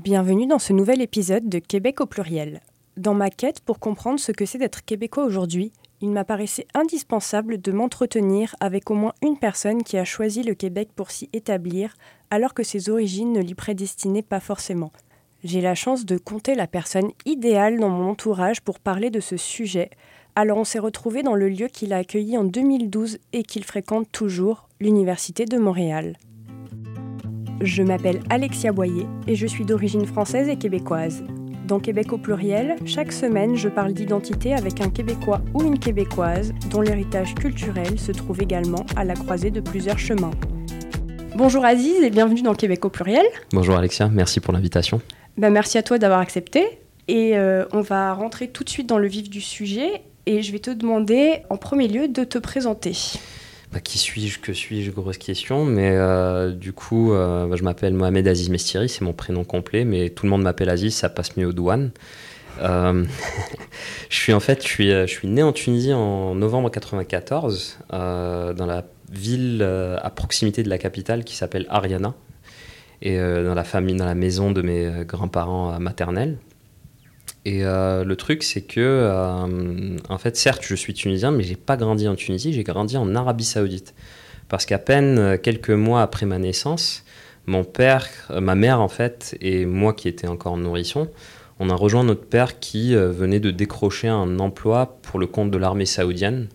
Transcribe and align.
Bienvenue 0.00 0.46
dans 0.46 0.60
ce 0.60 0.72
nouvel 0.72 1.02
épisode 1.02 1.48
de 1.48 1.58
Québec 1.58 2.00
au 2.00 2.06
pluriel. 2.06 2.60
Dans 2.96 3.14
ma 3.14 3.30
quête 3.30 3.58
pour 3.58 3.80
comprendre 3.80 4.20
ce 4.20 4.30
que 4.30 4.46
c'est 4.46 4.58
d'être 4.58 4.84
québécois 4.84 5.24
aujourd'hui, 5.24 5.72
il 6.00 6.10
m'apparaissait 6.10 6.68
indispensable 6.72 7.60
de 7.60 7.72
m'entretenir 7.72 8.54
avec 8.60 8.92
au 8.92 8.94
moins 8.94 9.12
une 9.22 9.36
personne 9.36 9.82
qui 9.82 9.98
a 9.98 10.04
choisi 10.04 10.44
le 10.44 10.54
Québec 10.54 10.90
pour 10.94 11.10
s'y 11.10 11.28
établir, 11.32 11.96
alors 12.30 12.54
que 12.54 12.62
ses 12.62 12.90
origines 12.90 13.32
ne 13.32 13.40
l'y 13.40 13.56
prédestinaient 13.56 14.22
pas 14.22 14.38
forcément. 14.38 14.92
J'ai 15.42 15.60
la 15.60 15.74
chance 15.74 16.06
de 16.06 16.16
compter 16.16 16.54
la 16.54 16.68
personne 16.68 17.10
idéale 17.26 17.80
dans 17.80 17.90
mon 17.90 18.10
entourage 18.10 18.60
pour 18.60 18.78
parler 18.78 19.10
de 19.10 19.18
ce 19.18 19.36
sujet, 19.36 19.90
alors 20.36 20.58
on 20.58 20.64
s'est 20.64 20.78
retrouvé 20.78 21.24
dans 21.24 21.34
le 21.34 21.48
lieu 21.48 21.66
qu'il 21.66 21.92
a 21.92 21.96
accueilli 21.96 22.38
en 22.38 22.44
2012 22.44 23.18
et 23.32 23.42
qu'il 23.42 23.64
fréquente 23.64 24.06
toujours, 24.12 24.68
l'Université 24.78 25.44
de 25.44 25.58
Montréal. 25.58 26.16
Je 27.60 27.82
m'appelle 27.82 28.20
Alexia 28.30 28.70
Boyer 28.70 29.06
et 29.26 29.34
je 29.34 29.44
suis 29.44 29.64
d'origine 29.64 30.06
française 30.06 30.48
et 30.48 30.56
québécoise. 30.56 31.24
Dans 31.66 31.80
Québec 31.80 32.12
au 32.12 32.18
pluriel, 32.18 32.76
chaque 32.86 33.10
semaine, 33.10 33.56
je 33.56 33.68
parle 33.68 33.92
d'identité 33.94 34.54
avec 34.54 34.80
un 34.80 34.90
Québécois 34.90 35.40
ou 35.54 35.64
une 35.64 35.76
Québécoise 35.76 36.54
dont 36.70 36.80
l'héritage 36.80 37.34
culturel 37.34 37.98
se 37.98 38.12
trouve 38.12 38.40
également 38.40 38.86
à 38.94 39.02
la 39.02 39.14
croisée 39.14 39.50
de 39.50 39.60
plusieurs 39.60 39.98
chemins. 39.98 40.30
Bonjour 41.34 41.64
Aziz 41.64 42.00
et 42.00 42.10
bienvenue 42.10 42.42
dans 42.42 42.54
Québec 42.54 42.84
au 42.84 42.90
pluriel. 42.90 43.26
Bonjour 43.52 43.74
Alexia, 43.74 44.08
merci 44.08 44.38
pour 44.38 44.52
l'invitation. 44.52 45.00
Ben, 45.36 45.50
merci 45.50 45.78
à 45.78 45.82
toi 45.82 45.98
d'avoir 45.98 46.20
accepté. 46.20 46.78
Et 47.08 47.36
euh, 47.36 47.64
on 47.72 47.80
va 47.80 48.12
rentrer 48.12 48.48
tout 48.48 48.62
de 48.62 48.70
suite 48.70 48.88
dans 48.88 48.98
le 48.98 49.08
vif 49.08 49.28
du 49.28 49.40
sujet 49.40 50.02
et 50.26 50.42
je 50.42 50.52
vais 50.52 50.60
te 50.60 50.70
demander 50.70 51.42
en 51.50 51.56
premier 51.56 51.88
lieu 51.88 52.06
de 52.06 52.22
te 52.22 52.38
présenter. 52.38 52.92
Bah, 53.72 53.80
qui 53.80 53.98
suis-je 53.98 54.38
Que 54.38 54.54
suis-je 54.54 54.90
Grosse 54.90 55.18
question. 55.18 55.64
Mais 55.64 55.90
euh, 55.90 56.52
du 56.52 56.72
coup, 56.72 57.12
euh, 57.12 57.46
bah, 57.46 57.56
je 57.56 57.62
m'appelle 57.62 57.92
Mohamed 57.92 58.26
Aziz 58.26 58.48
Mestiri, 58.48 58.88
c'est 58.88 59.02
mon 59.02 59.12
prénom 59.12 59.44
complet, 59.44 59.84
mais 59.84 60.08
tout 60.10 60.24
le 60.24 60.30
monde 60.30 60.42
m'appelle 60.42 60.70
Aziz, 60.70 60.94
ça 60.94 61.08
passe 61.10 61.36
mieux 61.36 61.46
aux 61.46 61.52
douanes. 61.52 61.90
Euh, 62.62 63.04
je 64.08 64.16
suis 64.16 64.32
en 64.32 64.40
fait, 64.40 64.62
je 64.62 64.68
suis, 64.68 64.90
je 64.90 65.06
suis 65.06 65.28
né 65.28 65.42
en 65.42 65.52
Tunisie 65.52 65.92
en 65.92 66.34
novembre 66.34 66.70
94, 66.70 67.78
dans 67.90 68.66
la 68.66 68.84
ville 69.10 69.62
à 69.62 70.10
proximité 70.10 70.62
de 70.62 70.68
la 70.70 70.78
capitale 70.78 71.24
qui 71.24 71.36
s'appelle 71.36 71.66
Ariana, 71.68 72.14
et 73.02 73.16
dans 73.18 73.54
la 73.54 73.64
famille, 73.64 73.96
dans 73.96 74.06
la 74.06 74.14
maison 74.14 74.50
de 74.50 74.62
mes 74.62 75.04
grands-parents 75.06 75.78
maternels. 75.78 76.38
Et 77.48 77.64
euh, 77.64 78.04
le 78.04 78.14
truc, 78.14 78.42
c'est 78.42 78.60
que, 78.60 78.78
euh, 78.78 79.96
en 80.10 80.18
fait, 80.18 80.36
certes, 80.36 80.60
je 80.62 80.74
suis 80.74 80.92
tunisien, 80.92 81.30
mais 81.30 81.42
j'ai 81.42 81.56
pas 81.56 81.78
grandi 81.78 82.06
en 82.06 82.14
Tunisie, 82.14 82.52
j'ai 82.52 82.62
grandi 82.62 82.98
en 82.98 83.14
Arabie 83.14 83.44
Saoudite. 83.44 83.94
Parce 84.50 84.66
qu'à 84.66 84.76
peine 84.76 85.18
euh, 85.18 85.38
quelques 85.38 85.70
mois 85.70 86.02
après 86.02 86.26
ma 86.26 86.38
naissance, 86.38 87.04
mon 87.46 87.64
père, 87.64 88.06
ma 88.28 88.54
mère, 88.54 88.82
en 88.82 88.88
fait, 88.88 89.34
et 89.40 89.64
moi 89.64 89.94
qui 89.94 90.08
étais 90.08 90.28
encore 90.28 90.58
nourrisson, 90.58 91.08
on 91.58 91.70
a 91.70 91.74
rejoint 91.74 92.04
notre 92.04 92.26
père 92.26 92.60
qui 92.60 92.94
venait 92.94 93.40
de 93.40 93.50
décrocher 93.50 94.08
un 94.08 94.38
emploi 94.40 94.98
pour 95.00 95.18
le 95.18 95.26
compte 95.26 95.50
de 95.50 95.56
l'armée 95.56 95.86
saoudienne. 95.86 96.48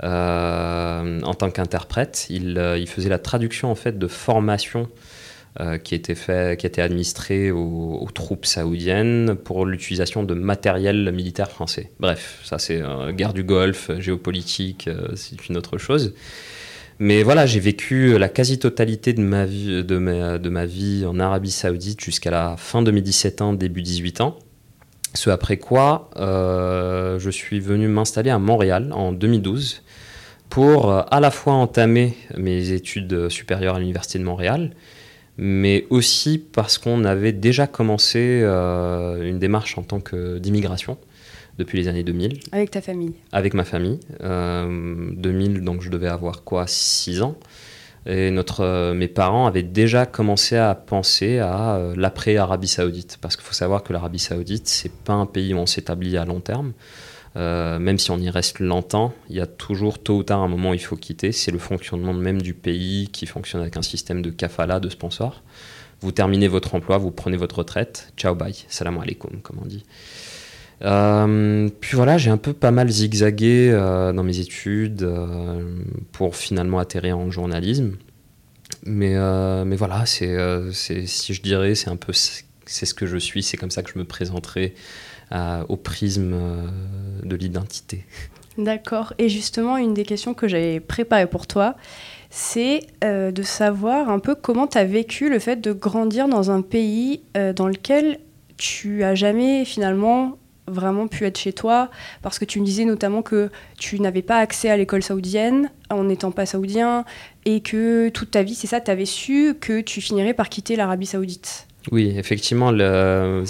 en 0.00 1.34
tant 1.36 1.50
qu'interprète, 1.50 2.28
il, 2.30 2.62
il, 2.78 2.88
faisait 2.88 3.08
la 3.08 3.18
traduction 3.18 3.72
en 3.72 3.74
fait 3.74 3.98
de 3.98 4.06
formation 4.06 4.88
euh, 5.60 5.76
qui, 5.76 5.96
était 5.96 6.14
fait, 6.14 6.56
qui 6.60 6.66
était 6.66 6.82
administré 6.82 7.50
aux, 7.50 8.06
troupes 8.14 8.46
saoudiennes 8.46 9.34
pour 9.34 9.66
l'utilisation 9.66 10.22
de 10.22 10.34
matériel 10.34 11.10
militaire 11.10 11.50
français. 11.50 11.90
Bref, 11.98 12.40
ça 12.44 12.60
c'est 12.60 12.80
euh, 12.80 13.10
guerre 13.10 13.32
du 13.32 13.42
Golfe, 13.42 13.90
géopolitique, 13.98 14.86
euh, 14.86 15.08
c'est 15.16 15.48
une 15.48 15.56
autre 15.56 15.76
chose. 15.76 16.14
Mais 17.00 17.24
voilà, 17.24 17.44
j'ai 17.44 17.58
vécu 17.58 18.16
la 18.18 18.28
quasi-totalité 18.28 19.14
de 19.14 19.22
ma 19.22 19.46
vie, 19.46 19.82
de 19.82 19.98
ma, 19.98 20.66
vie 20.66 21.04
en 21.04 21.18
Arabie 21.18 21.50
Saoudite 21.50 22.00
jusqu'à 22.04 22.30
la 22.30 22.56
fin 22.56 22.82
de 22.82 22.92
mes 22.92 23.00
17 23.00 23.42
ans, 23.42 23.52
début 23.52 23.82
18 23.82 24.20
ans. 24.20 24.38
Ce 25.14 25.28
après 25.28 25.56
quoi, 25.56 26.10
je 26.16 27.30
suis 27.32 27.58
venu 27.58 27.88
m'installer 27.88 28.30
à 28.30 28.38
Montréal 28.38 28.92
en 28.92 29.10
2012 29.10 29.82
pour 30.50 30.92
à 30.92 31.20
la 31.20 31.30
fois 31.30 31.54
entamer 31.54 32.16
mes 32.36 32.70
études 32.70 33.28
supérieures 33.28 33.76
à 33.76 33.80
l'Université 33.80 34.18
de 34.20 34.24
Montréal, 34.24 34.72
mais 35.38 35.86
aussi 35.88 36.38
parce 36.38 36.78
qu'on 36.78 37.04
avait 37.04 37.32
déjà 37.32 37.68
commencé 37.68 38.40
euh, 38.42 39.22
une 39.22 39.38
démarche 39.38 39.78
en 39.78 39.82
tant 39.82 40.00
que 40.00 40.38
d'immigration 40.38 40.98
depuis 41.58 41.78
les 41.78 41.88
années 41.88 42.02
2000. 42.02 42.40
Avec 42.52 42.72
ta 42.72 42.80
famille 42.80 43.14
Avec 43.32 43.54
ma 43.54 43.64
famille. 43.64 44.00
2000, 44.20 44.20
euh, 44.22 45.60
donc 45.60 45.82
je 45.82 45.90
devais 45.90 46.08
avoir 46.08 46.42
quoi 46.42 46.66
6 46.66 47.22
ans. 47.22 47.36
Et 48.06 48.30
notre, 48.30 48.64
euh, 48.64 48.94
mes 48.94 49.08
parents 49.08 49.46
avaient 49.46 49.62
déjà 49.62 50.06
commencé 50.06 50.56
à 50.56 50.74
penser 50.74 51.38
à 51.38 51.80
l'après-Arabie 51.96 52.68
Saoudite. 52.68 53.18
Parce 53.20 53.36
qu'il 53.36 53.44
faut 53.44 53.54
savoir 53.54 53.84
que 53.84 53.92
l'Arabie 53.92 54.18
Saoudite, 54.18 54.66
c'est 54.66 54.92
pas 54.92 55.14
un 55.14 55.26
pays 55.26 55.54
où 55.54 55.58
on 55.58 55.66
s'établit 55.66 56.16
à 56.16 56.24
long 56.24 56.40
terme. 56.40 56.72
Euh, 57.36 57.78
même 57.78 57.98
si 57.98 58.10
on 58.10 58.18
y 58.18 58.30
reste 58.30 58.58
longtemps, 58.58 59.14
il 59.28 59.36
y 59.36 59.40
a 59.40 59.46
toujours 59.46 59.98
tôt 59.98 60.18
ou 60.18 60.22
tard 60.22 60.40
un 60.40 60.48
moment 60.48 60.70
où 60.70 60.74
il 60.74 60.80
faut 60.80 60.96
quitter. 60.96 61.32
C'est 61.32 61.50
le 61.50 61.58
fonctionnement 61.58 62.12
même 62.12 62.40
du 62.40 62.54
pays 62.54 63.08
qui 63.12 63.26
fonctionne 63.26 63.60
avec 63.60 63.76
un 63.76 63.82
système 63.82 64.22
de 64.22 64.30
kafala, 64.30 64.80
de 64.80 64.88
sponsor. 64.88 65.42
Vous 66.00 66.12
terminez 66.12 66.48
votre 66.48 66.74
emploi, 66.74 66.98
vous 66.98 67.10
prenez 67.10 67.36
votre 67.36 67.58
retraite, 67.58 68.12
ciao 68.16 68.34
bye, 68.34 68.54
salam 68.68 68.98
alaikum, 68.98 69.40
comme 69.42 69.58
on 69.62 69.66
dit. 69.66 69.84
Euh, 70.82 71.68
puis 71.80 71.96
voilà, 71.96 72.18
j'ai 72.18 72.30
un 72.30 72.36
peu 72.36 72.52
pas 72.52 72.70
mal 72.70 72.88
zigzagué 72.88 73.70
euh, 73.72 74.12
dans 74.12 74.22
mes 74.22 74.38
études 74.38 75.08
pour 76.12 76.36
finalement 76.36 76.78
atterrir 76.78 77.18
en 77.18 77.30
journalisme. 77.30 77.96
Mais, 78.84 79.16
mais 79.64 79.76
voilà, 79.76 80.06
c'est, 80.06 80.36
si 80.72 81.34
je 81.34 81.42
dirais, 81.42 81.74
c'est 81.74 81.90
un 81.90 81.96
peu 81.96 82.12
c'est 82.68 82.86
ce 82.86 82.94
que 82.94 83.06
je 83.06 83.16
suis, 83.16 83.42
c'est 83.42 83.56
comme 83.56 83.70
ça 83.70 83.82
que 83.82 83.90
je 83.92 83.98
me 83.98 84.04
présenterai 84.04 84.74
au 85.68 85.76
prisme 85.76 86.32
euh, 86.34 86.66
de 87.22 87.36
l'identité. 87.36 88.04
D'accord. 88.58 89.12
Et 89.18 89.28
justement, 89.28 89.76
une 89.76 89.94
des 89.94 90.04
questions 90.04 90.34
que 90.34 90.48
j'avais 90.48 90.80
préparées 90.80 91.28
pour 91.28 91.46
toi, 91.46 91.76
c'est 92.28 92.80
euh, 93.04 93.30
de 93.30 93.42
savoir 93.42 94.10
un 94.10 94.18
peu 94.18 94.34
comment 94.34 94.66
tu 94.66 94.78
as 94.78 94.84
vécu 94.84 95.30
le 95.30 95.38
fait 95.38 95.56
de 95.56 95.72
grandir 95.72 96.28
dans 96.28 96.50
un 96.50 96.60
pays 96.60 97.22
euh, 97.36 97.52
dans 97.52 97.68
lequel 97.68 98.18
tu 98.56 99.04
as 99.04 99.14
jamais 99.14 99.64
finalement 99.64 100.36
vraiment 100.66 101.06
pu 101.06 101.24
être 101.24 101.38
chez 101.38 101.52
toi 101.52 101.88
parce 102.20 102.38
que 102.38 102.44
tu 102.44 102.60
me 102.60 102.64
disais 102.64 102.84
notamment 102.84 103.22
que 103.22 103.50
tu 103.78 104.00
n'avais 104.00 104.22
pas 104.22 104.38
accès 104.38 104.68
à 104.68 104.76
l'école 104.76 105.02
saoudienne 105.02 105.70
en 105.88 106.04
n'étant 106.04 106.32
pas 106.32 106.44
saoudien 106.44 107.04
et 107.46 107.60
que 107.60 108.10
toute 108.10 108.32
ta 108.32 108.42
vie, 108.42 108.56
c'est 108.56 108.66
ça, 108.66 108.80
tu 108.80 108.90
avais 108.90 109.06
su 109.06 109.56
que 109.58 109.80
tu 109.80 110.00
finirais 110.00 110.34
par 110.34 110.48
quitter 110.48 110.76
l'Arabie 110.76 111.06
saoudite. 111.06 111.67
Oui, 111.90 112.12
effectivement, 112.16 112.70
euh, 112.72 113.44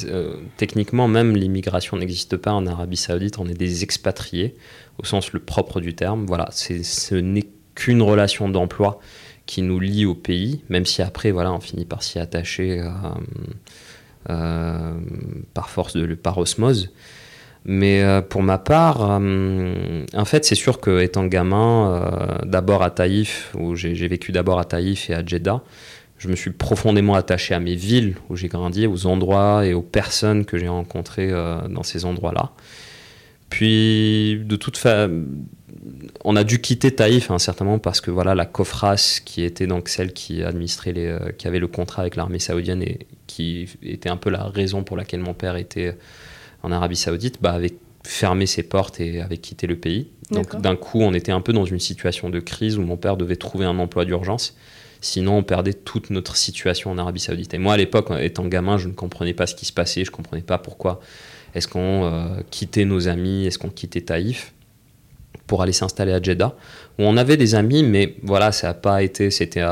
techniquement, 0.56 1.09
même 1.09 1.34
l'immigration 1.34 1.97
n'existe 1.97 2.37
pas 2.37 2.53
en 2.53 2.66
Arabie 2.66 2.97
Saoudite. 2.97 3.38
On 3.38 3.47
est 3.49 3.54
des 3.54 3.82
expatriés, 3.82 4.54
au 4.99 5.04
sens 5.04 5.32
le 5.32 5.41
propre 5.41 5.81
du 5.81 5.94
terme. 5.94 6.25
Voilà, 6.26 6.49
ce 6.53 7.15
n'est 7.15 7.47
qu'une 7.75 8.03
relation 8.03 8.49
d'emploi 8.49 9.00
qui 9.47 9.62
nous 9.62 9.81
lie 9.81 10.04
au 10.04 10.15
pays, 10.15 10.62
même 10.69 10.87
si 10.87 11.03
après, 11.03 11.31
voilà, 11.31 11.53
on 11.53 11.60
finit 11.60 11.84
par 11.84 12.03
s'y 12.03 12.19
attacher 12.19 12.81
euh, 12.81 12.91
euh, 14.31 14.93
par 15.55 15.70
force 15.70 15.97
de 15.97 16.15
par 16.15 16.38
osmose. 16.38 16.93
Mais 17.65 18.03
pour 18.31 18.43
ma 18.43 18.56
part, 18.56 19.00
en 19.03 20.25
fait, 20.25 20.44
c'est 20.44 20.55
sûr 20.55 20.81
que 20.81 21.00
étant 21.03 21.26
gamin, 21.26 22.41
d'abord 22.47 22.82
à 22.82 22.91
Taïf, 22.91 23.53
où 23.59 23.75
j'ai 23.75 24.09
vécu 24.09 24.32
d'abord 24.32 24.59
à 24.59 24.65
Taïf 24.65 25.10
et 25.10 25.15
à 25.15 25.26
Jeddah, 25.26 25.60
je 26.19 26.29
me 26.29 26.37
suis 26.37 26.51
profondément 26.51 27.15
attaché 27.15 27.55
à 27.55 27.61
mes 27.61 27.75
villes 27.75 28.17
où 28.29 28.37
j'ai 28.37 28.49
grandi, 28.49 28.87
aux 28.87 29.06
endroits 29.06 29.65
et 29.65 29.73
aux 29.73 29.83
personnes 29.83 30.45
que 30.45 30.59
j'ai 30.59 30.69
rencontrées 30.69 31.31
euh, 31.31 31.67
dans 31.69 31.84
ces 31.84 32.05
endroits-là. 32.05 32.53
Puis, 33.51 34.43
de 34.45 34.56
toute 34.56 34.77
façon, 34.77 35.25
on 36.25 36.37
a 36.37 36.45
dû 36.45 36.61
quitter 36.61 36.91
Taïf 36.91 37.31
hein, 37.31 37.39
certainement 37.39 37.79
parce 37.79 38.01
que 38.01 38.11
voilà 38.11 38.34
la 38.34 38.45
COFRAS, 38.45 39.21
qui 39.25 39.43
était 39.43 39.67
donc 39.67 39.89
celle 39.89 40.12
qui 40.12 40.43
administrait 40.43 40.93
les, 40.93 41.06
euh, 41.06 41.31
qui 41.37 41.47
avait 41.47 41.61
le 41.61 41.69
contrat 41.69 42.03
avec 42.03 42.17
l'armée 42.17 42.41
saoudienne 42.41 42.83
et 42.83 43.06
qui 43.27 43.69
était 43.83 44.09
un 44.09 44.17
peu 44.17 44.31
la 44.31 44.45
raison 44.45 44.83
pour 44.83 44.97
laquelle 44.97 45.21
mon 45.21 45.35
père 45.35 45.56
était 45.56 45.97
en 46.62 46.73
Arabie 46.73 46.97
Saoudite, 46.97 47.38
bah, 47.41 47.53
avait 47.53 47.75
fermé 48.05 48.47
ses 48.47 48.62
portes 48.62 49.00
et 49.00 49.21
avait 49.21 49.38
quitté 49.38 49.67
le 49.67 49.76
pays. 49.76 50.09
Donc 50.31 50.61
d'un 50.61 50.76
coup, 50.76 51.00
on 51.00 51.14
était 51.14 51.32
un 51.32 51.41
peu 51.41 51.53
dans 51.53 51.64
une 51.64 51.79
situation 51.79 52.31
de 52.31 52.41
crise 52.41 52.79
où 52.79 52.82
mon 52.82 52.97
père 52.97 53.17
devait 53.17 53.37
trouver 53.37 53.64
un 53.64 53.79
emploi 53.79 54.05
d'urgence. 54.05 54.56
Sinon, 55.00 55.39
on 55.39 55.43
perdait 55.43 55.75
toute 55.75 56.11
notre 56.11 56.37
situation 56.37 56.91
en 56.91 56.99
Arabie 56.99 57.21
Saoudite. 57.21 57.55
Et 57.55 57.59
moi, 57.59 57.75
à 57.75 57.77
l'époque, 57.77 58.11
étant 58.21 58.47
gamin, 58.47 58.79
je 58.79 58.89
ne 58.89 58.93
comprenais 58.93 59.35
pas 59.35 59.47
ce 59.47 59.55
qui 59.55 59.65
se 59.65 59.73
passait, 59.73 60.05
je 60.05 60.11
ne 60.11 60.17
comprenais 60.17 60.43
pas 60.43 60.59
pourquoi 60.59 61.00
est-ce 61.55 61.69
qu'on 61.69 62.05
euh, 62.05 62.41
quittait 62.50 62.85
nos 62.85 63.09
amis, 63.09 63.47
est-ce 63.47 63.59
qu'on 63.59 63.71
quittait 63.71 64.03
Taïf 64.03 64.53
pour 65.47 65.62
aller 65.62 65.73
s'installer 65.73 66.12
à 66.12 66.21
Jeddah, 66.21 66.55
où 66.99 67.05
on 67.05 67.17
avait 67.17 67.39
des 67.39 67.55
amis, 67.55 67.83
mais 67.83 68.17
voilà, 68.23 68.53
ça 68.53 68.69
n'a 68.69 68.75
pas 68.75 69.03
été, 69.03 69.31
c'était 69.31 69.65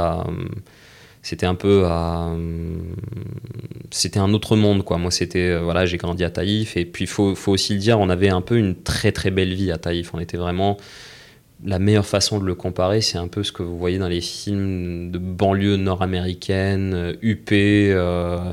c'était 1.23 1.47
un 1.47 1.55
peu 1.55 1.85
c'était 3.91 4.21
un 4.21 4.33
autre 4.33 4.55
monde 4.55 4.85
quoi. 4.85 4.97
Moi 4.97 5.11
c'était 5.11 5.51
euh, 5.51 5.61
voilà 5.61 5.85
j'ai 5.85 5.97
grandi 5.97 6.23
à 6.23 6.31
Taïf. 6.31 6.77
Et 6.77 6.85
puis 6.85 7.05
il 7.05 7.09
faut, 7.09 7.35
faut, 7.35 7.53
aussi 7.53 7.75
le 7.75 7.81
dire 7.81 7.99
on 7.99 8.09
avait 8.09 8.29
un 8.29 8.41
peu 8.41 8.57
une 8.57 8.77
très 8.77 9.11
très 9.11 9.31
belle 9.31 9.53
vie 9.53 9.73
à 9.73 9.77
Taïf. 9.77 10.15
On 10.15 10.21
était 10.21 10.37
vraiment 10.37 10.77
la 11.65 11.79
meilleure 11.79 12.07
façon 12.07 12.39
de 12.39 12.45
le 12.45 12.55
comparer, 12.55 13.01
c'est 13.01 13.19
un 13.19 13.29
peu 13.29 13.43
ce 13.43 13.53
que 13.53 13.63
vous 13.63 13.79
voyez 13.79 13.99
dans 13.99 14.09
les 14.09 14.21
films 14.21 15.11
de 15.11 15.19
banlieue 15.19 15.77
nord-américaine, 15.77 17.17
UP, 17.23 17.51
euh, 17.53 18.53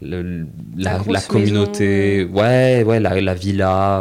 la, 0.00 1.20
communauté, 1.28 2.24
ouais, 2.24 2.84
ouais, 2.84 3.00
la, 3.00 3.34
villa, 3.34 4.00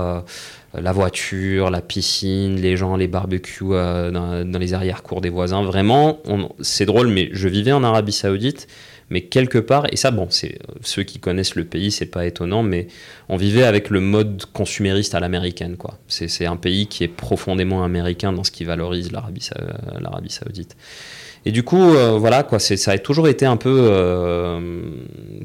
euh, 0.76 0.82
la 0.82 0.92
voiture, 0.92 1.72
la 1.72 1.82
piscine, 1.82 2.56
les 2.56 2.78
gens, 2.78 2.96
les 2.96 3.08
barbecues 3.08 3.64
euh, 3.72 4.12
dans, 4.12 4.60
les 4.60 4.74
arrière-cours 4.74 5.22
des 5.22 5.30
voisins. 5.30 5.64
Vraiment, 5.64 6.20
c'est 6.62 6.86
drôle, 6.86 7.08
mais 7.08 7.30
je 7.32 7.48
vivais 7.48 7.72
en 7.72 7.84
Arabie 7.84 8.12
Saoudite 8.12 8.68
mais 9.14 9.22
quelque 9.22 9.60
part, 9.60 9.86
et 9.92 9.96
ça, 9.96 10.10
bon, 10.10 10.26
c'est 10.32 10.58
ceux 10.82 11.04
qui 11.04 11.20
connaissent 11.20 11.54
le 11.54 11.66
pays, 11.66 11.92
c'est 11.92 12.08
pas 12.08 12.26
étonnant, 12.26 12.64
mais 12.64 12.88
on 13.30 13.38
vivait 13.38 13.62
avec 13.62 13.92
le 13.92 14.00
mode 14.00 14.46
consumériste 14.54 15.14
à 15.14 15.20
l'américaine, 15.20 15.78
quoi. 15.78 16.00
C'est 16.08 16.48
un 16.48 16.56
pays 16.56 16.88
qui 16.88 17.04
est 17.04 17.08
profondément 17.08 17.84
américain 17.84 18.34
dans 18.34 18.44
ce 18.44 18.50
qui 18.50 18.64
valorise 18.64 19.12
l'Arabie 19.12 20.32
Saoudite. 20.32 20.76
Et 21.46 21.52
du 21.52 21.62
coup, 21.62 21.94
euh, 21.94 22.18
voilà, 22.18 22.42
quoi, 22.42 22.58
ça 22.58 22.92
a 22.92 22.98
toujours 22.98 23.28
été 23.28 23.46
un 23.46 23.56
peu, 23.56 23.88
euh, 23.92 24.82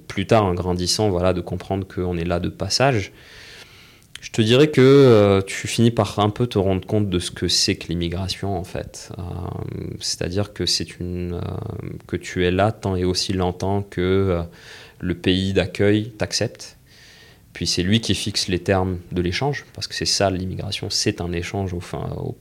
plus 0.06 0.26
tard, 0.26 0.46
en 0.46 0.54
grandissant, 0.54 1.10
voilà, 1.10 1.34
de 1.34 1.42
comprendre 1.42 1.86
qu'on 1.86 2.16
est 2.16 2.24
là 2.24 2.40
de 2.40 2.48
passage. 2.48 3.12
Je 4.20 4.30
te 4.32 4.42
dirais 4.42 4.68
que 4.68 4.80
euh, 4.80 5.42
tu 5.42 5.68
finis 5.68 5.92
par 5.92 6.18
un 6.18 6.30
peu 6.30 6.48
te 6.48 6.58
rendre 6.58 6.84
compte 6.86 7.08
de 7.08 7.18
ce 7.20 7.30
que 7.30 7.46
c'est 7.46 7.76
que 7.76 7.88
l'immigration 7.88 8.56
en 8.56 8.64
fait. 8.64 9.12
Euh, 9.16 9.22
c'est-à-dire 10.00 10.52
que 10.52 10.66
c'est 10.66 10.98
une 10.98 11.34
euh, 11.34 11.88
que 12.08 12.16
tu 12.16 12.44
es 12.44 12.50
là 12.50 12.72
tant 12.72 12.96
et 12.96 13.04
aussi 13.04 13.32
longtemps 13.32 13.82
que 13.82 14.42
le 15.00 15.14
pays 15.14 15.52
d'accueil 15.52 16.10
t'accepte. 16.10 16.78
Puis 17.52 17.66
c'est 17.66 17.82
lui 17.82 18.00
qui 18.00 18.14
fixe 18.14 18.48
les 18.48 18.58
termes 18.58 18.98
de 19.12 19.22
l'échange 19.22 19.64
parce 19.72 19.86
que 19.86 19.94
c'est 19.94 20.04
ça 20.04 20.30
l'immigration, 20.30 20.90
c'est 20.90 21.20
un 21.20 21.32
échange. 21.32 21.72
Enfin, 21.72 22.12
au, 22.16 22.36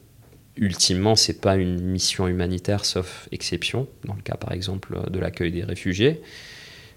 ultimement, 0.57 1.15
c'est 1.15 1.39
pas 1.41 1.57
une 1.57 1.79
mission 1.79 2.27
humanitaire 2.27 2.85
sauf 2.85 3.29
exception 3.31 3.87
dans 4.05 4.15
le 4.15 4.21
cas 4.21 4.35
par 4.35 4.51
exemple 4.51 4.99
de 5.11 5.19
l'accueil 5.19 5.51
des 5.51 5.63
réfugiés. 5.63 6.21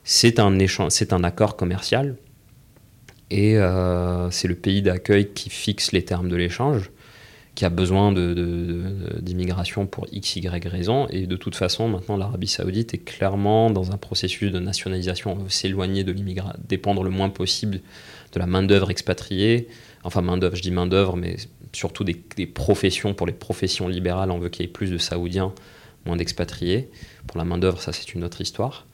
C'est 0.05 0.39
un 0.39 0.59
échange, 0.59 0.93
c'est 0.93 1.13
un 1.13 1.23
accord 1.23 1.57
commercial 1.57 2.17
et 3.31 3.57
euh, 3.57 4.31
c'est 4.31 4.49
le 4.49 4.55
pays 4.55 4.83
d'accueil 4.83 5.29
qui 5.33 5.51
fixe 5.51 5.93
les 5.93 6.05
termes 6.05 6.29
de 6.29 6.37
l'échange, 6.37 6.91
qui 7.55 7.65
a 7.65 7.69
besoin 7.69 8.13
d'immigration 8.13 9.87
pour 9.87 10.07
x, 10.13 10.37
y 10.37 10.69
raison. 10.69 11.07
Et 11.09 11.27
de 11.27 11.37
toute 11.37 11.55
façon, 11.55 11.89
maintenant, 11.89 12.17
l'Arabie 12.17 12.49
saoudite 12.49 12.95
est 12.95 13.05
clairement 13.05 13.71
dans 13.71 13.93
un 13.93 13.97
processus 13.97 14.51
de 14.51 14.59
nationalisation. 14.59 15.33
On 15.33 15.37
veut 15.37 15.49
s'éloigner 15.49 16.05
de 16.05 16.13
l'immigration, 16.13 16.59
dépendre 16.69 17.05
le 17.05 17.11
moins 17.11 17.29
possible 17.29 17.81
de 18.33 18.39
la 18.39 18.47
main-d'œuvre 18.47 18.91
expatriée. 18.91 19.69
Enfin, 20.03 20.23
main-d'œuvre, 20.23 20.57
je 20.57 20.63
dis 20.63 20.71
main-d'œuvre, 20.71 21.17
mais 21.17 21.37
surtout 21.73 22.05
des, 22.05 22.21
des, 22.37 22.47
professions. 22.47 23.15
Pour 23.15 23.27
les 23.27 23.33
professions 23.33 23.89
libérales, 23.89 24.31
on 24.31 24.39
veut 24.39 24.49
qu'il 24.49 24.65
y 24.65 24.69
ait 24.69 24.73
plus 24.73 24.91
de 24.91 24.99
Saoudiens, 24.99 25.53
moins 26.07 26.17
d'expatriés. 26.17 26.89
Pour 27.27 27.39
la 27.39 27.45
main-d'œuvre, 27.45 27.81
ça, 27.81 27.93
c'est 27.93 28.15
une 28.15 28.25
autre 28.25 28.41
histoire. 28.41 28.87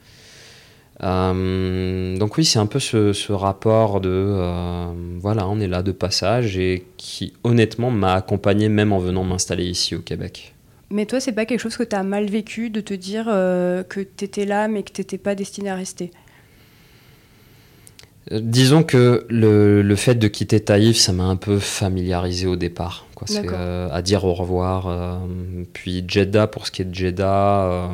Euh, 1.02 2.16
donc 2.16 2.36
oui, 2.38 2.44
c'est 2.44 2.58
un 2.58 2.66
peu 2.66 2.78
ce, 2.78 3.32
rapport 3.32 4.00
de 4.00 4.08
euh, 4.10 4.86
voilà, 5.20 5.46
on 5.48 5.60
est 5.60 5.68
là 5.68 5.82
de 5.82 5.92
passage 5.92 6.56
et 6.56 6.86
qui 6.96 7.34
honnêtement 7.44 7.90
m'a 7.90 8.14
accompagné 8.14 8.68
même 8.68 8.92
en 8.92 8.98
venant 8.98 9.24
m'installer 9.24 9.66
ici 9.66 9.94
au 9.94 10.00
Québec. 10.00 10.54
Mais 10.90 11.04
toi, 11.04 11.20
c'est 11.20 11.32
pas 11.32 11.46
quelque 11.46 11.60
chose 11.60 11.76
que 11.76 11.82
tu 11.82 11.96
as 11.96 12.02
mal 12.02 12.26
vécu 12.26 12.70
de 12.70 12.80
te 12.80 12.94
dire 12.94 13.26
euh, 13.28 13.82
que 13.82 14.00
tu 14.00 14.24
étais 14.24 14.44
là 14.46 14.68
mais 14.68 14.82
que 14.82 14.92
tu 14.92 15.00
n'étais 15.00 15.18
pas 15.18 15.34
destiné 15.34 15.68
à 15.70 15.74
rester? 15.74 16.10
Disons 18.30 18.82
que 18.82 19.26
le, 19.28 19.96
fait 19.96 20.14
de 20.14 20.28
quitter 20.28 20.60
Taïf, 20.60 20.96
ça 20.96 21.12
m'a 21.12 21.24
un 21.24 21.36
peu 21.36 21.58
familiarisé 21.58 22.46
au 22.46 22.56
départ. 22.56 23.06
C'est 23.24 23.46
euh, 23.46 23.88
à 23.90 24.02
dire 24.02 24.24
au 24.24 24.34
revoir. 24.34 24.86
Euh, 24.88 25.16
puis 25.72 26.04
Jeddah, 26.06 26.46
pour 26.46 26.66
ce 26.66 26.70
qui 26.70 26.82
est 26.82 26.84
de 26.84 26.94
Jeddah, 26.94 27.88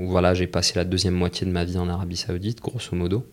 où 0.00 0.08
voilà, 0.08 0.34
j'ai 0.34 0.46
passé 0.46 0.72
la 0.76 0.84
deuxième 0.84 1.14
moitié 1.14 1.46
de 1.46 1.52
ma 1.52 1.64
vie 1.64 1.78
en 1.78 1.88
Arabie 1.88 2.16
Saoudite, 2.16 2.60
grosso 2.60 2.96
modo. 2.96 3.26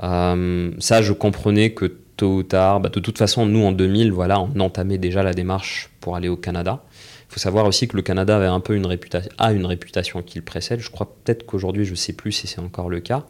ça, 0.00 1.02
je 1.02 1.12
comprenais 1.12 1.72
que 1.72 1.92
tôt 2.16 2.36
ou 2.36 2.42
tard, 2.42 2.80
bah, 2.80 2.88
de 2.88 3.00
toute 3.00 3.18
façon, 3.18 3.46
nous 3.46 3.64
en 3.64 3.72
2000, 3.72 4.12
voilà, 4.12 4.40
on 4.40 4.58
entamait 4.60 4.98
déjà 4.98 5.22
la 5.22 5.34
démarche 5.34 5.90
pour 6.00 6.16
aller 6.16 6.28
au 6.28 6.36
Canada. 6.36 6.82
Il 7.28 7.34
faut 7.34 7.40
savoir 7.40 7.66
aussi 7.66 7.88
que 7.88 7.96
le 7.96 8.02
Canada 8.02 8.36
avait 8.36 8.46
un 8.46 8.60
peu 8.60 8.76
une 8.76 8.86
réputation, 8.86 9.30
a 9.38 9.52
une 9.52 9.66
réputation 9.66 10.22
qui 10.22 10.38
le 10.38 10.44
précède. 10.44 10.80
Je 10.80 10.90
crois 10.90 11.12
peut-être 11.24 11.44
qu'aujourd'hui, 11.46 11.84
je 11.84 11.90
ne 11.90 11.96
sais 11.96 12.12
plus 12.12 12.32
si 12.32 12.46
c'est 12.46 12.60
encore 12.60 12.88
le 12.88 13.00
cas, 13.00 13.24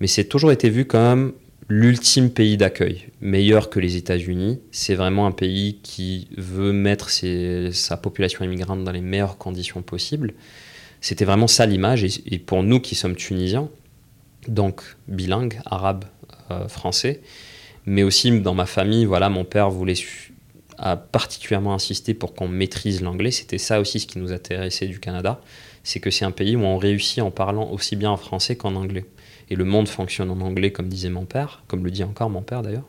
mais 0.00 0.06
c'est 0.06 0.24
toujours 0.24 0.50
été 0.50 0.70
vu 0.70 0.86
comme 0.86 1.34
l'ultime 1.68 2.30
pays 2.30 2.56
d'accueil, 2.56 3.08
meilleur 3.20 3.68
que 3.68 3.78
les 3.78 3.96
États-Unis. 3.96 4.58
C'est 4.70 4.94
vraiment 4.94 5.26
un 5.26 5.32
pays 5.32 5.78
qui 5.82 6.28
veut 6.36 6.72
mettre 6.72 7.10
sa 7.10 7.96
population 7.96 8.44
immigrante 8.44 8.84
dans 8.84 8.92
les 8.92 9.02
meilleures 9.02 9.38
conditions 9.38 9.82
possibles. 9.82 10.32
C'était 11.00 11.24
vraiment 11.24 11.46
ça 11.46 11.66
l'image. 11.66 12.04
Et, 12.04 12.38
pour 12.38 12.62
nous 12.62 12.80
qui 12.80 12.94
sommes 12.94 13.16
tunisiens, 13.16 13.68
donc 14.48 14.82
bilingues, 15.06 15.60
arabe, 15.66 16.06
euh, 16.50 16.66
français, 16.68 17.20
mais 17.84 18.02
aussi 18.02 18.40
dans 18.40 18.54
ma 18.54 18.66
famille, 18.66 19.04
voilà, 19.04 19.28
mon 19.28 19.44
père 19.44 19.70
voulait 19.70 19.94
a 20.80 20.96
particulièrement 20.96 21.74
insisté 21.74 22.14
pour 22.14 22.34
qu'on 22.34 22.46
maîtrise 22.46 23.02
l'anglais. 23.02 23.32
C'était 23.32 23.58
ça 23.58 23.80
aussi 23.80 23.98
ce 23.98 24.06
qui 24.06 24.18
nous 24.18 24.32
intéressait 24.32 24.86
du 24.86 25.00
Canada, 25.00 25.40
c'est 25.82 25.98
que 25.98 26.10
c'est 26.10 26.24
un 26.24 26.30
pays 26.30 26.54
où 26.54 26.60
on 26.60 26.78
réussit 26.78 27.20
en 27.20 27.32
parlant 27.32 27.68
aussi 27.70 27.96
bien 27.96 28.10
en 28.10 28.16
français 28.16 28.56
qu'en 28.56 28.76
anglais 28.76 29.04
et 29.50 29.56
le 29.56 29.64
monde 29.64 29.88
fonctionne 29.88 30.30
en 30.30 30.40
anglais, 30.40 30.70
comme 30.70 30.88
disait 30.88 31.10
mon 31.10 31.24
père, 31.24 31.62
comme 31.68 31.84
le 31.84 31.90
dit 31.90 32.04
encore 32.04 32.30
mon 32.30 32.42
père 32.42 32.62
d'ailleurs. 32.62 32.88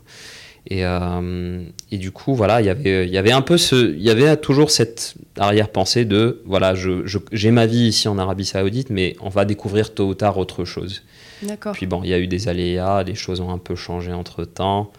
Et, 0.67 0.85
euh, 0.85 1.63
et, 1.91 1.97
du 1.97 2.11
coup, 2.11 2.35
voilà, 2.35 2.61
y 2.61 2.65
il 2.65 3.09
y 3.09 3.17
avait 3.17 3.31
un 3.31 3.41
peu 3.41 3.57
ce, 3.57 3.93
il 3.93 4.01
y 4.01 4.09
avait 4.09 4.35
toujours 4.37 4.69
cette 4.69 5.15
arrière-pensée 5.37 6.05
de, 6.05 6.41
voilà, 6.45 6.75
j'ai 6.75 7.01
je, 7.05 7.49
ma 7.49 7.65
vie 7.65 7.87
ici 7.87 8.07
en 8.07 8.19
Arabie 8.19 8.45
Saoudite, 8.45 8.89
mais 8.89 9.15
on 9.21 9.29
va 9.29 9.45
découvrir 9.45 9.93
tôt 9.93 10.09
ou 10.09 10.13
tard 10.13 10.37
autre 10.37 10.65
chose. 10.65 11.03
D'accord. 11.41 11.73
Puis 11.73 11.87
bon, 11.87 12.03
il 12.03 12.09
y 12.09 12.13
a 12.13 12.19
eu 12.19 12.27
des 12.27 12.49
aléas, 12.49 13.03
les 13.03 13.15
choses 13.15 13.39
ont 13.39 13.49
un 13.49 13.57
peu 13.57 13.75
changé 13.75 14.11
entre 14.11 14.43
temps. 14.43 14.91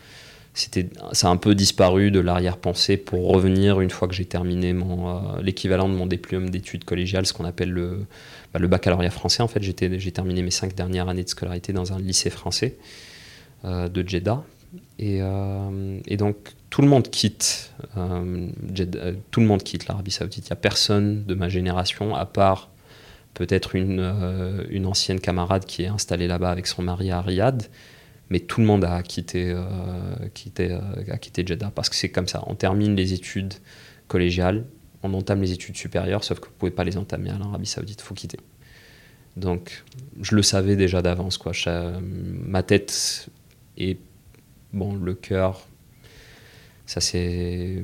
C'était, 0.55 0.89
ça 1.13 1.29
a 1.29 1.31
un 1.31 1.37
peu 1.37 1.55
disparu 1.55 2.11
de 2.11 2.19
l'arrière-pensée 2.19 2.97
pour 2.97 3.29
revenir 3.29 3.81
une 3.81 3.91
fois 3.91 4.09
que 4.09 4.15
j'ai 4.15 4.25
terminé 4.25 4.73
mon, 4.73 5.09
euh, 5.09 5.43
l'équivalent 5.43 5.89
de 5.89 5.95
mon 5.95 6.07
diplôme 6.07 6.51
d'études 6.51 6.85
collégiales, 6.85 7.25
ce 7.27 7.33
qu'on 7.33 7.45
appelle 7.45 7.71
le, 7.71 8.01
bah, 8.53 8.59
le 8.59 8.69
baccalauréat 8.69 9.11
français. 9.11 9.43
En 9.43 9.49
fait, 9.49 9.63
j'ai 9.63 10.13
terminé 10.13 10.43
mes 10.43 10.51
cinq 10.51 10.75
dernières 10.75 11.09
années 11.09 11.25
de 11.25 11.29
scolarité 11.29 11.73
dans 11.73 11.93
un 11.93 11.99
lycée 11.99 12.31
français 12.31 12.77
euh, 13.65 13.89
de 13.89 14.07
Jeddah. 14.07 14.43
Euh, 15.03 16.01
et, 16.07 16.17
donc, 16.17 16.37
tout 16.69 16.83
le 16.83 16.89
monde 16.89 17.09
quitte, 17.11 17.73
euh, 17.97 18.49
tout 19.31 19.41
le 19.41 19.47
monde 19.47 19.63
quitte 19.63 19.87
l'Arabie 19.87 20.11
Saoudite. 20.11 20.47
Il 20.47 20.51
n'y 20.51 20.55
a 20.55 20.57
personne 20.57 21.25
de 21.25 21.35
ma 21.35 21.49
génération, 21.49 22.15
à 22.15 22.27
part 22.27 22.71
peut-être 23.35 23.77
une, 23.77 24.01
ancienne 24.85 25.21
camarade 25.21 25.65
qui 25.65 25.85
est 25.85 25.89
installée 25.89 26.27
là-bas 26.27 26.51
avec 26.51 26.67
son 26.67 26.83
mari 26.83 27.11
à 27.11 27.21
Riyad. 27.21 27.65
Mais 28.31 28.41
tout 28.41 28.61
le 28.61 28.67
monde 28.67 28.85
a 28.85 29.03
quitté, 29.03 29.57
quitté, 30.35 30.79
a 31.11 31.19
quitté 31.19 31.45
Jeddah 31.45 31.73
parce 31.75 31.89
que 31.89 31.97
c'est 31.97 32.11
comme 32.11 32.29
ça. 32.29 32.45
On 32.47 32.55
termine 32.55 32.95
les 32.95 33.13
études 33.13 33.55
collégiales, 34.07 34.65
on 35.03 35.15
entame 35.15 35.41
les 35.41 35.53
études 35.53 35.77
supérieures, 35.77 36.25
sauf 36.25 36.41
que 36.41 36.47
vous 36.47 36.53
ne 36.53 36.59
pouvez 36.59 36.71
pas 36.71 36.85
les 36.85 36.97
entamer 36.97 37.31
à 37.31 37.39
l'Arabie 37.39 37.67
Saoudite, 37.67 38.01
faut 38.01 38.15
quitter. 38.15 38.39
Donc, 39.37 39.85
je 40.21 40.35
le 40.35 40.43
savais 40.43 40.77
déjà 40.77 41.03
d'avance, 41.03 41.39
quoi. 41.39 41.53
ma 42.03 42.63
tête 42.63 43.29
et 43.79 43.99
bon, 44.73 44.95
le 44.95 45.15
cœur, 45.15 45.67
ça 46.87 47.01
c'est. 47.01 47.83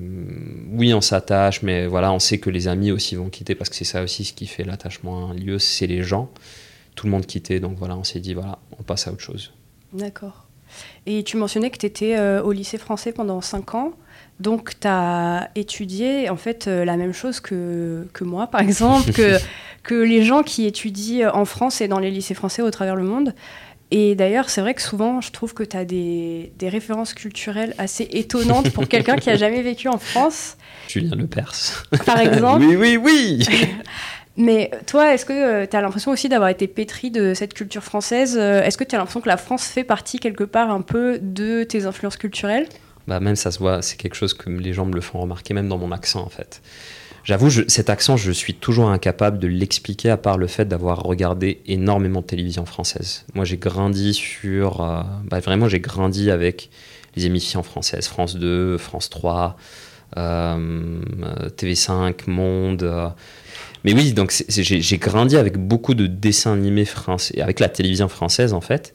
Oui, 0.72 0.92
on 0.92 1.00
s'attache, 1.00 1.62
mais 1.62 1.86
voilà, 1.86 2.12
on 2.12 2.18
sait 2.18 2.38
que 2.38 2.50
les 2.50 2.68
amis 2.68 2.90
aussi 2.90 3.14
vont 3.14 3.30
quitter 3.30 3.54
parce 3.54 3.70
que 3.70 3.76
c'est 3.76 3.84
ça 3.84 4.02
aussi 4.02 4.24
ce 4.24 4.32
qui 4.32 4.46
fait 4.46 4.64
l'attachement 4.64 5.28
à 5.28 5.30
un 5.30 5.34
lieu, 5.34 5.58
c'est 5.58 5.86
les 5.86 6.02
gens. 6.02 6.30
Tout 6.96 7.06
le 7.06 7.12
monde 7.12 7.26
quittait, 7.26 7.60
donc 7.60 7.78
voilà, 7.78 7.96
on 7.96 8.04
s'est 8.04 8.20
dit, 8.20 8.34
voilà, 8.34 8.58
on 8.78 8.82
passe 8.82 9.06
à 9.06 9.12
autre 9.12 9.22
chose. 9.22 9.52
D'accord. 9.92 10.46
Et 11.06 11.22
tu 11.22 11.36
mentionnais 11.36 11.70
que 11.70 11.78
tu 11.78 11.86
étais 11.86 12.16
euh, 12.16 12.42
au 12.42 12.52
lycée 12.52 12.78
français 12.78 13.12
pendant 13.12 13.40
5 13.40 13.74
ans. 13.74 13.92
Donc, 14.38 14.78
tu 14.80 14.86
as 14.86 15.50
étudié 15.54 16.28
en 16.28 16.36
fait 16.36 16.68
euh, 16.68 16.84
la 16.84 16.96
même 16.96 17.14
chose 17.14 17.40
que, 17.40 18.06
que 18.12 18.24
moi, 18.24 18.48
par 18.48 18.60
exemple, 18.60 19.12
que, 19.12 19.38
que 19.82 19.94
les 19.94 20.22
gens 20.22 20.42
qui 20.42 20.66
étudient 20.66 21.32
en 21.32 21.44
France 21.44 21.80
et 21.80 21.88
dans 21.88 21.98
les 21.98 22.10
lycées 22.10 22.34
français 22.34 22.62
au 22.62 22.70
travers 22.70 22.96
le 22.96 23.04
monde. 23.04 23.34
Et 23.92 24.16
d'ailleurs, 24.16 24.50
c'est 24.50 24.60
vrai 24.60 24.74
que 24.74 24.82
souvent, 24.82 25.20
je 25.20 25.30
trouve 25.30 25.54
que 25.54 25.62
tu 25.62 25.76
as 25.76 25.84
des, 25.84 26.52
des, 26.58 26.68
références 26.68 27.14
culturelles 27.14 27.72
assez 27.78 28.08
étonnantes 28.12 28.72
pour 28.72 28.88
quelqu'un 28.88 29.16
qui 29.16 29.30
a 29.30 29.36
jamais 29.36 29.62
vécu 29.62 29.88
en 29.88 29.98
France. 29.98 30.56
Julien 30.88 31.14
Lepers. 31.14 31.84
Par 32.04 32.18
exemple. 32.18 32.64
oui, 32.64 32.76
oui, 32.76 32.96
oui 32.96 33.46
Mais 34.36 34.70
toi, 34.86 35.14
est-ce 35.14 35.24
que 35.24 35.32
euh, 35.32 35.66
tu 35.66 35.76
as 35.76 35.80
l'impression 35.80 36.10
aussi 36.10 36.28
d'avoir 36.28 36.50
été 36.50 36.66
pétri 36.66 37.10
de 37.10 37.32
cette 37.32 37.54
culture 37.54 37.82
française? 37.82 38.36
Euh, 38.38 38.62
Est-ce 38.62 38.76
que 38.76 38.84
tu 38.84 38.94
as 38.94 38.98
l'impression 38.98 39.20
que 39.20 39.28
la 39.28 39.38
France 39.38 39.66
fait 39.66 39.84
partie 39.84 40.18
quelque 40.18 40.44
part 40.44 40.70
un 40.70 40.82
peu 40.82 41.18
de 41.22 41.64
tes 41.64 41.86
influences 41.86 42.18
culturelles? 42.18 42.66
Bah 43.06 43.20
même 43.20 43.36
ça 43.36 43.50
se 43.50 43.58
voit, 43.58 43.82
c'est 43.82 43.96
quelque 43.96 44.14
chose 44.14 44.34
que 44.34 44.50
les 44.50 44.72
gens 44.72 44.86
me 44.86 44.94
le 44.94 45.00
font 45.00 45.20
remarquer, 45.20 45.54
même 45.54 45.68
dans 45.68 45.78
mon 45.78 45.92
accent 45.92 46.22
en 46.22 46.28
fait. 46.28 46.62
J'avoue, 47.24 47.50
cet 47.50 47.90
accent, 47.90 48.16
je 48.16 48.30
suis 48.30 48.54
toujours 48.54 48.88
incapable 48.88 49.40
de 49.40 49.48
l'expliquer 49.48 50.10
à 50.10 50.16
part 50.16 50.38
le 50.38 50.46
fait 50.46 50.64
d'avoir 50.64 51.02
regardé 51.02 51.60
énormément 51.66 52.20
de 52.20 52.26
télévision 52.26 52.64
française. 52.66 53.24
Moi, 53.34 53.44
j'ai 53.44 53.56
grandi 53.56 54.14
sur... 54.14 54.80
Euh, 54.80 55.02
bah, 55.24 55.40
vraiment, 55.40 55.68
j'ai 55.68 55.80
grandi 55.80 56.30
avec 56.30 56.70
les 57.16 57.26
émissions 57.26 57.64
françaises. 57.64 58.06
France 58.06 58.36
2, 58.36 58.78
France 58.78 59.10
3, 59.10 59.56
TV5, 60.14 62.28
Monde. 62.28 63.12
Mais 63.84 63.92
oui, 63.92 64.12
donc 64.12 64.32
j'ai 64.48 64.98
grandi 64.98 65.36
avec 65.36 65.58
beaucoup 65.58 65.94
de 65.94 66.06
dessins 66.06 66.52
animés 66.52 66.84
français, 66.84 67.40
avec 67.40 67.60
la 67.60 67.68
télévision 67.68 68.08
française 68.08 68.52
en 68.52 68.60
fait. 68.60 68.94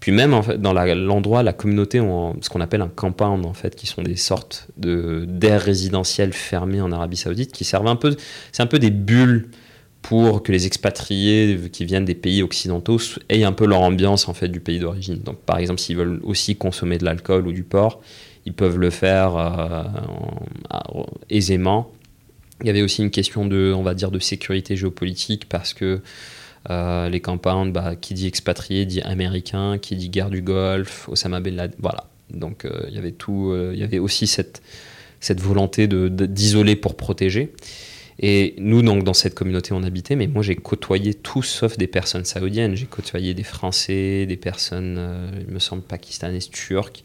Puis 0.00 0.12
même 0.12 0.32
en 0.32 0.42
fait, 0.42 0.60
dans 0.60 0.72
l'endroit, 0.72 1.42
la, 1.42 1.52
communauté, 1.52 1.98
ce 1.98 2.48
qu'on 2.48 2.60
appelle 2.60 2.80
un 2.80 2.88
compound 2.88 3.44
en 3.44 3.52
fait, 3.52 3.76
qui 3.76 3.86
sont 3.86 4.02
des 4.02 4.16
sortes 4.16 4.68
d'aires 4.76 5.62
résidentielles 5.62 6.32
fermées 6.32 6.80
en 6.80 6.90
Arabie 6.90 7.18
Saoudite, 7.18 7.52
qui 7.52 7.64
servent 7.64 7.86
un 7.86 7.96
peu, 7.96 8.16
c'est 8.50 8.62
un 8.62 8.66
peu 8.66 8.78
des 8.78 8.90
bulles 8.90 9.50
pour 10.00 10.42
que 10.42 10.50
les 10.50 10.66
expatriés 10.66 11.60
qui 11.70 11.84
viennent 11.84 12.06
des 12.06 12.14
pays 12.14 12.42
occidentaux 12.42 12.98
aient 13.28 13.44
un 13.44 13.52
peu 13.52 13.66
leur 13.66 13.82
ambiance 13.82 14.28
en 14.28 14.34
fait 14.34 14.48
du 14.48 14.60
pays 14.60 14.78
d'origine. 14.78 15.18
Donc 15.18 15.38
par 15.40 15.58
exemple, 15.58 15.80
s'ils 15.80 15.98
veulent 15.98 16.20
aussi 16.22 16.56
consommer 16.56 16.96
de 16.96 17.04
l'alcool 17.04 17.46
ou 17.46 17.52
du 17.52 17.62
porc, 17.62 18.00
ils 18.46 18.54
peuvent 18.54 18.78
le 18.78 18.88
faire 18.88 19.36
euh, 19.36 21.02
aisément. 21.28 21.92
Il 22.62 22.66
y 22.66 22.70
avait 22.70 22.82
aussi 22.82 23.02
une 23.02 23.10
question 23.10 23.46
de, 23.46 23.74
on 23.76 23.82
va 23.82 23.92
dire, 23.92 24.10
de 24.10 24.18
sécurité 24.18 24.76
géopolitique 24.76 25.48
parce 25.48 25.74
que 25.74 26.00
euh, 26.68 27.08
les 27.08 27.20
compounds, 27.20 27.72
bah, 27.72 27.96
qui 27.96 28.14
dit 28.14 28.26
expatrié 28.26 28.84
dit 28.84 29.00
américain, 29.00 29.78
qui 29.78 29.96
dit 29.96 30.10
guerre 30.10 30.30
du 30.30 30.42
Golfe, 30.42 31.08
Osama 31.08 31.40
Ben 31.40 31.56
Laden, 31.56 31.76
voilà. 31.80 32.04
Donc 32.30 32.64
euh, 32.64 32.84
il 32.88 32.94
y 32.94 32.98
avait 32.98 33.12
tout, 33.12 33.54
il 33.72 33.78
y 33.78 33.82
avait 33.82 33.98
aussi 33.98 34.26
cette, 34.26 34.62
cette 35.20 35.40
volonté 35.40 35.86
d'isoler 35.88 36.74
de, 36.74 36.80
pour 36.80 36.96
protéger. 36.96 37.52
Et 38.22 38.54
nous, 38.58 38.82
donc, 38.82 39.02
dans 39.02 39.14
cette 39.14 39.34
communauté, 39.34 39.72
on 39.72 39.82
habitait, 39.82 40.14
mais 40.14 40.26
moi, 40.26 40.42
j'ai 40.42 40.54
côtoyé 40.54 41.14
tout 41.14 41.42
sauf 41.42 41.78
des 41.78 41.86
personnes 41.86 42.26
saoudiennes. 42.26 42.74
J'ai 42.74 42.84
côtoyé 42.84 43.32
des 43.32 43.42
Français, 43.42 44.26
des 44.26 44.36
personnes, 44.36 44.96
euh, 44.98 45.30
il 45.40 45.52
me 45.52 45.58
semble, 45.58 45.82
pakistanaises, 45.82 46.50
turques. 46.50 47.02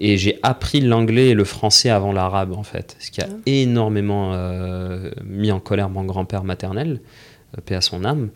Et 0.00 0.16
j'ai 0.16 0.38
appris 0.42 0.80
l'anglais 0.80 1.28
et 1.28 1.34
le 1.34 1.44
français 1.44 1.90
avant 1.90 2.10
l'arabe, 2.10 2.54
en 2.54 2.62
fait. 2.62 2.96
Ce 3.00 3.10
qui 3.10 3.20
a 3.20 3.28
ah. 3.30 3.34
énormément 3.44 4.32
euh, 4.32 5.10
mis 5.26 5.52
en 5.52 5.60
colère 5.60 5.90
mon 5.90 6.04
grand-père 6.04 6.42
maternel, 6.42 7.02
euh, 7.58 7.60
paix 7.62 7.74
à 7.74 7.82
son 7.82 8.06
âme, 8.06 8.30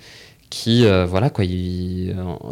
qui, 0.54 0.86
voilà, 1.08 1.30
quoi, 1.30 1.44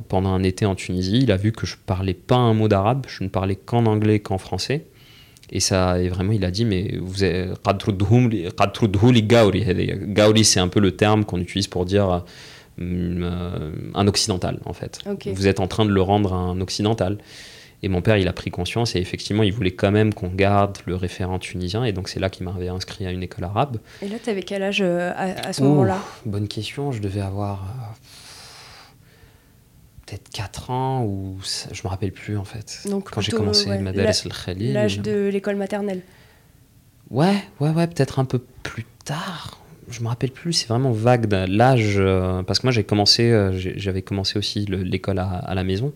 pendant 0.09 0.31
un 0.31 0.43
été 0.43 0.67
en 0.67 0.75
Tunisie, 0.75 1.21
il 1.23 1.31
a 1.31 1.37
vu 1.37 1.53
que 1.53 1.67
je 1.67 1.77
parlais 1.87 2.15
pas 2.15 2.35
un 2.35 2.53
mot 2.53 2.67
d'arabe, 2.67 3.07
je 3.09 3.23
ne 3.23 3.29
parlais 3.29 3.55
qu'en 3.55 3.87
anglais 3.87 4.19
qu'en 4.19 4.39
français. 4.39 4.87
Et 5.53 5.61
ça, 5.61 6.01
et 6.01 6.09
vraiment, 6.09 6.33
il 6.33 6.45
a 6.45 6.51
dit, 6.51 6.65
mais 6.65 6.97
vous 7.01 7.23
êtes 7.23 7.51
Gauri, 9.23 10.45
c'est 10.45 10.61
un 10.61 10.69
peu 10.69 10.81
le 10.81 10.93
terme 10.97 11.25
qu'on 11.25 11.39
utilise 11.39 11.69
pour 11.69 11.85
dire 11.85 12.25
euh, 12.81 13.73
un 13.95 14.07
occidental, 14.09 14.59
en 14.65 14.73
fait. 14.73 14.99
Vous 15.33 15.47
êtes 15.47 15.61
en 15.61 15.69
train 15.69 15.85
de 15.85 15.93
le 15.93 16.03
rendre 16.03 16.33
un 16.33 16.61
occidental. 16.61 17.19
Et 17.83 17.89
mon 17.89 18.01
père, 18.01 18.17
il 18.17 18.29
a 18.29 18.33
pris 18.33 18.51
conscience 18.51 18.95
et 18.95 19.01
effectivement, 19.01 19.43
il 19.43 19.53
voulait 19.53 19.73
quand 19.73 19.91
même 19.91 20.15
qu'on 20.15 20.29
garde 20.29 20.79
le 20.87 20.95
référent 20.95 21.39
tunisien. 21.39 21.85
Et 21.85 21.93
donc, 21.93 22.09
c'est 22.09 22.21
là 22.21 22.31
qu'il 22.31 22.45
m'avait 22.47 22.69
inscrit 22.69 23.07
à 23.07 23.11
une 23.11 23.23
école 23.23 23.45
arabe. 23.45 23.79
Et 24.03 24.09
là, 24.09 24.17
tu 24.23 24.31
avais 24.31 24.43
quel 24.43 24.63
âge 24.63 24.81
euh, 24.83 25.13
à, 25.17 25.53
ce 25.53 25.63
moment-là? 25.63 25.99
Bonne 26.25 26.47
question. 26.47 26.93
Je 26.93 27.01
devais 27.01 27.21
avoir 27.21 27.63
euh, 27.63 27.93
peut-être 30.07 30.29
4 30.31 30.71
ans 30.71 31.05
ou 31.05 31.39
je 31.73 31.83
me 31.85 31.89
rappelle 31.89 32.13
plus 32.13 32.37
en 32.37 32.45
fait. 32.45 32.83
Donc 32.89 33.11
quand 33.11 33.21
j'ai 33.21 33.33
commencé 33.33 33.69
ouais, 33.69 33.83
Khalil. 34.45 34.73
L'âge 34.73 35.01
de 35.01 35.29
l'école 35.33 35.57
maternelle. 35.57 36.03
Ouais, 37.11 37.35
ouais, 37.61 37.71
ouais, 37.71 37.87
peut-être 37.87 38.19
un 38.19 38.25
peu 38.25 38.41
plus 38.63 38.87
tard. 39.05 39.59
Je 39.91 40.01
me 40.01 40.09
rappelle 40.09 40.31
plus, 40.31 40.55
c'est 40.55 40.69
vraiment 40.69 40.93
vague 40.93 41.31
l'âge 41.49 41.97
euh, 41.99 42.43
parce 42.43 42.61
que 42.61 42.67
moi 42.67 42.73
j'ai 42.73 42.85
commencé, 42.85 43.31
euh, 43.31 43.53
j'avais 43.55 44.01
commencé 44.01 44.39
aussi 44.39 44.65
l'école 44.65 45.19
à, 45.19 45.53
la 45.55 45.65
maison 45.65 45.93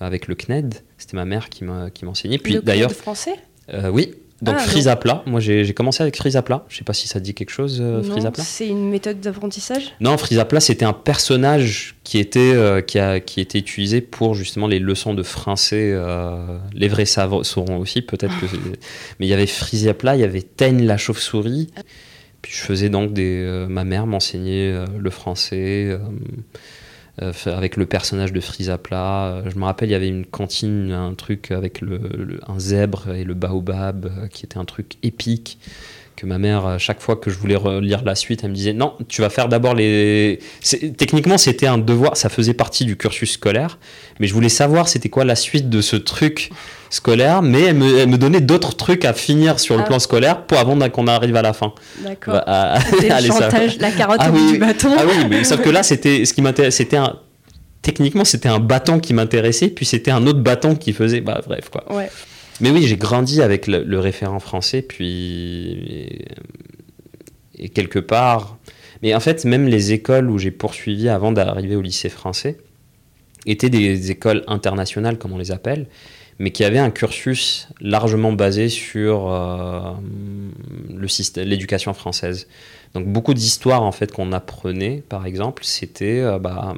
avec 0.00 0.28
le 0.28 0.34
CNED. 0.34 0.76
C'était 0.98 1.16
ma 1.16 1.24
mère 1.24 1.48
qui 1.50 1.64
m'enseignait. 1.64 2.38
Puis 2.38 2.60
d'ailleurs. 2.62 2.92
français? 2.92 3.34
Euh, 3.72 3.88
oui, 3.88 4.14
donc 4.42 4.56
ah, 4.58 4.96
plat, 4.96 5.22
moi 5.24 5.40
j'ai 5.40 5.72
commencé 5.72 6.02
avec 6.02 6.16
frise 6.16 6.36
à 6.36 6.42
plat. 6.42 6.66
Je 6.68 6.76
sais 6.76 6.84
pas 6.84 6.92
si 6.92 7.08
ça 7.08 7.20
dit 7.20 7.32
quelque 7.32 7.50
chose, 7.50 7.78
euh, 7.80 8.02
frise 8.02 8.26
à 8.26 8.30
plat. 8.30 8.44
C'est 8.44 8.68
une 8.68 8.90
méthode 8.90 9.18
d'apprentissage? 9.20 9.94
Non, 10.00 10.18
frise 10.18 10.38
à 10.38 10.44
plat 10.44 10.60
c'était 10.60 10.84
un 10.84 10.92
personnage 10.92 11.96
qui 12.04 12.18
était, 12.18 12.52
euh, 12.52 12.82
qui, 12.82 12.98
a, 12.98 13.18
qui 13.20 13.40
était 13.40 13.58
utilisé 13.58 14.02
pour 14.02 14.34
justement 14.34 14.66
les 14.66 14.78
leçons 14.78 15.14
de 15.14 15.22
français. 15.22 15.90
Euh, 15.94 16.58
les 16.74 16.88
vrais 16.88 17.06
sauront 17.06 17.78
aussi 17.78 18.02
peut-être 18.02 18.38
que. 18.38 18.46
Mais 19.18 19.26
il 19.26 19.28
y 19.28 19.32
avait 19.32 19.46
frise 19.46 19.88
à 19.88 19.94
plat, 19.94 20.16
il 20.16 20.20
y 20.20 20.24
avait 20.24 20.42
Teigne 20.42 20.84
la 20.84 20.98
chauve-souris. 20.98 21.70
Puis 22.42 22.52
je 22.52 22.60
faisais 22.60 22.90
donc 22.90 23.14
des. 23.14 23.66
ma 23.70 23.84
mère 23.84 24.06
m'enseignait 24.06 24.84
le 24.98 25.10
français. 25.10 25.98
Euh, 27.22 27.32
avec 27.46 27.78
le 27.78 27.86
personnage 27.86 28.34
de 28.34 28.40
Frisa 28.40 28.76
Plat. 28.76 29.28
Euh, 29.28 29.50
je 29.50 29.58
me 29.58 29.64
rappelle, 29.64 29.88
il 29.88 29.92
y 29.92 29.94
avait 29.94 30.08
une 30.08 30.26
cantine, 30.26 30.92
un 30.92 31.14
truc 31.14 31.50
avec 31.50 31.80
le, 31.80 32.40
un 32.46 32.58
zèbre 32.58 33.08
et 33.08 33.24
le 33.24 33.32
baobab, 33.32 34.04
euh, 34.04 34.26
qui 34.28 34.44
était 34.44 34.58
un 34.58 34.66
truc 34.66 34.96
épique 35.02 35.58
que 36.16 36.26
ma 36.26 36.38
mère, 36.38 36.76
chaque 36.78 37.00
fois 37.00 37.16
que 37.16 37.30
je 37.30 37.38
voulais 37.38 37.56
relire 37.56 38.02
la 38.02 38.14
suite, 38.14 38.40
elle 38.42 38.50
me 38.50 38.54
disait 38.54 38.72
non, 38.72 38.94
tu 39.06 39.20
vas 39.20 39.28
faire 39.28 39.48
d'abord 39.48 39.74
les. 39.74 40.38
Techniquement, 40.96 41.36
c'était 41.38 41.66
un 41.66 41.78
devoir, 41.78 42.16
ça 42.16 42.28
faisait 42.28 42.54
partie 42.54 42.84
du 42.84 42.96
cursus 42.96 43.32
scolaire, 43.32 43.78
mais 44.18 44.26
je 44.26 44.34
voulais 44.34 44.48
savoir 44.48 44.88
c'était 44.88 45.10
quoi 45.10 45.24
la 45.24 45.36
suite 45.36 45.68
de 45.68 45.80
ce 45.80 45.96
truc 45.96 46.50
scolaire, 46.90 47.42
mais 47.42 47.62
elle 47.62 47.76
me, 47.76 48.16
donnait 48.16 48.40
d'autres 48.40 48.74
trucs 48.74 49.04
à 49.04 49.12
finir 49.12 49.60
sur 49.60 49.76
le 49.76 49.82
ah. 49.82 49.86
plan 49.86 49.98
scolaire 49.98 50.42
pour 50.42 50.58
avant 50.58 50.76
qu'on 50.88 51.06
arrive 51.06 51.36
à 51.36 51.42
la 51.42 51.52
fin. 51.52 51.72
D'accord. 52.02 52.42
Bah, 52.46 52.78
le 53.20 53.26
chantage, 53.26 53.78
la 53.78 53.90
carotte 53.90 54.18
ah, 54.20 54.30
du 54.30 54.58
bâton. 54.58 54.94
Ah 54.98 55.02
oui, 55.06 55.26
mais 55.28 55.44
sauf 55.44 55.60
que 55.60 55.70
là, 55.70 55.82
c'était 55.84 56.24
ce 56.24 56.32
qui 56.32 56.42
m'intéressait, 56.42 56.84
c'était 56.84 56.96
un. 56.96 57.16
Techniquement, 57.82 58.24
c'était 58.24 58.48
un 58.48 58.58
bâton 58.58 58.98
qui 58.98 59.14
m'intéressait, 59.14 59.68
puis 59.68 59.86
c'était 59.86 60.10
un 60.10 60.26
autre 60.26 60.40
bâton 60.40 60.74
qui 60.74 60.92
faisait. 60.92 61.20
Bah, 61.20 61.40
bref, 61.46 61.68
quoi. 61.70 61.84
Ouais. 61.94 62.10
Mais 62.60 62.70
oui, 62.70 62.86
j'ai 62.86 62.96
grandi 62.96 63.42
avec 63.42 63.66
le, 63.66 63.98
référent 63.98 64.40
français, 64.40 64.82
puis. 64.82 66.24
Et, 67.58 67.68
quelque 67.70 67.98
part. 67.98 68.58
Mais 69.02 69.14
en 69.14 69.20
fait, 69.20 69.44
même 69.44 69.66
les 69.66 69.92
écoles 69.92 70.30
où 70.30 70.38
j'ai 70.38 70.50
poursuivi 70.50 71.08
avant 71.08 71.32
d'arriver 71.32 71.76
au 71.76 71.82
lycée 71.82 72.08
français 72.08 72.58
étaient 73.46 73.70
des 73.70 74.10
écoles 74.10 74.42
internationales, 74.46 75.18
comme 75.18 75.32
on 75.32 75.38
les 75.38 75.52
appelle 75.52 75.86
mais 76.38 76.50
qui 76.50 76.64
avait 76.64 76.78
un 76.78 76.90
cursus 76.90 77.68
largement 77.80 78.32
basé 78.32 78.68
sur 78.68 79.32
euh, 79.32 79.92
l'éducation 81.36 81.94
française. 81.94 82.46
Donc 82.94 83.06
beaucoup 83.06 83.34
d'histoires 83.34 83.82
en 83.82 83.92
fait 83.92 84.12
qu'on 84.12 84.32
apprenait, 84.32 85.02
par 85.08 85.26
exemple, 85.26 85.64
c'était 85.64 86.20
euh, 86.20 86.38
bah, 86.38 86.74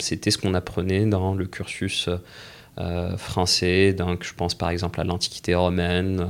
c'était 0.00 0.30
ce 0.30 0.38
qu'on 0.38 0.54
apprenait 0.54 1.06
dans 1.06 1.34
le 1.34 1.46
cursus 1.46 2.08
euh, 2.08 2.16
français. 3.16 3.92
Donc 3.92 4.24
je 4.24 4.34
pense 4.34 4.54
par 4.54 4.70
exemple 4.70 5.00
à 5.00 5.04
l'Antiquité 5.04 5.54
romaine, 5.54 6.26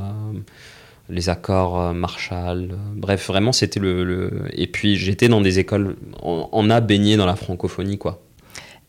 les 1.09 1.29
accords 1.29 1.95
Marshall. 1.95 2.71
bref, 2.95 3.29
vraiment 3.29 3.53
c'était 3.53 3.81
le, 3.81 4.45
Et 4.53 4.67
puis 4.67 4.97
j'étais 4.97 5.29
dans 5.29 5.41
des 5.41 5.59
écoles, 5.59 5.97
on, 6.23 6.71
a 6.71 6.81
baigné 6.81 7.17
dans 7.17 7.27
la 7.27 7.37
francophonie 7.37 7.99
quoi. 7.99 8.21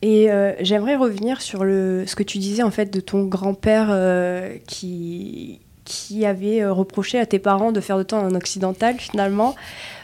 Et 0.02 0.30
euh, 0.30 0.52
j'aimerais 0.60 0.98
revenir 0.98 1.42
sur 1.42 1.64
le, 1.64 2.04
ce 2.06 2.18
que 2.18 2.24
tu 2.24 2.38
disais 2.38 2.62
en 2.62 2.72
fait 2.72 2.94
de 2.94 3.00
ton 3.00 3.24
grand-père 3.24 3.88
euh, 3.90 4.58
qui, 4.68 5.62
qui 5.86 6.26
avait 6.26 6.62
euh, 6.62 6.74
reproché 6.74 7.20
à 7.20 7.26
tes 7.26 7.40
parents 7.40 7.72
de 7.72 7.80
faire 7.80 7.98
de 7.98 8.04
toi 8.04 8.20
un 8.20 8.36
occidental 8.36 8.96
finalement. 9.00 9.56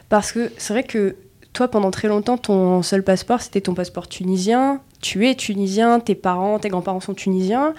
Parce 0.07 0.31
que 0.31 0.51
c'est 0.57 0.71
vrai 0.71 0.83
que 0.83 1.17
toi, 1.51 1.67
pendant 1.67 1.91
très 1.91 2.07
longtemps, 2.07 2.37
ton 2.37 2.81
seul 2.81 3.03
passeport, 3.03 3.41
c'était 3.41 3.59
ton 3.59 3.73
passeport 3.73 4.07
tunisien. 4.07 4.79
Tu 5.01 5.27
es 5.27 5.35
tunisien, 5.35 5.99
tes 5.99 6.15
parents, 6.15 6.59
tes 6.59 6.69
grands-parents 6.69 6.99
sont 6.99 7.13
tunisiens. 7.13 7.73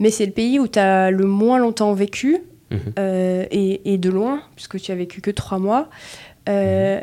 Mais 0.00 0.10
c'est 0.10 0.26
le 0.26 0.32
pays 0.32 0.58
où 0.58 0.68
tu 0.68 0.78
as 0.78 1.10
le 1.10 1.24
moins 1.24 1.58
longtemps 1.58 1.92
vécu, 1.92 2.38
mhm. 2.70 2.92
et, 2.98 3.92
et, 3.92 3.98
de 3.98 4.10
loin, 4.10 4.42
puisque 4.54 4.78
tu 4.78 4.92
as 4.92 4.94
vécu 4.94 5.20
que 5.20 5.30
trois 5.30 5.58
mois. 5.58 5.88
Euh, 6.48 7.00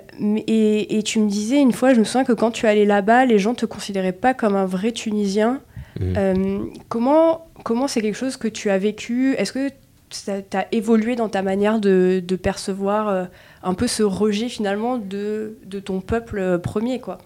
et, 0.48 1.02
tu 1.04 1.20
me 1.20 1.30
disais 1.30 1.62
une 1.62 1.72
fois, 1.72 1.94
je 1.94 2.00
me 2.00 2.04
souviens 2.04 2.24
que 2.24 2.34
quand 2.34 2.52
tu 2.52 2.66
allais 2.66 2.86
là-bas, 2.86 3.26
les 3.26 3.38
gens 3.38 3.54
te 3.54 3.66
considéraient 3.66 4.12
pas 4.12 4.34
comme 4.34 4.56
un 4.56 4.66
vrai 4.66 4.92
Tunisien. 4.92 5.62
Mhm. 6.00 6.14
Euh, 6.18 6.60
comment 6.90 7.48
comment 7.64 7.88
c'est 7.88 8.02
quelque 8.02 8.18
chose 8.18 8.38
que 8.38 8.48
tu 8.48 8.70
as 8.70 8.78
vécu? 8.78 9.34
Est-ce 9.38 9.54
que 9.54 9.70
ça 10.10 10.34
as 10.54 10.66
évolué 10.72 11.16
dans 11.16 11.30
ta 11.30 11.42
manière 11.42 11.80
de, 11.80 12.22
de 12.26 12.36
percevoir 12.36 13.08
euh, 13.08 13.26
un 13.64 13.74
peu 13.74 13.88
ce 13.88 14.04
rejet 14.04 14.50
finalement 14.50 14.98
de, 14.98 15.58
de 15.66 15.80
ton 15.80 16.02
peuple 16.02 16.60
premier 16.60 17.00
quoi? 17.00 17.20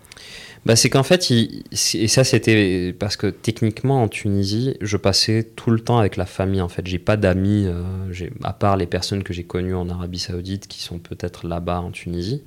Bah, 0.66 0.76
c'est 0.76 0.90
qu'en 0.90 1.04
fait, 1.04 1.32
et 1.32 2.08
ça 2.08 2.24
c'était 2.24 2.94
parce 2.98 3.16
que 3.16 3.28
techniquement 3.28 4.04
en 4.04 4.08
Tunisie, 4.10 4.76
je 4.82 4.98
passais 4.98 5.44
tout 5.56 5.72
le 5.72 5.80
temps 5.80 6.00
avec 6.00 6.18
la 6.18 6.26
famille. 6.26 6.62
En 6.62 6.68
fait, 6.68 6.86
j'ai 6.86 7.00
pas 7.00 7.18
d'amis, 7.18 7.66
euh, 7.66 8.30
à 8.44 8.54
part 8.54 8.76
les 8.76 8.86
personnes 8.86 9.24
que 9.24 9.34
j'ai 9.34 9.46
connues 9.46 9.76
en 9.76 9.90
Arabie 9.90 10.20
Saoudite 10.20 10.68
qui 10.68 10.82
sont 10.82 11.00
peut-être 11.00 11.48
là-bas 11.48 11.80
en 11.80 11.92
Tunisie. 11.92 12.44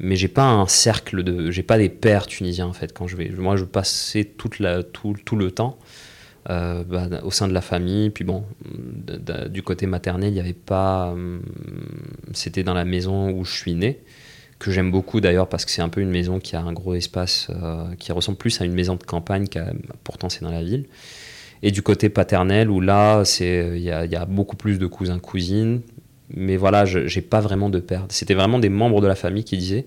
Mais 0.00 0.16
j'ai 0.16 0.28
pas 0.28 0.46
un 0.46 0.66
cercle 0.66 1.22
de, 1.22 1.50
j'ai 1.50 1.62
pas 1.62 1.78
des 1.78 1.88
pères 1.88 2.26
tunisiens 2.26 2.66
en 2.66 2.72
fait 2.72 2.92
quand 2.92 3.06
je 3.06 3.16
vais. 3.16 3.28
Moi, 3.28 3.56
je 3.56 3.64
passais 3.64 4.24
toute 4.24 4.58
la, 4.58 4.82
tout, 4.82 5.14
le 5.36 5.50
temps 5.50 5.78
euh, 6.50 6.82
bah, 6.82 7.08
au 7.24 7.30
sein 7.30 7.46
de 7.46 7.52
la 7.52 7.60
famille. 7.60 8.10
Puis 8.10 8.24
bon, 8.24 8.44
du 9.50 9.62
côté 9.62 9.86
maternel, 9.86 10.30
il 10.30 10.34
n'y 10.34 10.40
avait 10.40 10.54
pas. 10.54 11.10
Hum, 11.12 11.42
c'était 12.32 12.64
dans 12.64 12.74
la 12.74 12.86
maison 12.86 13.30
où 13.30 13.44
je 13.44 13.52
suis 13.54 13.74
né 13.74 14.00
que 14.58 14.70
j'aime 14.70 14.90
beaucoup 14.90 15.20
d'ailleurs 15.20 15.48
parce 15.48 15.64
que 15.64 15.70
c'est 15.70 15.82
un 15.82 15.88
peu 15.88 16.00
une 16.00 16.10
maison 16.10 16.38
qui 16.38 16.56
a 16.56 16.60
un 16.60 16.72
gros 16.72 16.94
espace 16.94 17.48
euh, 17.50 17.94
qui 17.98 18.12
ressemble 18.12 18.38
plus 18.38 18.60
à 18.60 18.64
une 18.64 18.74
maison 18.74 18.96
de 18.96 19.02
campagne, 19.02 19.46
pourtant 20.04 20.28
c'est 20.28 20.42
dans 20.42 20.50
la 20.50 20.62
ville. 20.62 20.86
Et 21.62 21.70
du 21.70 21.82
côté 21.82 22.08
paternel 22.08 22.70
où 22.70 22.80
là, 22.80 23.22
il 23.40 23.76
y, 23.78 23.84
y, 23.84 23.90
a 23.90 24.26
beaucoup 24.26 24.56
plus 24.56 24.78
de 24.78 24.86
cousins 24.86 25.18
cousines, 25.18 25.80
mais 26.30 26.56
voilà, 26.56 26.84
j'ai 26.84 27.22
pas 27.22 27.40
vraiment 27.40 27.70
de 27.70 27.80
père. 27.80 28.06
C'était 28.10 28.34
vraiment 28.34 28.58
des 28.58 28.68
membres 28.68 29.00
de 29.00 29.06
la 29.06 29.14
famille 29.14 29.44
qui 29.44 29.56
disaient 29.56 29.86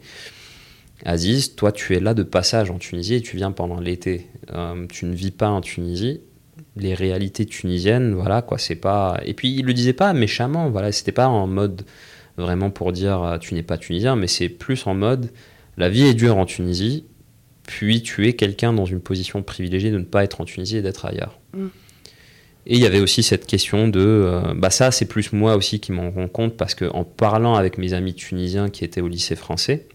Aziz, 1.06 1.56
toi 1.56 1.72
tu 1.72 1.96
es 1.96 2.00
là 2.00 2.14
de 2.14 2.24
passage 2.24 2.72
en 2.72 2.80
Tunisie 2.80 3.16
et 3.16 3.22
tu 3.22 3.38
viens 3.38 3.52
pendant 3.52 3.80
l'été. 3.80 4.28
Euh, 4.52 4.88
tu 4.88 5.06
ne 5.06 5.14
vis 5.14 5.32
pas 5.32 5.50
en 5.50 5.62
Tunisie. 5.62 6.22
Les 6.76 6.94
réalités 6.94 7.46
tunisiennes, 7.46 8.14
voilà 8.14 8.42
quoi, 8.42 8.58
c'est 8.58 8.76
pas. 8.76 9.20
Et 9.26 9.34
puis 9.34 9.54
il 9.54 9.66
le 9.66 9.74
disait 9.74 9.94
pas 9.94 10.14
méchamment, 10.14 10.70
voilà, 10.70 10.92
c'était 10.92 11.12
pas 11.12 11.28
en 11.28 11.48
mode 11.48 11.84
vraiment 12.38 12.70
pour 12.70 12.92
dire 12.92 13.22
euh, 13.24 13.38
tu 13.38 13.54
n'es 13.54 13.64
pas 13.64 13.78
tunisien, 13.78 14.16
mais 14.16 14.28
c'est 14.28 14.50
plus 14.50 14.88
en 14.88 14.94
mode 14.94 15.32
la 15.78 15.90
vie 15.90 16.08
est 16.08 16.14
dure 16.14 16.38
en 16.38 16.46
Tunisie, 16.46 17.06
puis 17.68 18.02
tu 18.02 18.28
es 18.28 18.34
quelqu'un 18.34 18.74
dans 18.74 18.86
une 18.86 19.02
position 19.02 19.44
privilégiée 19.44 19.92
de 19.92 20.00
ne 20.00 20.04
pas 20.04 20.24
être 20.24 20.42
en 20.42 20.46
Tunisie 20.46 20.78
et 20.78 20.82
d'être 20.82 21.06
ailleurs. 21.06 21.40
Mm. 21.54 21.68
Et 22.70 22.76
il 22.76 22.82
y 22.82 22.86
avait 22.86 23.00
aussi 23.00 23.24
cette 23.24 23.46
question 23.46 23.88
de, 23.88 24.02
euh, 24.02 24.54
bah 24.56 24.70
ça 24.70 24.92
c'est 24.92 25.06
plus 25.06 25.32
moi 25.32 25.56
aussi 25.56 25.80
qui 25.80 25.94
m'en 25.94 26.12
rends 26.12 26.28
compte 26.28 26.58
parce 26.58 26.76
qu'en 26.76 27.06
parlant 27.06 27.56
avec 27.56 27.78
mes 27.78 27.94
amis 27.94 28.14
tunisiens 28.14 28.70
qui 28.70 28.84
étaient 28.84 29.00
au 29.00 29.08
lycée 29.08 29.38
français, 29.38 29.88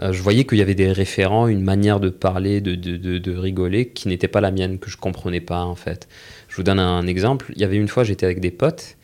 euh, 0.00 0.12
je 0.12 0.22
voyais 0.22 0.44
qu'il 0.44 0.58
y 0.58 0.62
avait 0.62 0.76
des 0.76 0.92
référents, 0.92 1.48
une 1.48 1.62
manière 1.62 1.98
de 1.98 2.08
parler, 2.08 2.60
de, 2.60 2.76
de, 2.76 3.18
de, 3.18 3.36
rigoler 3.36 3.88
qui 3.88 4.06
n'était 4.06 4.28
pas 4.28 4.40
la 4.40 4.52
mienne, 4.52 4.78
que 4.78 4.90
je 4.90 4.96
comprenais 4.96 5.40
pas 5.40 5.62
en 5.62 5.74
fait. 5.74 6.06
Je 6.48 6.56
vous 6.56 6.62
donne 6.62 6.78
un 6.78 7.06
exemple. 7.08 7.52
Il 7.56 7.60
y 7.60 7.64
avait 7.64 7.76
une 7.76 7.88
fois, 7.88 8.04
j'étais 8.04 8.26
avec 8.26 8.38
des 8.38 8.52
potes, 8.52 8.96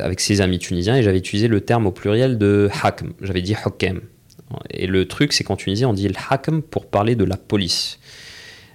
avec 0.00 0.20
ses 0.20 0.40
amis 0.40 0.58
tunisiens, 0.58 0.96
et 0.96 1.02
j'avais 1.02 1.18
utilisé 1.18 1.48
le 1.48 1.60
terme 1.60 1.86
au 1.86 1.92
pluriel 1.92 2.38
de 2.38 2.68
hakm. 2.82 3.12
J'avais 3.22 3.42
dit 3.42 3.54
hakem. 3.54 4.00
Et 4.70 4.86
le 4.86 5.08
truc, 5.08 5.32
c'est 5.32 5.44
qu'en 5.44 5.56
Tunisie, 5.56 5.86
on 5.86 5.94
dit 5.94 6.08
le 6.08 6.14
hakm 6.30 6.62
pour 6.62 6.86
parler 6.86 7.16
de 7.16 7.24
la 7.24 7.36
police. 7.36 7.98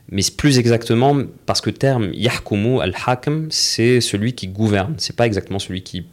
Mais 0.10 0.22
plus 0.36 0.58
exactement, 0.58 1.18
parce 1.46 1.60
que 1.60 1.70
le 1.70 1.76
terme 1.76 2.12
yahkumu 2.14 2.80
al-hakm, 2.80 3.48
c'est 3.52 4.00
celui 4.00 4.34
qui 4.34 4.48
gouverne. 4.48 4.96
C'est 4.98 5.16
pas 5.16 5.26
exactement 5.26 5.60
celui 5.60 5.84
qui, 5.84 6.06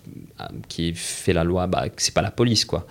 qui 0.68 0.92
fait 0.94 1.32
la 1.32 1.44
loi. 1.44 1.68
Bah, 1.68 1.86
c'est 1.96 2.12
pas 2.12 2.22
la 2.22 2.32
police, 2.32 2.64
quoi 2.64 2.86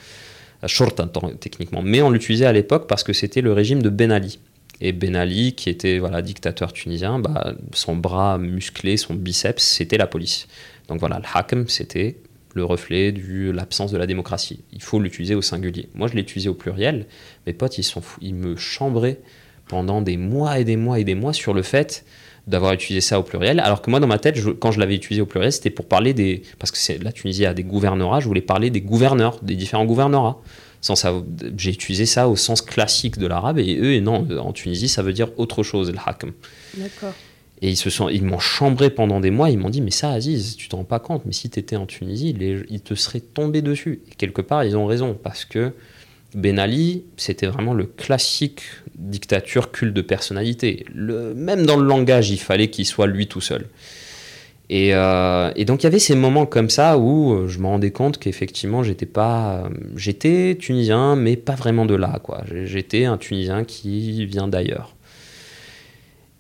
short 0.68 1.02
techniquement. 1.40 1.82
Mais 1.82 2.02
on 2.02 2.10
l'utilisait 2.10 2.46
à 2.46 2.54
l'époque 2.54 2.88
parce 2.88 3.04
que 3.04 3.14
c'était 3.14 3.42
le 3.42 3.54
régime 3.54 3.82
de 3.82 3.90
Ben 3.90 4.12
Ali. 4.12 4.40
Et 4.86 4.92
Ben 4.92 5.16
Ali, 5.16 5.54
qui 5.54 5.70
était 5.70 5.98
voilà, 5.98 6.22
dictateur 6.22 6.74
tunisien, 6.74 7.18
bah, 7.18 7.56
son 7.72 7.96
bras 7.96 8.38
musclé, 8.38 8.98
son 8.98 9.14
biceps, 9.14 9.64
c'était 9.64 9.98
la 9.98 10.08
police. 10.08 10.48
Donc 10.90 11.00
voilà, 11.00 11.20
le 11.20 11.26
hakm, 11.34 11.70
c'était 11.70 12.18
le 12.54 12.66
reflet 12.66 13.14
de 13.14 13.50
l'absence 13.50 13.94
de 13.94 13.98
la 13.98 14.06
démocratie. 14.06 14.60
Il 14.74 14.82
faut 14.82 15.00
l'utiliser 15.00 15.36
au 15.36 15.42
singulier. 15.42 15.88
Moi, 15.96 16.10
je 16.10 16.16
l'ai 16.16 16.22
utilisé 16.22 16.50
au 16.50 16.54
pluriel. 16.54 17.08
Mes 17.48 17.54
potes, 17.54 17.78
ils, 17.78 17.84
sont 17.84 18.02
ils 18.22 18.36
me 18.36 18.58
chambraient 18.58 19.20
pendant 19.70 20.02
des 20.02 20.18
mois 20.18 20.60
et 20.60 20.66
des 20.66 20.76
mois 20.76 21.00
et 21.00 21.06
des 21.06 21.16
mois 21.16 21.32
sur 21.32 21.54
le 21.54 21.62
fait 21.62 22.04
d'avoir 22.46 22.74
utilisé 22.74 23.00
ça 23.00 23.18
au 23.22 23.24
pluriel. 23.24 23.62
Alors 23.62 23.82
que 23.82 23.90
moi, 23.90 24.02
dans 24.02 24.08
ma 24.08 24.20
tête, 24.20 24.38
quand 24.60 24.72
je 24.74 24.82
l'avais 24.82 24.96
utilisé 24.96 25.22
au 25.22 25.26
pluriel, 25.26 25.54
c'était 25.54 25.70
pour 25.70 25.86
parler 25.86 26.14
des. 26.14 26.42
Parce 26.60 26.72
que 26.72 27.02
la 27.02 27.14
Tunisie 27.14 27.46
a 27.46 27.54
des 27.54 27.64
gouvernorats, 27.64 28.20
je 28.20 28.28
voulais 28.28 28.42
parler 28.42 28.70
des 28.70 28.82
gouverneurs, 28.82 29.40
des 29.42 29.56
différents 29.56 29.86
gouvernorats. 29.86 30.42
Sans 30.84 30.96
j'ai 31.58 31.72
utilisé 31.72 32.06
ça 32.06 32.28
au 32.28 32.36
sens 32.36 32.62
classique 32.62 33.18
de 33.18 33.26
l'arabe, 33.26 33.58
et 33.58 33.78
eux, 33.78 33.94
et 33.94 34.02
non, 34.02 34.28
en 34.38 34.52
Tunisie, 34.52 34.90
ça 34.90 35.02
veut 35.02 35.14
dire 35.14 35.30
autre 35.38 35.64
chose, 35.64 35.90
le 35.90 35.98
hakm. 35.98 36.34
D'accord. 36.78 37.14
Et 37.62 37.70
ils 37.70 37.78
se 37.78 37.90
sont, 37.90 38.10
ils 38.10 38.24
m'ont 38.24 38.40
chambré 38.40 38.90
pendant 38.90 39.22
des 39.22 39.32
mois. 39.32 39.50
Ils 39.50 39.58
m'ont 39.58 39.70
dit, 39.70 39.80
mais 39.80 39.92
ça, 39.92 40.12
Aziz, 40.12 40.58
tu 40.58 40.68
t'en 40.68 40.80
rends 40.80 40.84
pas 40.84 41.00
compte. 41.00 41.24
Mais 41.26 41.32
si 41.32 41.50
tu 41.50 41.58
étais 41.58 41.78
en 41.78 41.86
Tunisie, 41.86 42.36
ils 42.70 42.82
te 42.82 42.96
seraient 42.96 43.22
tombés 43.22 43.62
dessus. 43.62 44.02
Et 44.12 44.16
quelque 44.16 44.42
part, 44.42 44.66
ils 44.66 44.76
ont 44.76 44.86
raison 44.86 45.18
parce 45.22 45.46
que 45.46 45.72
Ben 46.36 46.60
Ali, 46.60 47.04
c'était 47.16 47.48
vraiment 47.48 47.74
le 47.74 47.86
classique 47.86 48.64
dictature 48.96 49.72
culte 49.72 49.94
de 49.94 50.02
personnalité. 50.02 50.86
Le, 50.94 51.34
même 51.34 51.66
dans 51.66 51.78
le 51.78 51.88
langage, 51.88 52.30
il 52.32 52.40
fallait 52.40 52.70
qu'il 52.70 52.86
soit 52.86 53.08
lui 53.08 53.28
tout 53.28 53.40
seul. 53.40 53.68
Et, 54.76 54.96
euh, 54.96 55.52
et, 55.56 55.66
donc 55.66 55.84
il 55.84 55.86
y 55.86 55.88
avait 55.88 56.00
ces 56.00 56.16
moments 56.16 56.48
comme 56.48 56.72
ça 56.72 56.98
où 56.98 57.32
euh, 57.32 57.48
je 57.48 57.60
me 57.60 57.68
rendais 57.68 57.92
compte 57.92 58.18
qu'effectivement 58.18 58.82
j'étais 58.82 59.06
pas, 59.06 59.70
j'étais 59.96 60.58
tunisien 60.60 61.16
mais 61.16 61.36
pas 61.36 61.54
vraiment 61.54 61.86
de 61.86 61.94
là 61.94 62.20
quoi. 62.24 62.42
J'étais 62.66 63.06
un 63.06 63.18
tunisien 63.18 63.66
qui 63.66 64.26
vient 64.26 64.48
d'ailleurs. 64.48 64.96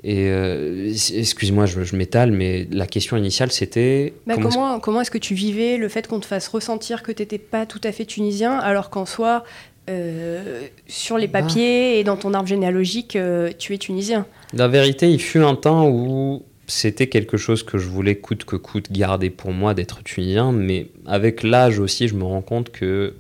Et 0.03 0.29
euh, 0.29 0.91
excuse-moi, 1.15 1.67
je, 1.67 1.83
je 1.83 1.95
m'étale, 1.95 2.31
mais 2.31 2.67
la 2.71 2.87
question 2.87 3.17
initiale 3.17 3.51
c'était. 3.51 4.15
Bah, 4.25 4.33
comment 4.41 4.79
comment 4.79 5.01
est-ce 5.01 5.11
que 5.11 5.19
tu 5.19 5.35
vivais 5.35 5.77
le 5.77 5.87
fait 5.87 6.07
qu'on 6.07 6.19
te 6.19 6.25
fasse 6.25 6.47
ressentir 6.47 7.03
que 7.03 7.11
tu 7.11 7.21
n'étais 7.21 7.37
pas 7.37 7.67
tout 7.67 7.81
à 7.83 7.91
fait 7.91 8.05
tunisien 8.05 8.57
alors 8.57 8.89
qu'en 8.89 9.05
soi 9.05 9.43
euh, 9.89 10.67
sur 10.87 11.17
les 11.17 11.27
papiers 11.27 11.99
et 11.99 12.03
dans 12.05 12.15
ton 12.15 12.33
arbre 12.33 12.47
généalogique, 12.47 13.17
euh, 13.17 13.51
tu 13.59 13.73
es 13.73 13.77
tunisien? 13.77 14.25
La 14.53 14.69
vérité, 14.69 15.11
il 15.11 15.21
fut 15.21 15.39
un 15.39 15.55
temps 15.55 15.89
où 15.89 16.43
c'était 16.67 17.07
quelque 17.07 17.37
chose 17.37 17.63
que 17.63 17.77
je 17.77 17.87
voulais 17.87 18.15
coûte 18.15 18.45
que 18.45 18.55
coûte 18.55 18.91
garder 18.91 19.29
pour 19.29 19.51
moi 19.51 19.73
d'être 19.73 20.03
tunisien, 20.03 20.51
mais 20.51 20.87
avec 21.05 21.43
l'âge 21.43 21.79
aussi, 21.79 22.07
je 22.07 22.15
me 22.15 22.23
rends 22.23 22.41
compte 22.41 22.71
que 22.71 23.15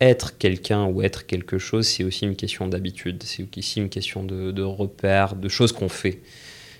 être 0.00 0.36
quelqu'un 0.38 0.84
ou 0.86 1.02
être 1.02 1.26
quelque 1.26 1.58
chose, 1.58 1.86
c'est 1.86 2.04
aussi 2.04 2.26
une 2.26 2.36
question 2.36 2.68
d'habitude, 2.68 3.22
c'est 3.24 3.46
aussi 3.56 3.80
une 3.80 3.88
question 3.88 4.22
de, 4.24 4.50
de 4.50 4.62
repères, 4.62 5.34
de 5.34 5.48
choses 5.48 5.72
qu'on 5.72 5.88
fait 5.88 6.20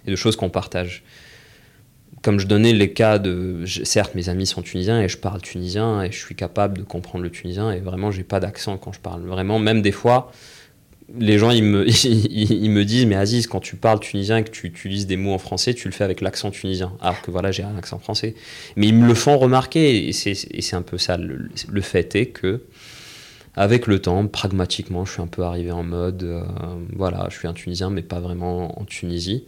et 0.07 0.11
de 0.11 0.17
choses 0.17 0.37
qu'on 0.37 0.51
partage 0.51 1.03
comme 2.27 2.41
je 2.41 2.49
donnais 2.49 2.73
les 2.73 2.93
cas 2.93 3.21
de. 3.21 3.65
certes, 3.85 4.17
mes 4.17 4.29
amis 4.29 4.47
sont 4.47 4.61
tunisiens 4.61 5.01
et 5.01 5.09
je 5.09 5.17
parle 5.17 5.41
tunisien 5.41 6.03
et 6.03 6.11
je 6.11 6.19
suis 6.19 6.35
capable 6.35 6.79
de 6.79 6.83
comprendre 6.83 7.23
le 7.23 7.31
tunisien 7.31 7.71
et 7.71 7.79
vraiment, 7.79 8.11
j'ai 8.11 8.25
pas 8.25 8.41
d'accent 8.41 8.79
quand 8.79 8.93
je 8.93 8.99
parle. 8.99 9.23
Vraiment, 9.23 9.61
même 9.61 9.81
des 9.81 9.93
fois, 9.93 10.33
les 11.15 11.39
gens 11.39 11.51
ils 11.51 11.63
me, 11.63 11.87
ils, 12.07 12.71
me 12.71 12.85
disent 12.85 13.07
Mais 13.07 13.17
Aziz, 13.17 13.47
quand 13.47 13.61
tu 13.61 13.77
parles 13.77 14.01
tunisien 14.01 14.39
et 14.39 14.45
que 14.45 14.51
tu 14.51 14.67
utilises 14.67 15.07
des 15.07 15.17
mots 15.17 15.33
en 15.33 15.39
français, 15.39 15.75
tu 15.75 15.89
le 15.89 15.93
fais 15.93 16.05
avec 16.05 16.21
l'accent 16.21 16.51
tunisien. 16.51 16.93
Alors 17.01 17.23
que 17.23 17.31
voilà, 17.31 17.53
j'ai 17.53 17.63
un 17.63 17.77
accent 17.77 17.99
français. 17.99 18.35
Mais 18.77 18.89
ils 18.89 18.95
me 18.95 19.07
le 19.07 19.15
font 19.15 19.39
remarquer 19.39 20.09
et 20.09 20.13
c'est 20.13 20.77
un 20.77 20.83
peu 20.83 20.99
ça. 20.99 21.17
Le, 21.17 21.81
fait 21.81 22.15
est 22.17 22.27
que. 22.27 22.63
Avec 23.59 23.87
le 23.87 24.01
temps, 24.01 24.27
pragmatiquement, 24.27 25.07
je 25.07 25.13
suis 25.13 25.23
un 25.23 25.29
peu 25.29 25.43
arrivé 25.43 25.71
en 25.71 25.83
mode, 25.83 26.25
euh, 26.25 26.43
voilà, 26.95 27.27
je 27.31 27.39
suis 27.39 27.49
un 27.49 27.55
Tunisien, 27.55 27.89
mais 27.89 28.03
pas 28.03 28.21
vraiment 28.21 28.79
en 28.79 28.85
Tunisie. 28.85 29.45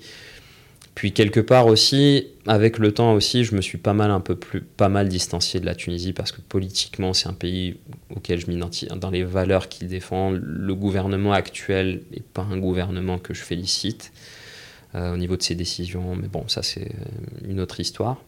Puis 0.98 1.12
quelque 1.12 1.38
part 1.38 1.66
aussi, 1.66 2.26
avec 2.48 2.76
le 2.76 2.90
temps 2.90 3.12
aussi, 3.12 3.44
je 3.44 3.54
me 3.54 3.60
suis 3.60 3.78
pas 3.78 3.92
mal 3.92 4.10
un 4.10 4.18
peu 4.18 4.34
plus, 4.34 4.62
pas 4.62 4.88
mal 4.88 5.08
distancié 5.08 5.60
de 5.60 5.64
la 5.64 5.76
Tunisie 5.76 6.12
parce 6.12 6.32
que 6.32 6.40
politiquement, 6.40 7.12
c'est 7.12 7.28
un 7.28 7.34
pays 7.34 7.76
auquel 8.10 8.40
je 8.40 8.48
m'identifie 8.48 8.88
dans 9.00 9.10
les 9.10 9.22
valeurs 9.22 9.68
qu'il 9.68 9.86
défend. 9.86 10.32
Le 10.32 10.74
gouvernement 10.74 11.32
actuel 11.32 12.02
n'est 12.10 12.24
pas 12.34 12.42
un 12.50 12.58
gouvernement 12.58 13.20
que 13.20 13.32
je 13.32 13.42
félicite 13.42 14.10
euh, 14.96 15.14
au 15.14 15.16
niveau 15.16 15.36
de 15.36 15.42
ses 15.44 15.54
décisions, 15.54 16.16
mais 16.16 16.26
bon, 16.26 16.48
ça 16.48 16.64
c'est 16.64 16.90
une 17.46 17.60
autre 17.60 17.78
histoire. 17.78 18.20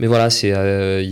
Mais 0.00 0.06
voilà, 0.06 0.30
c'est 0.30 0.52
euh, 0.54 1.02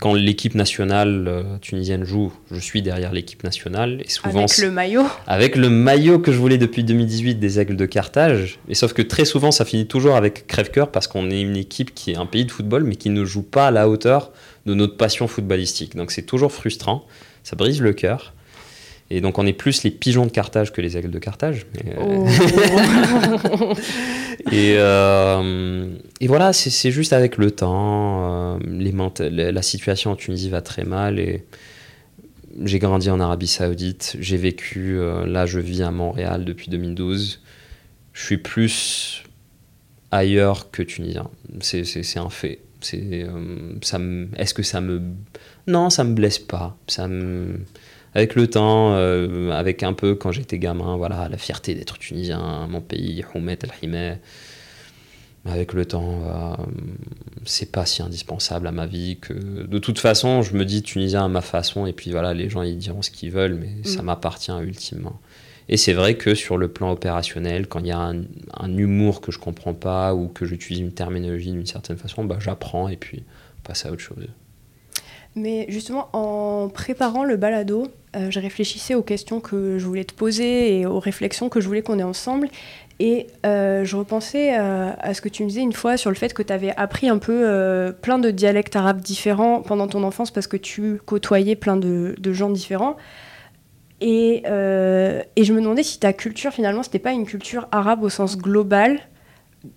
quand 0.00 0.14
l'équipe 0.14 0.56
nationale 0.56 1.26
euh, 1.28 1.58
tunisienne 1.60 2.02
joue, 2.04 2.32
je 2.50 2.58
suis 2.58 2.82
derrière 2.82 3.12
l'équipe 3.12 3.44
nationale. 3.44 4.02
Et 4.04 4.10
souvent, 4.10 4.40
avec 4.40 4.58
le 4.58 4.70
maillot 4.72 5.06
Avec 5.28 5.54
le 5.54 5.70
maillot 5.70 6.18
que 6.18 6.32
je 6.32 6.38
voulais 6.38 6.58
depuis 6.58 6.82
2018 6.82 7.36
des 7.36 7.60
Aigles 7.60 7.76
de 7.76 7.86
Carthage. 7.86 8.58
Mais 8.66 8.74
sauf 8.74 8.92
que 8.92 9.02
très 9.02 9.24
souvent, 9.24 9.52
ça 9.52 9.64
finit 9.64 9.86
toujours 9.86 10.16
avec 10.16 10.48
crève-cœur 10.48 10.90
parce 10.90 11.06
qu'on 11.06 11.30
est 11.30 11.40
une 11.40 11.56
équipe 11.56 11.94
qui 11.94 12.10
est 12.10 12.16
un 12.16 12.26
pays 12.26 12.44
de 12.44 12.50
football, 12.50 12.82
mais 12.82 12.96
qui 12.96 13.10
ne 13.10 13.24
joue 13.24 13.44
pas 13.44 13.68
à 13.68 13.70
la 13.70 13.88
hauteur 13.88 14.32
de 14.66 14.74
notre 14.74 14.96
passion 14.96 15.28
footballistique. 15.28 15.94
Donc 15.94 16.10
c'est 16.10 16.22
toujours 16.22 16.50
frustrant, 16.50 17.06
ça 17.44 17.54
brise 17.54 17.80
le 17.80 17.92
cœur. 17.92 18.34
Et 19.10 19.20
donc 19.20 19.38
on 19.38 19.46
est 19.46 19.52
plus 19.52 19.82
les 19.82 19.90
pigeons 19.90 20.24
de 20.24 20.30
Carthage 20.30 20.72
que 20.72 20.80
les 20.80 20.96
aigles 20.96 21.10
de 21.10 21.18
Carthage. 21.18 21.66
Oh. 22.00 22.26
et, 24.50 24.76
euh, 24.78 25.90
et, 26.20 26.26
voilà, 26.26 26.52
c'est 26.52 26.90
juste 26.90 27.12
avec 27.12 27.36
le 27.36 27.50
temps. 27.50 28.56
Euh, 28.56 28.58
les 28.66 28.92
la 29.52 29.62
situation 29.62 30.12
en 30.12 30.16
Tunisie 30.16 30.48
va 30.48 30.62
très 30.62 30.84
mal. 30.84 31.18
Et 31.18 31.44
j'ai 32.62 32.78
grandi 32.78 33.10
en 33.10 33.20
Arabie 33.20 33.46
Saoudite. 33.46 34.16
J'ai 34.20 34.38
vécu, 34.38 34.98
euh, 34.98 35.26
là 35.26 35.44
je 35.44 35.60
vis 35.60 35.82
à 35.82 35.90
Montréal 35.90 36.46
depuis 36.46 36.70
2012. 36.70 37.42
Je 38.14 38.24
suis 38.24 38.38
plus 38.38 39.22
ailleurs 40.10 40.70
que 40.70 40.82
tunisien. 40.82 41.28
C'est 41.60 42.18
un 42.18 42.30
fait. 42.30 42.60
Est-ce 42.92 44.54
que 44.54 44.62
ça 44.62 44.80
me... 44.80 45.02
Non, 45.66 45.90
ça 45.90 46.04
me 46.04 46.14
blesse 46.14 46.38
pas. 46.38 46.76
Ça 46.86 47.08
me 47.08 47.60
avec 48.14 48.36
le 48.36 48.46
temps, 48.46 48.94
euh, 48.94 49.50
avec 49.50 49.82
un 49.82 49.92
peu 49.92 50.14
quand 50.14 50.30
j'étais 50.30 50.58
gamin, 50.58 50.96
voilà, 50.96 51.28
la 51.28 51.36
fierté 51.36 51.74
d'être 51.74 51.98
tunisien, 51.98 52.66
mon 52.68 52.80
pays, 52.80 53.24
Houmet 53.34 53.58
el 53.62 54.18
Avec 55.44 55.72
le 55.72 55.84
temps, 55.84 56.22
euh, 56.24 56.62
c'est 57.44 57.72
pas 57.72 57.86
si 57.86 58.02
indispensable 58.02 58.68
à 58.68 58.72
ma 58.72 58.86
vie 58.86 59.18
que. 59.20 59.32
De 59.32 59.78
toute 59.78 59.98
façon, 59.98 60.42
je 60.42 60.54
me 60.56 60.64
dis 60.64 60.82
tunisien 60.82 61.24
à 61.24 61.28
ma 61.28 61.40
façon, 61.40 61.86
et 61.86 61.92
puis 61.92 62.12
voilà, 62.12 62.34
les 62.34 62.48
gens 62.48 62.62
ils 62.62 62.78
diront 62.78 63.02
ce 63.02 63.10
qu'ils 63.10 63.32
veulent, 63.32 63.54
mais 63.54 63.88
ça 63.88 64.02
mm. 64.02 64.06
m'appartient 64.06 64.52
ultimement. 64.62 65.20
Et 65.68 65.76
c'est 65.76 65.94
vrai 65.94 66.16
que 66.16 66.34
sur 66.34 66.58
le 66.58 66.68
plan 66.68 66.92
opérationnel, 66.92 67.66
quand 67.66 67.80
il 67.80 67.86
y 67.86 67.92
a 67.92 67.98
un, 67.98 68.76
humour 68.76 69.20
que 69.20 69.32
je 69.32 69.38
comprends 69.38 69.74
pas 69.74 70.14
ou 70.14 70.28
que 70.28 70.44
j'utilise 70.44 70.80
une 70.80 70.92
terminologie 70.92 71.52
d'une 71.52 71.66
certaine 71.66 71.96
façon, 71.96 72.24
bah, 72.24 72.36
j'apprends 72.38 72.88
et 72.88 72.96
puis 72.96 73.22
on 73.58 73.66
passe 73.66 73.86
à 73.86 73.90
autre 73.90 74.02
chose. 74.02 74.26
Mais 75.36 75.66
justement, 75.68 76.08
en 76.12 76.68
préparant 76.68 77.24
le 77.24 77.36
balado, 77.36 77.88
euh, 78.14 78.30
je 78.30 78.38
réfléchissais 78.38 78.94
aux 78.94 79.02
questions 79.02 79.40
que 79.40 79.78
je 79.78 79.84
voulais 79.84 80.04
te 80.04 80.14
poser 80.14 80.78
et 80.78 80.86
aux 80.86 81.00
réflexions 81.00 81.48
que 81.48 81.60
je 81.60 81.66
voulais 81.66 81.82
qu'on 81.82 81.98
ait 81.98 82.04
ensemble. 82.04 82.48
Et 83.00 83.26
euh, 83.44 83.84
je 83.84 83.96
repensais 83.96 84.56
euh, 84.56 84.92
à 84.96 85.14
ce 85.14 85.20
que 85.20 85.28
tu 85.28 85.42
me 85.42 85.48
disais 85.48 85.62
une 85.62 85.72
fois 85.72 85.96
sur 85.96 86.10
le 86.10 86.16
fait 86.16 86.32
que 86.32 86.42
tu 86.42 86.52
avais 86.52 86.72
appris 86.76 87.08
un 87.08 87.18
peu 87.18 87.92
plein 88.00 88.20
de 88.20 88.30
dialectes 88.30 88.76
arabes 88.76 89.00
différents 89.00 89.62
pendant 89.62 89.88
ton 89.88 90.04
enfance 90.04 90.30
parce 90.30 90.46
que 90.46 90.56
tu 90.56 91.00
côtoyais 91.04 91.56
plein 91.56 91.76
de, 91.76 92.14
gens 92.32 92.50
différents. 92.50 92.96
Et, 94.00 94.44
et, 94.44 95.44
je 95.44 95.52
me 95.52 95.60
demandais 95.60 95.82
si 95.82 95.98
ta 95.98 96.12
culture, 96.12 96.52
finalement, 96.52 96.84
c'était 96.84 97.00
pas 97.00 97.12
une 97.12 97.26
culture 97.26 97.66
arabe 97.72 98.04
au 98.04 98.08
sens 98.08 98.38
global, 98.38 99.00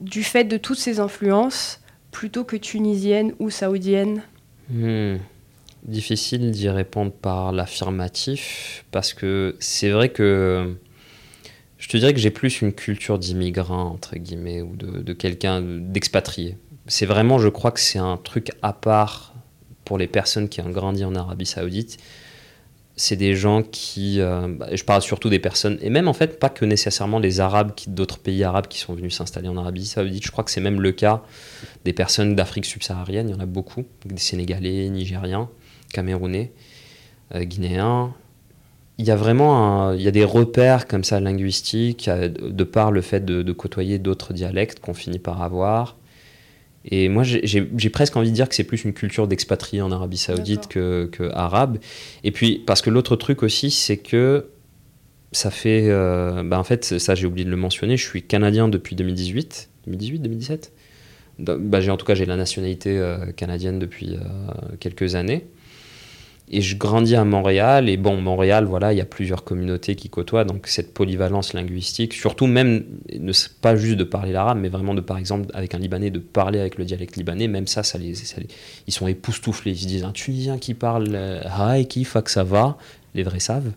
du 0.01 0.21
fait 0.21 0.43
de 0.43 0.57
toutes 0.57 0.77
ces 0.77 0.99
influences, 0.99 1.81
plutôt 2.11 2.43
que 2.43 2.57
tunisienne 2.57 3.33
ou 3.39 3.49
saoudienne. 3.49 4.21
Hmm 4.69 5.17
difficile 5.87 6.51
d'y 6.51 6.69
répondre 6.69 7.11
par 7.11 7.51
l'affirmatif 7.51 8.85
parce 8.91 9.13
que 9.13 9.55
c'est 9.59 9.89
vrai 9.89 10.09
que 10.09 10.75
je 11.77 11.87
te 11.87 11.97
dirais 11.97 12.13
que 12.13 12.19
j'ai 12.19 12.31
plus 12.31 12.61
une 12.61 12.73
culture 12.73 13.19
d'immigrant 13.19 13.91
entre 13.91 14.17
guillemets 14.17 14.61
ou 14.61 14.75
de, 14.75 15.13
quelqu'un 15.13 15.61
d'expatrié. 15.61 16.57
C'est 16.87 17.05
vraiment, 17.05 17.39
je 17.39 17.49
crois 17.49 17.71
que 17.71 17.79
c'est 17.79 17.99
un 17.99 18.17
truc 18.17 18.51
à 18.61 18.73
part 18.73 19.33
pour 19.85 19.97
les 19.97 20.07
personnes 20.07 20.49
qui 20.49 20.59
ont 20.61 20.69
grandi 20.69 21.05
en 21.05 21.15
Arabie 21.15 21.45
Saoudite. 21.45 21.97
C'est 22.99 23.15
des 23.15 23.35
gens 23.35 23.61
qui, 23.61 24.19
euh, 24.19 24.47
bah, 24.47 24.69
je 24.73 24.83
parle 24.83 25.03
surtout 25.03 25.29
des 25.29 25.37
personnes, 25.37 25.77
et 25.81 25.91
même 25.91 26.07
en 26.07 26.13
fait 26.13 26.39
pas 26.39 26.49
que 26.49 26.65
nécessairement 26.65 27.19
les 27.19 27.39
Arabes 27.39 27.73
d'autres 27.87 28.17
pays 28.17 28.43
arabes 28.43 28.67
qui 28.67 28.79
sont 28.79 28.95
venus 28.95 29.15
s'installer 29.15 29.47
en 29.47 29.55
Arabie 29.55 29.85
Saoudite. 29.85 30.25
Je 30.25 30.31
crois 30.31 30.43
que 30.43 30.49
c'est 30.49 30.61
même 30.61 30.81
le 30.81 30.91
cas 30.91 31.21
des 31.85 31.93
personnes 31.93 32.35
d'Afrique 32.35 32.65
subsaharienne. 32.65 33.29
Il 33.29 33.33
y 33.33 33.35
en 33.35 33.39
a 33.39 33.45
beaucoup, 33.45 33.85
des 34.03 34.17
Sénégalais, 34.17 34.89
Nigériens 34.89 35.47
camerounais, 35.97 36.51
euh, 37.33 37.43
guinéens. 37.43 38.13
Il 38.99 39.05
y 39.05 39.11
a 39.11 39.15
vraiment 39.15 39.93
il 39.93 40.01
y 40.01 40.07
a 40.07 40.11
des 40.11 40.23
repères 40.23 40.87
comme 40.87 41.03
ça 41.03 41.19
linguistiques, 41.19 42.07
euh, 42.07 42.29
de 42.29 42.63
par 42.63 42.91
le 42.91 43.01
fait 43.01 43.25
de, 43.25 43.51
côtoyer 43.51 43.97
d'autres 43.97 44.33
dialectes 44.33 44.79
qu'on 44.79 44.93
finit 44.93 45.19
par 45.19 45.41
avoir. 45.41 45.97
Et 46.89 47.09
moi, 47.09 47.23
j'ai 47.23 47.89
presque 47.89 48.15
envie 48.15 48.29
de 48.29 48.35
dire 48.35 48.47
que 48.47 48.55
c'est 48.55 48.63
plus 48.63 48.85
une 48.85 48.93
culture 48.93 49.27
d'expatriés 49.27 49.81
en 49.81 49.91
Arabie 49.91 50.17
Saoudite 50.17 50.67
que, 50.67 51.09
que, 51.11 51.29
arabe. 51.33 51.79
Et 52.23 52.31
puis, 52.31 52.63
parce 52.65 52.81
que 52.81 52.89
l'autre 52.89 53.17
truc 53.17 53.43
aussi, 53.43 53.71
c'est 53.71 53.97
que 53.97 54.45
ça 55.33 55.51
fait. 55.51 55.89
Euh, 55.89 56.43
bah 56.43 56.57
en 56.57 56.63
fait, 56.63 56.97
ça, 56.97 57.13
j'ai 57.13 57.27
oublié 57.27 57.43
de 57.43 57.49
le 57.49 57.57
mentionner, 57.57 57.97
je 57.97 58.07
suis 58.07 58.21
canadien 58.21 58.69
depuis 58.69 58.95
2018. 58.95 59.69
2018, 59.87 60.19
2017 60.19 60.71
bah, 61.39 61.79
En 61.89 61.97
tout 61.97 62.05
cas, 62.05 62.15
j'ai 62.15 62.25
la 62.25 62.37
nationalité 62.37 63.01
canadienne 63.35 63.79
depuis 63.79 64.17
quelques 64.79 65.15
années. 65.15 65.45
Et 66.49 66.61
je 66.61 66.77
grandis 66.77 67.15
à 67.15 67.25
Montréal, 67.25 67.89
et 67.89 67.97
bon, 67.97 68.21
Montréal, 68.21 68.63
voilà, 68.63 68.93
il 68.93 68.97
y 68.97 69.01
a 69.01 69.05
plusieurs 69.05 69.43
communautés 69.43 69.95
qui 69.95 70.09
côtoient, 70.09 70.45
donc 70.45 70.67
cette 70.67 70.93
polyvalence 70.93 71.51
linguistique, 71.53 72.13
surtout 72.13 72.47
même, 72.47 72.85
ne 73.11 73.33
pas 73.59 73.75
juste 73.75 73.97
de 73.97 74.05
parler 74.05 74.31
l'arabe, 74.31 74.57
mais 74.57 74.69
vraiment 74.69 74.93
de, 74.93 75.01
par 75.01 75.17
exemple, 75.17 75.49
avec 75.53 75.75
un 75.75 75.79
Libanais, 75.79 76.09
de 76.09 76.19
parler 76.19 76.59
avec 76.59 76.77
le 76.77 76.85
dialecte 76.85 77.17
libanais, 77.17 77.49
même 77.49 77.67
ça, 77.67 77.83
ça 77.83 77.97
les, 77.97 78.13
ils 78.87 78.93
sont 78.93 79.07
époustouflés. 79.07 79.71
Ils 79.71 79.79
se 79.79 79.87
disent, 79.87 80.03
un 80.05 80.13
Tunisien 80.13 80.57
qui 80.57 80.73
parle 80.73 81.09
euh, 81.13 81.41
Hi, 81.59 81.85
qui, 81.85 82.05
que 82.05 82.31
ça 82.31 82.45
va, 82.45 82.77
les 83.13 83.23
vrais 83.23 83.41
savent. 83.41 83.71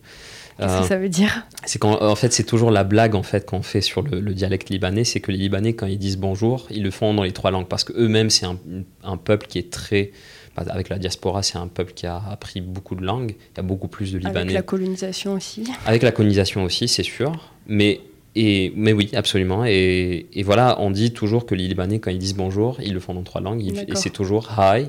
Qu'est-ce 0.59 0.78
que 0.78 0.85
euh, 0.85 0.88
ça 0.88 0.96
veut 0.98 1.09
dire? 1.09 1.46
C'est 1.64 1.78
qu'en 1.78 2.00
en 2.00 2.14
fait, 2.14 2.33
c'est 2.33 2.44
toujours 2.44 2.70
la 2.70 2.85
blague 2.85 3.14
en 3.14 3.22
fait 3.22 3.46
qu'on 3.46 3.62
fait 3.62 3.80
sur 3.80 4.02
le, 4.02 4.20
dialecte 4.35 4.68
libanais, 4.68 5.04
c'est 5.04 5.20
que 5.20 5.33
les 5.33 5.38
Libanais, 5.38 5.72
quand 5.72 5.87
ils 5.87 5.98
disent 5.98 6.18
bonjour, 6.18 6.66
ils 6.70 6.83
le 6.83 6.90
font 6.90 7.14
dans 7.14 7.22
les 7.22 7.33
trois 7.33 7.50
langues, 7.50 7.66
parce 7.66 7.83
que 7.83 7.94
eux-mêmes, 7.94 8.30
c'est 8.30 8.46
un, 8.46 8.59
un 9.02 9.16
peuple 9.16 9.46
qui 9.46 9.59
est 9.59 9.72
très 9.72 10.12
avec 10.56 10.88
la 10.88 10.98
diaspora, 10.98 11.42
c'est 11.42 11.58
un 11.58 11.68
peuple 11.68 11.92
qui 11.94 12.06
a 12.06 12.20
appris 12.30 12.60
beaucoup 12.60 12.94
de 12.94 13.04
langues. 13.04 13.34
Il 13.54 13.56
y 13.56 13.60
a 13.60 13.62
beaucoup 13.62 13.88
plus 13.88 14.12
de 14.12 14.18
Libanais. 14.18 14.40
Avec 14.40 14.52
la 14.52 14.62
colonisation 14.62 15.34
aussi. 15.34 15.64
Avec 15.86 16.02
la 16.02 16.12
colonisation 16.12 16.64
aussi, 16.64 16.88
c'est 16.88 17.02
sûr. 17.02 17.32
Mais, 17.66 18.00
et, 18.34 18.72
mais 18.76 18.92
oui, 18.92 19.10
absolument. 19.14 19.64
Et, 19.64 20.26
et, 20.32 20.42
voilà, 20.42 20.80
on 20.80 20.90
dit 20.90 21.12
toujours 21.12 21.46
que 21.46 21.54
les 21.54 21.68
Libanais, 21.68 21.98
quand 21.98 22.10
ils 22.10 22.18
disent 22.18 22.34
bonjour, 22.34 22.78
ils 22.82 22.92
le 22.92 23.00
font 23.00 23.14
dans 23.14 23.22
trois 23.22 23.40
langues. 23.40 23.62
Et 23.62 23.94
c'est 23.94 24.10
toujours 24.10 24.50
hi, 24.58 24.88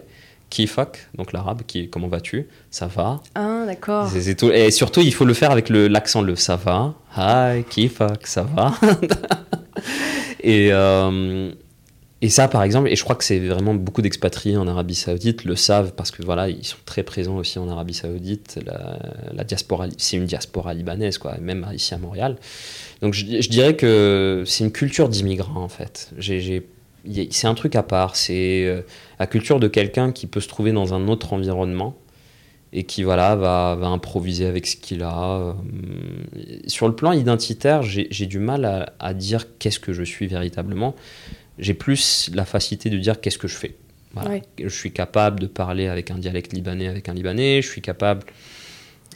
kifak, 0.49 1.07
donc 1.15 1.31
l'arabe, 1.31 1.61
qui 1.65 1.89
comment 1.89 2.07
vas-tu 2.07 2.47
Ça 2.69 2.87
va. 2.87 3.21
Ah, 3.35 3.63
d'accord. 3.65 4.09
Et 4.53 4.71
surtout, 4.71 5.01
il 5.01 5.13
faut 5.13 5.25
le 5.25 5.33
faire 5.33 5.51
avec 5.51 5.69
l'accent 5.69 6.21
le, 6.21 6.35
ça 6.35 6.55
va. 6.55 6.95
Hi, 7.17 7.63
kifak, 7.63 8.27
ça 8.27 8.43
va. 8.43 8.73
et, 10.43 10.69
euh, 10.71 11.51
et 12.23 12.29
ça, 12.29 12.47
par 12.47 12.61
exemple, 12.61 12.87
et 12.89 12.95
je 12.95 13.03
crois 13.03 13.15
que 13.15 13.23
c'est 13.23 13.39
vraiment 13.39 13.73
beaucoup 13.73 14.03
d'expatriés 14.03 14.55
en 14.55 14.67
Arabie 14.67 14.93
Saoudite 14.93 15.43
le 15.43 15.55
savent 15.55 15.93
parce 15.95 16.11
que 16.11 16.21
voilà, 16.23 16.49
ils 16.49 16.63
sont 16.63 16.77
très 16.85 17.01
présents 17.01 17.37
aussi 17.37 17.57
en 17.57 17.67
Arabie 17.67 17.95
Saoudite. 17.95 18.59
La, 19.33 19.43
diaspora, 19.43 19.87
c'est 19.97 20.17
une 20.17 20.25
diaspora 20.25 20.75
libanaise, 20.75 21.17
quoi, 21.17 21.37
même 21.41 21.65
ici 21.73 21.95
à 21.95 21.97
Montréal. 21.97 22.35
Donc 23.01 23.15
je, 23.15 23.49
dirais 23.49 23.75
que 23.75 24.43
c'est 24.45 24.63
une 24.63 24.71
culture 24.71 25.09
d'immigrants 25.09 25.63
en 25.63 25.67
fait. 25.67 26.11
c'est 26.19 27.47
un 27.47 27.55
truc 27.55 27.75
à 27.75 27.81
part. 27.81 28.15
C'est 28.15 28.65
euh, 28.65 28.81
la 29.19 29.25
culture 29.25 29.59
de 29.59 29.67
quelqu'un 29.67 30.11
qui 30.11 30.27
peut 30.27 30.41
se 30.41 30.47
trouver 30.47 30.73
dans 30.73 30.93
un 30.93 31.07
autre 31.07 31.33
environnement 31.33 31.95
et 32.71 32.83
qui 32.83 33.01
voilà 33.01 33.35
va, 33.35 33.77
improviser 33.81 34.45
avec 34.45 34.67
ce 34.67 34.75
qu'il 34.75 35.01
a. 35.01 35.39
Euh, 35.39 35.53
sur 36.67 36.87
le 36.87 36.95
plan 36.95 37.13
identitaire, 37.13 37.81
j'ai 37.81 38.25
du 38.27 38.37
mal 38.37 38.93
à 38.99 39.13
dire 39.15 39.57
qu'est-ce 39.57 39.79
que 39.79 39.91
je 39.91 40.03
suis 40.03 40.27
véritablement 40.27 40.95
j'ai 41.61 41.75
plus 41.75 42.29
la 42.33 42.43
facilité 42.43 42.89
de 42.89 42.97
dire 42.97 43.21
qu'est-ce 43.21 43.37
que 43.37 43.47
je 43.47 43.55
fais. 43.55 43.75
Je 44.61 44.67
suis 44.67 44.91
capable 44.91 45.39
de 45.39 45.47
parler 45.47 45.87
avec 45.87 46.11
un 46.11 46.17
dialecte 46.17 46.51
libanais 46.51 46.87
avec 46.87 47.07
un 47.07 47.13
libanais, 47.13 47.61
je 47.61 47.69
suis 47.69 47.81
capable 47.81 48.23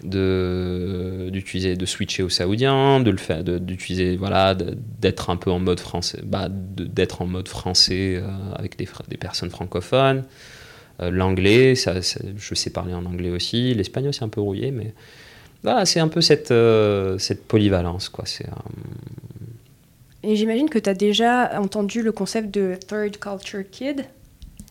de 0.03 1.29
d'utiliser 1.31 1.75
de 1.75 1.85
switcher 1.85 2.21
au 2.23 2.29
saoudien 2.29 2.99
de 2.99 3.09
le 3.09 3.17
faire 3.17 3.43
d'utiliser 3.43 4.17
voilà 4.17 4.53
d'être 4.55 5.29
un 5.29 5.37
peu 5.37 5.51
en 5.51 5.59
mode 5.59 5.79
français 5.79 6.19
bah, 6.23 6.47
d'être 6.49 7.21
en 7.21 7.27
mode 7.27 7.47
français 7.47 8.15
euh, 8.17 8.27
avec 8.55 8.77
des, 8.77 8.87
des 9.07 9.17
personnes 9.17 9.49
francophones. 9.49 10.23
Euh, 11.01 11.11
l'anglais 11.11 11.75
ça, 11.75 11.95
je 12.01 12.55
sais 12.55 12.69
parler 12.69 12.93
en 12.93 13.05
anglais 13.05 13.29
aussi. 13.29 13.73
L'espagnol 13.73 14.13
c'est 14.13 14.23
un 14.23 14.29
peu 14.29 14.41
rouillé 14.41 14.71
mais 14.71 14.93
voilà 15.63 15.85
c'est 15.85 15.99
un 15.99 16.09
peu 16.09 16.21
cette 16.21 16.51
euh, 16.51 17.17
cette 17.17 17.47
polyvalence 17.47 18.09
quoi. 18.09 18.25
C'est 18.25 18.47
et 20.25 20.35
j'imagine 20.35 20.69
que 20.69 20.79
tu 20.79 20.89
as 20.89 20.93
déjà 20.93 21.59
entendu 21.59 22.01
le 22.01 22.11
concept 22.11 22.53
de 22.53 22.75
Third 22.87 23.17
Culture 23.17 23.63
Kid. 23.69 24.05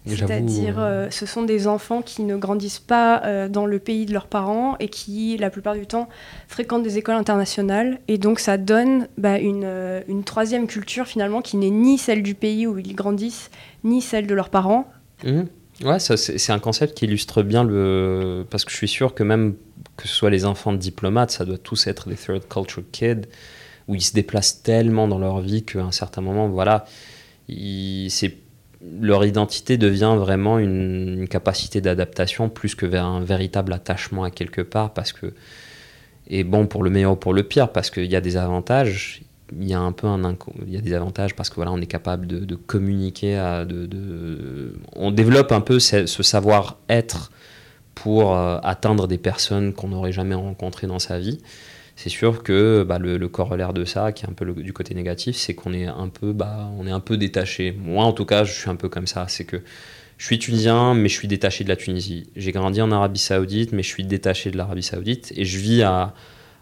C'est-à-dire, 0.06 0.74
euh, 0.78 1.08
ce 1.10 1.24
sont 1.24 1.42
des 1.42 1.66
enfants 1.66 2.02
qui 2.02 2.24
ne 2.24 2.36
grandissent 2.36 2.78
pas 2.78 3.22
euh, 3.24 3.48
dans 3.48 3.64
le 3.64 3.78
pays 3.78 4.04
de 4.04 4.12
leurs 4.12 4.26
parents 4.26 4.76
et 4.78 4.88
qui, 4.88 5.38
la 5.38 5.48
plupart 5.48 5.74
du 5.74 5.86
temps, 5.86 6.10
fréquentent 6.46 6.82
des 6.82 6.98
écoles 6.98 7.14
internationales. 7.14 7.98
Et 8.06 8.18
donc, 8.18 8.38
ça 8.38 8.58
donne 8.58 9.08
bah, 9.16 9.38
une, 9.38 9.64
euh, 9.64 10.02
une, 10.06 10.22
troisième 10.22 10.66
culture, 10.66 11.06
finalement, 11.06 11.40
qui 11.40 11.56
n'est 11.56 11.70
ni 11.70 11.96
celle 11.96 12.22
du 12.22 12.34
pays 12.34 12.66
où 12.66 12.78
ils 12.78 12.94
grandissent, 12.94 13.50
ni 13.82 14.02
celle 14.02 14.26
de 14.26 14.34
leurs 14.34 14.50
parents. 14.50 14.92
Mmh. 15.24 15.42
Ouais, 15.84 15.98
c'est 15.98 16.52
un 16.52 16.58
concept 16.58 16.96
qui 16.96 17.06
illustre 17.06 17.42
bien 17.42 17.64
le. 17.64 18.44
Parce 18.48 18.64
que 18.64 18.70
je 18.70 18.76
suis 18.76 18.88
sûr 18.88 19.14
que 19.14 19.24
même 19.24 19.54
que 19.96 20.06
ce 20.06 20.14
soit 20.14 20.30
les 20.30 20.44
enfants 20.44 20.72
de 20.72 20.78
diplomates, 20.78 21.30
ça 21.30 21.44
doit 21.44 21.58
tous 21.58 21.86
être 21.86 22.08
des 22.08 22.14
Third 22.14 22.46
Culture 22.46 22.84
Kids 22.92 23.22
où 23.88 23.94
ils 23.94 24.02
se 24.02 24.12
déplacent 24.12 24.62
tellement 24.62 25.08
dans 25.08 25.18
leur 25.18 25.40
vie 25.40 25.62
qu'à 25.62 25.82
un 25.82 25.92
certain 25.92 26.20
moment, 26.20 26.48
voilà, 26.48 26.86
leur 29.00 29.24
identité 29.24 29.76
devient 29.76 30.14
vraiment 30.18 30.58
une, 30.58 31.26
capacité 31.28 31.80
d'adaptation 31.80 32.48
plus 32.48 32.74
que 32.74 32.86
vers 32.86 33.04
un 33.04 33.20
véritable 33.20 33.72
attachement 33.72 34.24
à 34.24 34.30
quelque 34.30 34.60
part 34.60 34.92
parce 34.92 35.12
que 35.12 35.32
et 36.26 36.44
bon 36.44 36.66
pour 36.66 36.82
le 36.82 36.90
meilleur 36.90 37.12
ou 37.12 37.16
pour 37.16 37.34
le 37.34 37.42
pire 37.42 37.70
parce 37.70 37.90
qu'il 37.90 38.10
y 38.10 38.16
a 38.16 38.20
des 38.20 38.36
avantages 38.36 39.22
il 39.58 39.68
y 39.68 39.74
a 39.74 39.80
un 39.80 39.92
peu 39.92 40.06
un 40.06 40.36
il 40.66 40.72
y 40.72 40.76
a 40.76 40.80
des 40.80 40.94
avantages 40.94 41.34
parce 41.34 41.50
que 41.50 41.56
voilà 41.56 41.72
on 41.72 41.80
est 41.80 41.86
capable 41.86 42.26
de, 42.26 42.54
communiquer 42.54 43.38
on 44.94 45.10
développe 45.10 45.52
un 45.52 45.60
peu 45.60 45.78
ce, 45.78 46.06
savoir 46.06 46.78
être 46.88 47.30
pour 47.94 48.36
euh, 48.36 48.58
atteindre 48.62 49.06
des 49.06 49.18
personnes 49.18 49.72
qu'on 49.72 49.88
n'aurait 49.88 50.12
jamais 50.12 50.34
rencontrées 50.34 50.86
dans 50.86 50.98
sa 50.98 51.18
vie 51.18 51.40
c'est 51.96 52.10
sûr 52.10 52.42
que 52.42 52.84
bah, 52.86 52.98
le, 52.98 53.28
corollaire 53.28 53.72
de 53.72 53.84
ça, 53.84 54.12
qui 54.12 54.24
est 54.24 54.28
un 54.28 54.32
peu 54.32 54.52
du 54.52 54.72
côté 54.72 54.94
négatif, 54.94 55.36
c'est 55.36 55.54
qu'on 55.54 55.72
est 55.72 55.86
un 55.86 56.08
peu, 56.08 56.32
bah, 56.32 56.70
on 56.76 56.86
est 56.86 56.90
un 56.90 57.00
peu 57.00 57.16
détaché. 57.16 57.72
Moi, 57.72 58.04
en 58.04 58.12
tout 58.12 58.24
cas, 58.24 58.44
je 58.44 58.52
suis 58.52 58.68
un 58.68 58.76
peu 58.76 58.88
comme 58.88 59.06
ça. 59.06 59.26
C'est 59.28 59.44
que 59.44 59.62
je 60.18 60.26
suis 60.26 60.38
tunisien, 60.38 60.94
mais 60.94 61.08
je 61.08 61.14
suis 61.14 61.28
détaché 61.28 61.64
de 61.64 61.68
la 61.68 61.76
Tunisie. 61.76 62.30
J'ai 62.36 62.52
grandi 62.52 62.80
en 62.82 62.90
Arabie 62.90 63.20
Saoudite, 63.20 63.72
mais 63.72 63.82
je 63.82 63.88
suis 63.88 64.04
détaché 64.04 64.50
de 64.50 64.56
l'Arabie 64.56 64.82
Saoudite. 64.82 65.32
Et 65.36 65.44
je 65.44 65.58
vis 65.58 65.82
à, 65.82 66.14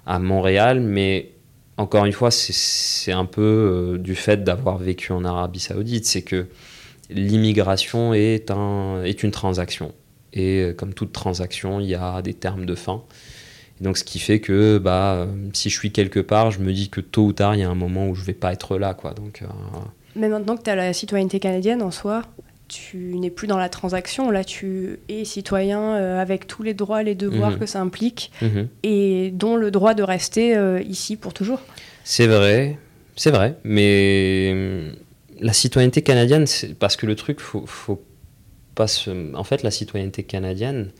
Montréal, 0.06 0.80
mais 0.80 1.30
encore 1.78 2.04
une 2.04 2.12
fois, 2.12 2.30
c'est 2.30 3.12
un 3.12 3.24
peu 3.24 3.40
euh, 3.40 3.98
du 3.98 4.14
fait 4.14 4.44
d'avoir 4.44 4.78
vécu 4.78 5.12
en 5.12 5.24
Arabie 5.24 5.60
Saoudite. 5.60 6.04
C'est 6.04 6.22
que 6.22 6.48
l'immigration 7.08 8.12
est 8.12 8.50
une 9.22 9.30
transaction. 9.30 9.94
Et 10.32 10.60
euh, 10.60 10.72
comme 10.72 10.92
toute 10.92 11.12
transaction, 11.12 11.80
il 11.80 11.86
y 11.86 11.94
a 11.94 12.20
des 12.22 12.34
termes 12.34 12.66
de 12.66 12.74
fin 12.74 13.02
donc, 13.82 13.98
ce 13.98 14.04
qui 14.04 14.20
fait 14.20 14.40
que 14.40 14.78
bah, 14.78 15.26
si 15.52 15.68
je 15.68 15.76
suis 15.76 15.90
quelque 15.90 16.20
part, 16.20 16.52
je 16.52 16.60
me 16.60 16.72
dis 16.72 16.88
que 16.88 17.00
tôt 17.00 17.24
ou 17.24 17.32
tard, 17.32 17.56
il 17.56 17.60
y 17.60 17.64
a 17.64 17.68
un 17.68 17.74
moment 17.74 18.08
où 18.08 18.14
je 18.14 18.24
vais 18.24 18.32
pas 18.32 18.52
être 18.52 18.78
là. 18.78 18.94
Quoi. 18.94 19.12
Donc, 19.12 19.42
euh, 19.42 19.46
Mais 20.14 20.28
maintenant 20.28 20.56
que 20.56 20.62
tu 20.62 20.70
as 20.70 20.76
la 20.76 20.92
citoyenneté 20.92 21.40
canadienne 21.40 21.82
en 21.82 21.90
soi, 21.90 22.22
tu 22.68 23.16
n'es 23.16 23.30
plus 23.30 23.48
dans 23.48 23.58
la 23.58 23.68
transaction. 23.68 24.30
Là, 24.30 24.44
tu 24.44 25.00
es 25.08 25.24
citoyen 25.24 25.94
avec 26.18 26.46
tous 26.46 26.62
les 26.62 26.74
droits 26.74 27.02
les 27.02 27.16
devoirs 27.16 27.50
mhm. 27.50 27.58
que 27.58 27.66
ça 27.66 27.80
implique, 27.80 28.30
mhm. 28.40 28.68
et 28.84 29.32
dont 29.34 29.56
le 29.56 29.72
droit 29.72 29.94
de 29.94 30.04
rester 30.04 30.56
ici 30.88 31.16
pour 31.16 31.34
toujours. 31.34 31.60
C'est 32.04 32.28
vrai, 32.28 32.78
c'est 33.16 33.32
vrai, 33.32 33.56
mais 33.64 34.54
la 35.40 35.52
citoyenneté 35.52 36.02
canadienne, 36.02 36.46
parce 36.78 36.96
que 36.96 37.06
le 37.06 37.16
truc, 37.16 37.40
faut, 37.40 37.66
faut 37.66 38.00
pas 38.76 38.86
se... 38.86 39.34
En 39.34 39.44
fait, 39.44 39.64
la 39.64 39.72
citoyenneté 39.72 40.22
canadienne, 40.22 40.92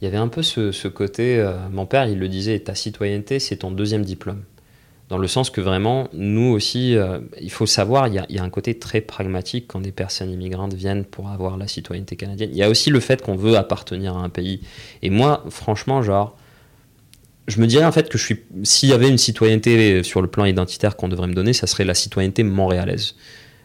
il 0.00 0.04
y 0.04 0.08
avait 0.08 0.18
un 0.18 0.28
peu 0.28 0.42
ce, 0.42 0.88
côté. 0.88 1.38
Euh, 1.38 1.54
mon 1.70 1.86
père, 1.86 2.06
il 2.06 2.18
le 2.18 2.28
disait, 2.28 2.58
ta 2.60 2.74
citoyenneté, 2.74 3.40
c'est 3.40 3.56
ton 3.56 3.70
deuxième 3.70 4.04
diplôme. 4.04 4.42
Dans 5.08 5.18
le 5.18 5.26
sens 5.26 5.50
que 5.50 5.60
vraiment, 5.60 6.08
nous 6.12 6.52
aussi, 6.52 6.94
euh, 6.94 7.18
il 7.40 7.50
faut 7.50 7.66
savoir, 7.66 8.08
il 8.08 8.14
y, 8.28 8.38
a, 8.38 8.42
un 8.42 8.50
côté 8.50 8.78
très 8.78 9.00
pragmatique 9.00 9.64
quand 9.66 9.80
des 9.80 9.90
personnes 9.90 10.30
immigrantes 10.30 10.74
viennent 10.74 11.04
pour 11.04 11.30
avoir 11.30 11.56
la 11.56 11.66
citoyenneté 11.66 12.14
canadienne. 12.14 12.50
Il 12.52 12.58
y 12.58 12.62
a 12.62 12.68
aussi 12.68 12.90
le 12.90 13.00
fait 13.00 13.22
qu'on 13.22 13.34
veut 13.34 13.56
appartenir 13.56 14.16
à 14.16 14.20
un 14.20 14.28
pays. 14.28 14.60
Et 15.02 15.08
moi, 15.08 15.44
franchement, 15.48 16.02
genre, 16.02 16.36
je 17.48 17.60
me 17.60 17.66
dirais 17.66 17.86
en 17.86 17.92
fait 17.92 18.10
que. 18.10 18.18
S'il 18.64 18.88
y 18.90 18.92
avait 18.92 19.08
une 19.08 19.18
citoyenneté 19.18 20.02
sur 20.02 20.20
le 20.20 20.28
plan 20.28 20.44
identitaire 20.44 20.96
qu'on 20.96 21.08
devrait 21.08 21.28
me 21.28 21.34
donner, 21.34 21.54
ça 21.54 21.66
serait 21.66 21.84
la 21.84 21.94
citoyenneté 21.94 22.42
montréalaise. 22.42 23.14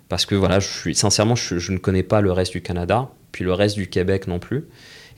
Parce 0.07 0.25
que 0.25 0.35
voilà, 0.35 0.61
je 0.61 0.67
suis, 0.67 0.95
sincèrement, 0.95 1.35
je 1.35 1.71
ne 1.71 1.77
connais 1.77 2.03
pas 2.03 2.21
le 2.21 2.31
reste 2.31 2.53
du 2.53 2.61
Canada, 2.61 3.09
puis 3.33 3.43
le 3.43 3.51
reste 3.53 3.75
du 3.75 3.87
Québec 3.87 4.27
non 4.27 4.39
plus. 4.39 4.65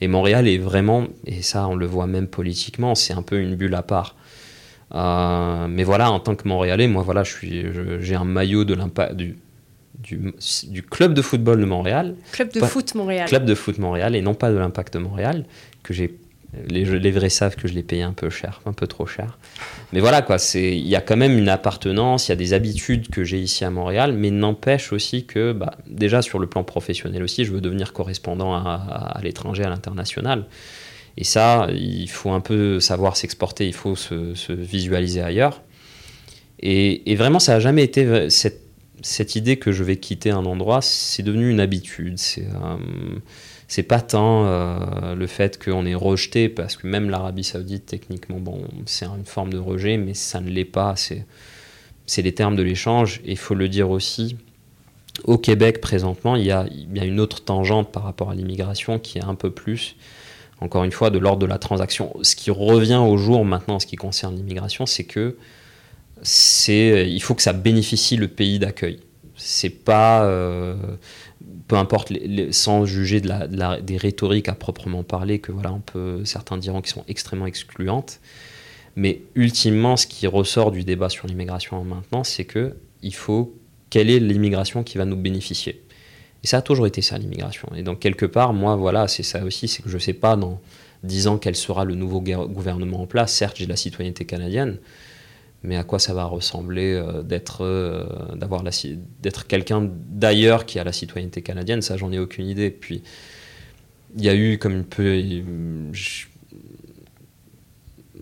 Et 0.00 0.08
Montréal 0.08 0.48
est 0.48 0.58
vraiment, 0.58 1.06
et 1.26 1.42
ça 1.42 1.68
on 1.68 1.74
le 1.74 1.86
voit 1.86 2.06
même 2.06 2.28
politiquement, 2.28 2.94
c'est 2.94 3.14
un 3.14 3.22
peu 3.22 3.40
une 3.40 3.54
bulle 3.54 3.74
à 3.74 3.82
part. 3.82 4.16
Euh, 4.94 5.66
mais 5.68 5.84
voilà, 5.84 6.10
en 6.10 6.20
tant 6.20 6.36
que 6.36 6.46
Montréalais, 6.46 6.86
moi 6.86 7.02
voilà, 7.02 7.24
je 7.24 7.32
suis, 7.32 7.64
j'ai 8.00 8.14
un 8.14 8.24
maillot 8.24 8.64
de 8.64 8.76
du, 9.14 9.38
du, 9.98 10.34
du, 10.68 10.82
club 10.82 11.14
de 11.14 11.22
football 11.22 11.60
de 11.60 11.64
Montréal. 11.64 12.14
Club 12.32 12.52
de 12.52 12.60
foot 12.60 12.94
Montréal. 12.94 13.28
Club 13.28 13.44
de 13.44 13.54
foot 13.54 13.78
Montréal 13.78 14.14
et 14.14 14.22
non 14.22 14.34
pas 14.34 14.50
de 14.50 14.56
l'Impact 14.56 14.94
de 14.94 14.98
Montréal 14.98 15.44
que 15.82 15.94
j'ai 15.94 16.14
les, 16.68 16.84
les, 16.84 17.10
vrais 17.10 17.28
savent 17.28 17.56
que 17.56 17.68
je 17.68 17.74
l'ai 17.74 17.82
payé 17.82 18.02
un 18.02 18.12
peu 18.12 18.30
cher, 18.30 18.60
un 18.66 18.72
peu 18.72 18.86
trop 18.86 19.06
cher. 19.06 19.38
Mais 19.92 20.00
voilà, 20.00 20.22
quoi, 20.22 20.36
il 20.54 20.86
y 20.86 20.96
a 20.96 21.00
quand 21.00 21.16
même 21.16 21.38
une 21.38 21.48
appartenance, 21.48 22.28
il 22.28 22.30
y 22.30 22.32
a 22.32 22.36
des 22.36 22.52
habitudes 22.52 23.08
que 23.08 23.24
j'ai 23.24 23.38
ici 23.38 23.64
à 23.64 23.70
Montréal, 23.70 24.12
mais 24.12 24.30
n'empêche 24.30 24.92
aussi 24.92 25.26
que, 25.26 25.52
bah, 25.52 25.76
déjà 25.86 26.22
sur 26.22 26.38
le 26.38 26.46
plan 26.46 26.64
professionnel 26.64 27.22
aussi, 27.22 27.44
je 27.44 27.52
veux 27.52 27.60
devenir 27.60 27.92
correspondant 27.92 28.54
à, 28.54 29.18
l'étranger, 29.22 29.64
à 29.64 29.68
l'international. 29.68 30.46
Et 31.18 31.24
ça, 31.24 31.68
il 31.72 32.08
faut 32.08 32.30
un 32.30 32.40
peu 32.40 32.80
savoir 32.80 33.16
s'exporter, 33.16 33.66
il 33.66 33.74
faut 33.74 33.96
se, 33.96 34.52
visualiser 34.52 35.22
ailleurs. 35.22 35.62
Et, 36.60 37.14
vraiment, 37.16 37.38
ça 37.38 37.54
n'a 37.54 37.60
jamais 37.60 37.84
été 37.84 38.28
cette, 38.30 39.36
idée 39.36 39.56
que 39.58 39.72
je 39.72 39.84
vais 39.84 39.96
quitter 39.96 40.30
un 40.30 40.44
endroit, 40.44 40.80
c'est 40.82 41.22
devenu 41.22 41.50
une 41.50 41.60
habitude. 41.60 42.18
Euh, 42.38 42.76
c'est 43.68 43.82
pas 43.82 44.00
tant 44.00 44.46
euh, 44.46 45.14
le 45.14 45.26
fait 45.26 45.62
qu'on 45.62 45.86
est 45.86 45.94
rejeté, 45.94 46.48
parce 46.48 46.76
que 46.76 46.86
même 46.86 47.10
l'Arabie 47.10 47.44
Saoudite, 47.44 47.86
techniquement, 47.86 48.38
bon, 48.38 48.62
c'est 48.86 49.06
une 49.06 49.24
forme 49.24 49.52
de 49.52 49.58
rejet, 49.58 49.96
mais 49.96 50.14
ça 50.14 50.40
ne 50.40 50.48
l'est 50.50 50.64
pas. 50.64 50.94
C'est 50.96 52.22
les 52.22 52.32
termes 52.32 52.54
de 52.54 52.62
l'échange. 52.62 53.20
Et 53.24 53.32
il 53.32 53.38
faut 53.38 53.54
le 53.54 53.68
dire 53.68 53.90
aussi, 53.90 54.36
au 55.24 55.36
Québec, 55.36 55.80
présentement, 55.80 56.36
il 56.36 56.44
y 56.44 56.52
a, 56.52 56.66
y 56.70 57.00
a 57.00 57.04
une 57.04 57.18
autre 57.18 57.42
tangente 57.42 57.90
par 57.90 58.04
rapport 58.04 58.30
à 58.30 58.34
l'immigration 58.34 59.00
qui 59.00 59.18
est 59.18 59.24
un 59.24 59.34
peu 59.34 59.50
plus, 59.50 59.96
encore 60.60 60.84
une 60.84 60.92
fois, 60.92 61.10
de 61.10 61.18
l'ordre 61.18 61.40
de 61.40 61.46
la 61.46 61.58
transaction. 61.58 62.14
Ce 62.22 62.36
qui 62.36 62.52
revient 62.52 63.02
au 63.02 63.16
jour 63.16 63.44
maintenant 63.44 63.74
en 63.76 63.80
ce 63.80 63.86
qui 63.86 63.96
concerne 63.96 64.36
l'immigration, 64.36 64.86
c'est 64.86 65.04
que 65.04 65.36
c'est, 66.22 67.10
il 67.10 67.20
faut 67.20 67.34
que 67.34 67.42
ça 67.42 67.52
bénéficie 67.52 68.16
le 68.16 68.28
pays 68.28 68.60
d'accueil. 68.60 69.00
C'est 69.36 69.70
pas. 69.70 70.24
Euh, 70.24 70.74
peu 71.68 71.76
importe, 71.76 72.12
sans 72.50 72.86
juger 72.86 73.20
de 73.20 73.28
la, 73.28 73.80
des 73.80 73.96
rhétoriques 73.96 74.48
à 74.48 74.54
proprement 74.54 75.02
parler, 75.02 75.38
que 75.38 75.52
voilà, 75.52 75.72
on 75.72 75.80
peut, 75.80 76.24
certains 76.24 76.58
diront 76.58 76.80
qui 76.80 76.90
sont 76.90 77.04
extrêmement 77.08 77.46
excluantes. 77.46 78.20
Mais 78.94 79.20
ultimement, 79.34 79.96
ce 79.96 80.06
qui 80.06 80.26
ressort 80.26 80.70
du 80.70 80.84
débat 80.84 81.08
sur 81.08 81.26
l'immigration 81.26 81.82
maintenant, 81.84 82.24
c'est 82.24 82.44
que 82.44 82.74
il 83.02 83.14
faut 83.14 83.54
quelle 83.90 84.10
est 84.10 84.18
l'immigration 84.18 84.82
qui 84.82 84.98
va 84.98 85.04
nous 85.04 85.16
bénéficier? 85.16 85.82
Et 86.42 86.46
ça 86.46 86.58
a 86.58 86.62
toujours 86.62 86.86
été 86.86 87.02
ça 87.02 87.18
l'immigration. 87.18 87.68
Et 87.76 87.82
donc 87.82 88.00
quelque 88.00 88.26
part, 88.26 88.52
moi, 88.52 88.76
voilà, 88.76 89.08
c'est 89.08 89.22
ça 89.22 89.44
aussi, 89.44 89.68
c'est 89.68 89.82
que 89.82 89.88
je 89.88 89.96
ne 89.96 90.00
sais 90.00 90.12
pas 90.12 90.36
dans 90.36 90.60
dix 91.02 91.26
ans 91.26 91.38
quel 91.38 91.56
sera 91.56 91.84
le 91.84 91.94
nouveau 91.94 92.20
gouvernement 92.20 93.02
en 93.02 93.06
place. 93.06 93.32
Certes, 93.32 93.56
j'ai 93.58 93.66
la 93.66 93.76
citoyenneté 93.76 94.24
canadienne, 94.24 94.78
mais 95.62 95.76
à 95.76 95.84
quoi 95.84 95.98
ça 95.98 96.14
va 96.14 96.24
ressembler 96.24 96.94
euh, 96.94 97.22
d'être 97.22 97.64
euh, 97.64 98.04
quelqu'un 99.48 99.90
d'ailleurs 100.08 100.66
qui 100.66 100.78
a 100.78 100.84
la 100.84 100.92
citoyenneté 100.92 101.42
canadienne? 101.42 101.82
Ça 101.82 101.96
j'en 101.96 102.12
ai 102.12 102.18
aucune 102.18 102.46
idée. 102.46 102.70
Puis 102.70 103.02
il 104.16 104.24
y 104.24 104.28
a 104.28 104.34
eu 104.34 104.58
comme 104.58 104.72
une 104.72 104.84
peu 104.84 105.22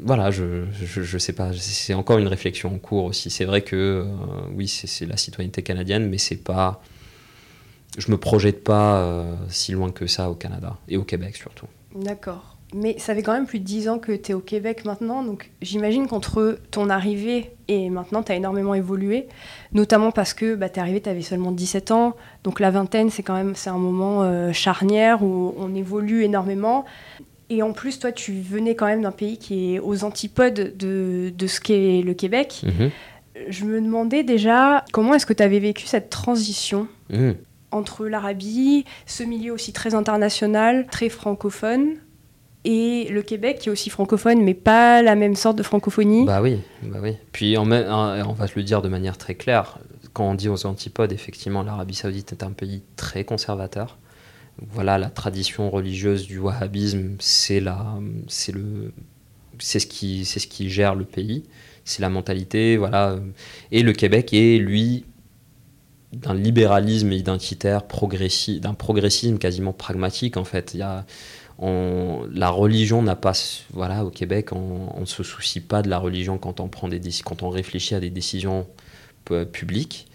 voilà 0.03 0.33
je, 0.33 0.64
je, 0.73 1.18
sais 1.18 1.33
pas 1.33 1.53
c'est 1.53 1.94
encore 1.94 2.18
une 2.18 2.27
réflexion 2.27 2.75
en 2.75 2.79
cours 2.79 3.05
aussi. 3.05 3.31
C'est 3.31 3.44
vrai 3.44 3.62
que 3.62 3.77
euh, 3.77 4.05
oui 4.55 4.68
c'est 4.68 5.07
la 5.07 5.16
citoyenneté 5.16 5.62
canadienne 5.62 6.09
mais 6.09 6.18
c'est 6.18 6.42
pas 6.42 6.83
je 7.97 8.11
me 8.11 8.16
projette 8.16 8.64
pas 8.64 9.25
si 9.49 9.70
loin 9.70 9.92
que 9.92 10.09
ça 10.09 10.29
au 10.29 10.35
Canada 10.35 10.77
et 10.88 10.97
au 10.97 11.05
Québec 11.05 11.37
surtout. 11.37 11.68
D'accord 11.94 12.53
mais 12.74 12.98
ça 12.98 13.14
fait 13.14 13.22
quand 13.22 13.32
même 13.32 13.46
plus 13.46 13.60
de 13.60 13.64
10 13.64 13.88
ans 13.88 13.98
que 14.00 14.10
tu 14.10 14.32
es 14.32 14.34
au 14.34 14.40
Québec 14.40 14.84
maintenant, 14.84 15.22
donc 15.22 15.50
j'imagine 15.62 16.08
qu'entre 16.08 16.58
ton 16.72 16.90
arrivée 16.90 17.52
et 17.68 17.88
maintenant, 17.88 18.24
tu 18.24 18.32
as 18.32 18.34
énormément 18.34 18.74
évolué, 18.74 19.28
notamment 19.72 20.10
parce 20.10 20.34
que 20.34 20.56
bah, 20.56 20.68
tu 20.68 20.80
es 20.80 20.82
arrivé, 20.82 21.00
tu 21.00 21.08
avais 21.08 21.22
seulement 21.22 21.52
17 21.52 21.92
ans, 21.92 22.16
donc 22.42 22.58
la 22.58 22.72
vingtaine, 22.72 23.10
c'est 23.10 23.22
quand 23.22 23.34
même 23.34 23.54
c'est 23.54 23.70
un 23.70 23.78
moment 23.78 24.24
euh, 24.24 24.52
charnière 24.52 25.22
où 25.22 25.54
on 25.56 25.72
évolue 25.74 26.24
énormément. 26.24 26.84
Et 27.48 27.62
en 27.62 27.72
plus, 27.72 28.00
toi, 28.00 28.10
tu 28.10 28.32
venais 28.32 28.74
quand 28.74 28.87
même 28.87 29.02
d'un 29.02 29.12
pays 29.12 29.38
qui 29.38 29.74
est 29.74 29.78
aux 29.78 30.02
antipodes 30.02 30.76
de, 30.76 31.32
de 31.37 31.46
ce 31.46 31.60
qu'est 31.60 32.02
le 32.02 32.14
Québec. 32.14 32.62
Mhm. 32.64 32.90
Je 33.48 33.64
me 33.66 33.80
demandais 33.80 34.24
déjà 34.24 34.84
comment 34.92 35.14
est-ce 35.14 35.26
que 35.26 35.32
tu 35.32 35.42
avais 35.42 35.60
vécu 35.60 35.87
cette 35.87 36.10
transition 36.10 36.88
mhm. 37.10 37.37
entre 37.70 38.06
l'Arabie, 38.06 38.84
ce 39.06 39.22
milieu 39.22 39.52
aussi 39.52 39.72
très 39.72 39.94
international, 39.94 40.87
très 40.90 41.08
francophone, 41.08 41.98
et 42.64 43.09
le 43.11 43.22
Québec 43.22 43.59
qui 43.61 43.68
est 43.68 43.72
aussi 43.72 43.90
francophone, 43.90 44.42
mais 44.42 44.55
pas 44.55 45.03
la 45.03 45.14
même 45.14 45.37
sorte 45.37 45.57
de 45.57 45.62
francophonie. 45.62 46.24
Bah 46.24 46.40
oui, 46.40 46.59
bah 46.83 46.98
oui. 47.03 47.16
Puis 47.33 47.57
on, 47.59 47.64
on 47.64 48.33
va 48.33 48.46
le 48.55 48.62
dire 48.62 48.83
de 48.83 48.88
manière 48.88 49.18
très 49.18 49.35
claire, 49.35 49.79
quand 50.12 50.31
on 50.31 50.35
dit 50.35 50.48
aux 50.48 50.66
antipodes, 50.66 51.12
effectivement, 51.12 51.62
l'Arabie 51.62 51.94
saoudite 51.94 52.33
est 52.33 52.42
un 52.42 52.53
pays 52.53 52.83
très 52.96 53.24
conservateur. 53.24 53.98
Voilà, 54.70 54.98
la 54.98 55.11
tradition 55.11 55.68
religieuse 55.68 56.27
du 56.27 56.38
wahhabisme, 56.38 57.16
c'est 57.18 57.62
c'est 58.29 58.53
le, 58.53 58.92
c'est 59.59 59.81
ce 59.81 59.87
qui, 59.87 60.24
c'est 60.24 60.38
ce 60.40 60.46
qui 60.46 60.70
gère 60.70 60.94
le 60.94 61.05
pays, 61.05 61.42
c'est 61.85 62.00
la 62.00 62.09
mentalité, 62.09 62.77
voilà. 62.77 63.16
Et 63.72 63.83
le 63.83 63.92
Québec 63.92 64.33
est 64.33 64.59
lui 64.59 65.05
d'un 66.12 66.35
libéralisme 66.35 67.12
identitaire 67.12 67.83
d'un 67.83 68.74
progressisme 68.74 69.38
quasiment 69.38 69.72
pragmatique 69.72 70.37
en 70.37 70.44
fait. 70.44 70.72
Il 70.74 70.79
y 70.79 70.83
a 70.83 71.05
la 71.60 72.50
religion 72.50 73.02
n'a 73.02 73.16
pas, 73.16 73.32
voilà, 73.72 74.04
au 74.04 74.10
Québec, 74.10 74.52
on 74.52 75.00
ne 75.00 75.04
se 75.06 75.22
soucie 75.22 75.60
pas 75.60 75.82
de 75.82 75.88
la 75.88 75.98
religion 75.98 76.38
quand 76.38 76.60
on 76.60 76.68
prend 76.68 76.88
des 76.88 77.00
quand 77.24 77.42
on 77.42 77.48
réfléchit 77.48 77.94
à 77.94 78.00
des 78.00 78.10
décisions 78.10 78.66
publiques. 79.52 80.06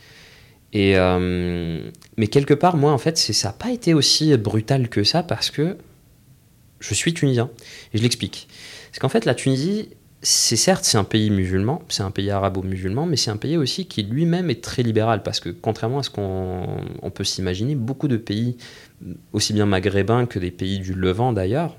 Et 0.71 0.97
euh, 0.97 1.89
mais 2.17 2.27
quelque 2.27 2.53
part, 2.53 2.77
moi, 2.77 2.91
en 2.91 2.97
fait, 2.97 3.17
ça 3.17 3.49
n'a 3.49 3.53
pas 3.53 3.71
été 3.71 3.93
aussi 3.93 4.35
brutal 4.37 4.89
que 4.89 5.03
ça 5.03 5.23
parce 5.23 5.49
que 5.49 5.77
je 6.79 6.93
suis 6.93 7.13
tunisien 7.13 7.49
et 7.93 7.97
je 7.97 8.03
l'explique. 8.03 8.47
C'est 8.91 8.99
qu'en 8.99 9.09
fait, 9.09 9.25
la 9.25 9.33
Tunisie, 9.33 9.89
c'est 10.21 10.55
certes 10.55 10.83
c'est 10.83 10.97
un 10.97 11.03
pays 11.03 11.29
musulman, 11.31 11.81
c'est 11.89 12.03
un 12.03 12.11
pays 12.11 12.29
arabo-musulman, 12.29 13.05
mais 13.05 13.15
c'est 13.15 13.31
un 13.31 13.37
pays 13.37 13.57
aussi 13.57 13.85
qui 13.85 14.03
lui-même 14.03 14.49
est 14.49 14.63
très 14.63 14.83
libéral 14.83 15.23
parce 15.23 15.39
que 15.39 15.49
contrairement 15.49 15.99
à 15.99 16.03
ce 16.03 16.09
qu'on 16.09 17.11
peut 17.13 17.23
s'imaginer, 17.23 17.75
beaucoup 17.75 18.07
de 18.07 18.17
pays, 18.17 18.57
aussi 19.33 19.53
bien 19.53 19.65
maghrébins 19.65 20.25
que 20.25 20.39
des 20.39 20.51
pays 20.51 20.79
du 20.79 20.93
Levant 20.93 21.33
d'ailleurs, 21.33 21.75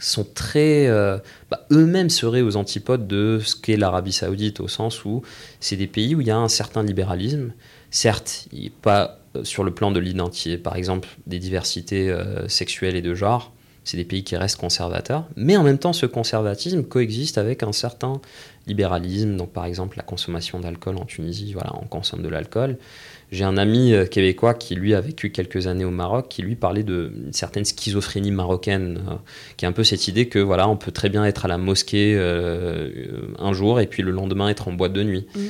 sont 0.00 0.24
très, 0.24 0.86
euh, 0.86 1.18
bah, 1.50 1.66
eux-mêmes 1.70 2.10
seraient 2.10 2.40
aux 2.40 2.56
antipodes 2.56 3.06
de 3.06 3.40
ce 3.44 3.54
qu'est 3.54 3.76
l'Arabie 3.76 4.12
Saoudite 4.12 4.60
au 4.60 4.68
sens 4.68 5.04
où 5.04 5.22
c'est 5.60 5.76
des 5.76 5.86
pays 5.86 6.14
où 6.14 6.20
il 6.20 6.26
y 6.26 6.30
a 6.30 6.38
un 6.38 6.48
certain 6.48 6.82
libéralisme, 6.82 7.52
certes 7.90 8.48
pas 8.80 9.18
euh, 9.36 9.44
sur 9.44 9.64
le 9.64 9.72
plan 9.72 9.90
de 9.90 10.00
l'identité, 10.00 10.56
par 10.56 10.76
exemple 10.76 11.08
des 11.26 11.38
diversités 11.38 12.10
euh, 12.10 12.48
sexuelles 12.48 12.96
et 12.96 13.02
de 13.02 13.14
genre 13.14 13.52
c'est 13.84 13.96
des 13.96 14.04
pays 14.04 14.22
qui 14.22 14.36
restent 14.36 14.60
conservateurs, 14.60 15.26
mais 15.36 15.56
en 15.56 15.64
même 15.64 15.78
temps, 15.78 15.92
ce 15.92 16.06
conservatisme 16.06 16.84
coexiste 16.84 17.36
avec 17.36 17.64
un 17.64 17.72
certain 17.72 18.20
libéralisme. 18.66 19.36
Donc, 19.36 19.52
par 19.52 19.64
exemple, 19.64 19.96
la 19.96 20.02
consommation 20.02 20.60
d'alcool 20.60 20.96
en 20.96 21.04
Tunisie, 21.04 21.52
voilà, 21.52 21.72
on 21.80 21.86
consomme 21.86 22.22
de 22.22 22.28
l'alcool. 22.28 22.76
J'ai 23.32 23.44
un 23.44 23.56
ami 23.56 23.94
euh, 23.94 24.04
québécois 24.04 24.52
qui, 24.52 24.74
lui, 24.74 24.94
a 24.94 25.00
vécu 25.00 25.30
quelques 25.30 25.66
années 25.66 25.86
au 25.86 25.90
Maroc, 25.90 26.26
qui, 26.28 26.42
lui, 26.42 26.54
parlait 26.54 26.82
d'une 26.82 27.32
certaine 27.32 27.64
schizophrénie 27.64 28.30
marocaine, 28.30 29.00
euh, 29.08 29.14
qui 29.56 29.64
est 29.64 29.68
un 29.68 29.72
peu 29.72 29.84
cette 29.84 30.06
idée 30.06 30.28
que, 30.28 30.38
voilà, 30.38 30.68
on 30.68 30.76
peut 30.76 30.92
très 30.92 31.08
bien 31.08 31.24
être 31.24 31.46
à 31.46 31.48
la 31.48 31.56
mosquée 31.56 32.14
euh, 32.14 32.90
un 33.38 33.54
jour 33.54 33.80
et 33.80 33.86
puis 33.86 34.02
le 34.02 34.10
lendemain 34.10 34.50
être 34.50 34.68
en 34.68 34.72
boîte 34.72 34.92
de 34.92 35.02
nuit. 35.02 35.26
Mm. 35.34 35.40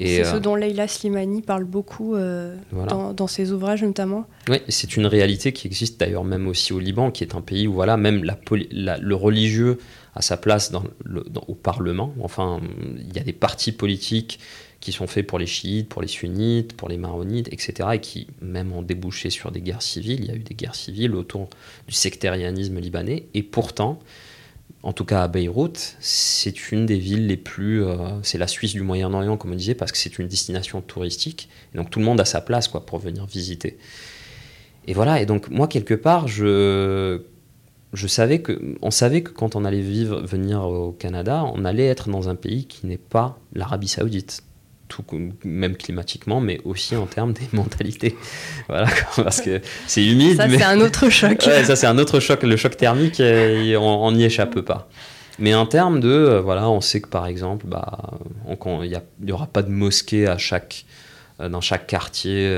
C'est 0.00 0.24
ce 0.24 0.36
dont 0.36 0.54
Leila 0.54 0.86
Slimani 0.86 1.42
parle 1.42 1.64
beaucoup 1.64 2.14
dans, 2.14 3.26
ses 3.26 3.50
ouvrages 3.50 3.82
notamment. 3.82 4.26
Oui, 4.48 4.58
c'est 4.68 4.96
une 4.96 5.06
réalité 5.06 5.52
qui 5.52 5.66
existe 5.66 5.98
d'ailleurs 5.98 6.22
même 6.22 6.46
aussi 6.46 6.72
au 6.72 6.78
Liban, 6.78 7.10
qui 7.10 7.24
est 7.24 7.34
un 7.34 7.40
pays 7.40 7.66
où 7.66 7.72
voilà, 7.72 7.96
même 7.96 8.22
la, 8.22 8.98
le 8.98 9.14
religieux 9.16 9.78
a 10.14 10.22
sa 10.22 10.36
place 10.36 10.72
au 11.46 11.54
Parlement. 11.54 12.14
Enfin, 12.20 12.60
il 12.98 13.14
y 13.14 13.18
a 13.18 13.22
des 13.22 13.32
partis 13.32 13.72
politiques 13.72 14.40
qui 14.80 14.92
sont 14.92 15.06
faits 15.06 15.26
pour 15.26 15.38
les 15.38 15.46
chiites, 15.46 15.88
pour 15.88 16.02
les 16.02 16.08
sunnites, 16.08 16.76
pour 16.76 16.88
les 16.88 16.98
maronites, 16.98 17.52
etc., 17.52 17.88
et 17.94 18.00
qui 18.00 18.28
même 18.40 18.72
ont 18.72 18.82
débouché 18.82 19.30
sur 19.30 19.50
des 19.50 19.60
guerres 19.60 19.82
civiles. 19.82 20.20
Il 20.20 20.26
y 20.26 20.30
a 20.30 20.34
eu 20.34 20.40
des 20.40 20.54
guerres 20.54 20.76
civiles 20.76 21.14
autour 21.14 21.48
du 21.86 21.94
sectarianisme 21.94 22.78
libanais, 22.78 23.26
et 23.34 23.42
pourtant, 23.42 23.98
en 24.84 24.92
tout 24.92 25.04
cas 25.04 25.24
à 25.24 25.28
Beyrouth, 25.28 25.96
c'est 25.98 26.70
une 26.70 26.86
des 26.86 26.98
villes 26.98 27.26
les 27.26 27.36
plus... 27.36 27.84
Euh, 27.84 28.22
c'est 28.22 28.38
la 28.38 28.46
Suisse 28.46 28.72
du 28.72 28.82
Moyen-Orient, 28.82 29.36
comme 29.36 29.52
on 29.52 29.56
disait, 29.56 29.74
parce 29.74 29.90
que 29.90 29.98
c'est 29.98 30.18
une 30.18 30.28
destination 30.28 30.80
touristique, 30.80 31.48
et 31.74 31.76
donc 31.76 31.90
tout 31.90 31.98
le 31.98 32.04
monde 32.04 32.20
a 32.20 32.24
sa 32.24 32.40
place 32.40 32.68
quoi, 32.68 32.86
pour 32.86 32.98
venir 32.98 33.26
visiter. 33.26 33.78
Et 34.86 34.94
voilà, 34.94 35.20
et 35.20 35.26
donc 35.26 35.50
moi, 35.50 35.66
quelque 35.66 35.94
part, 35.94 36.28
je 36.28 37.22
je 37.92 38.06
savais 38.06 38.40
que, 38.40 38.76
on 38.82 38.90
savait 38.90 39.22
que 39.22 39.30
quand 39.30 39.56
on 39.56 39.64
allait 39.64 39.80
vivre, 39.80 40.20
venir 40.20 40.62
au 40.62 40.92
Canada, 40.92 41.44
on 41.54 41.64
allait 41.64 41.86
être 41.86 42.08
dans 42.08 42.28
un 42.28 42.34
pays 42.34 42.66
qui 42.66 42.86
n'est 42.86 42.98
pas 42.98 43.38
l'Arabie 43.54 43.88
Saoudite 43.88 44.42
tout, 44.88 45.04
même 45.44 45.76
climatiquement, 45.76 46.40
mais 46.40 46.60
aussi 46.64 46.96
en 46.96 47.06
termes 47.06 47.32
des 47.32 47.46
mentalités. 47.52 48.16
Voilà, 48.68 48.88
parce 49.16 49.40
que 49.40 49.60
c'est 49.86 50.04
humide. 50.04 50.36
Ça, 50.36 50.48
c'est 50.48 50.64
un 50.64 50.80
autre 50.80 51.08
choc. 51.10 51.42
ça, 51.64 51.76
c'est 51.76 51.86
un 51.86 51.98
autre 51.98 52.20
choc. 52.20 52.42
Le 52.42 52.56
choc 52.56 52.76
thermique, 52.76 53.20
euh, 53.20 53.76
on 53.76 54.12
n'y 54.12 54.24
échappe 54.24 54.60
pas. 54.60 54.88
Mais 55.38 55.54
en 55.54 55.66
termes 55.66 56.00
de, 56.00 56.08
euh, 56.08 56.40
voilà, 56.40 56.68
on 56.68 56.80
sait 56.80 57.00
que 57.00 57.08
par 57.08 57.26
exemple, 57.26 57.66
bah, 57.68 58.18
il 58.82 59.00
n'y 59.20 59.32
aura 59.32 59.46
pas 59.46 59.62
de 59.62 59.70
mosquée 59.70 60.26
à 60.26 60.36
chaque, 60.36 60.84
euh, 61.40 61.48
dans 61.48 61.60
chaque 61.60 61.86
quartier 61.86 62.52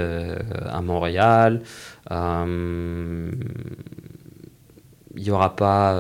à 0.66 0.80
Montréal. 0.80 1.60
Il 5.20 5.26
y 5.26 5.30
aura 5.30 5.54
pas, 5.54 5.94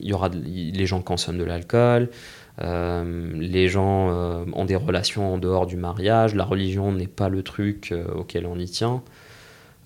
il 0.00 0.08
y 0.08 0.12
aura, 0.12 0.30
les 0.30 0.86
gens 0.86 1.02
consomment 1.02 1.38
de 1.38 1.44
l'alcool. 1.44 2.08
Euh, 2.62 3.32
les 3.36 3.68
gens 3.68 4.10
euh, 4.10 4.44
ont 4.52 4.64
des 4.64 4.76
relations 4.76 5.34
en 5.34 5.38
dehors 5.38 5.66
du 5.66 5.76
mariage, 5.76 6.34
la 6.34 6.44
religion 6.44 6.92
n'est 6.92 7.06
pas 7.06 7.28
le 7.28 7.42
truc 7.42 7.90
euh, 7.90 8.04
auquel 8.12 8.44
on 8.44 8.58
y 8.58 8.68
tient. 8.68 9.02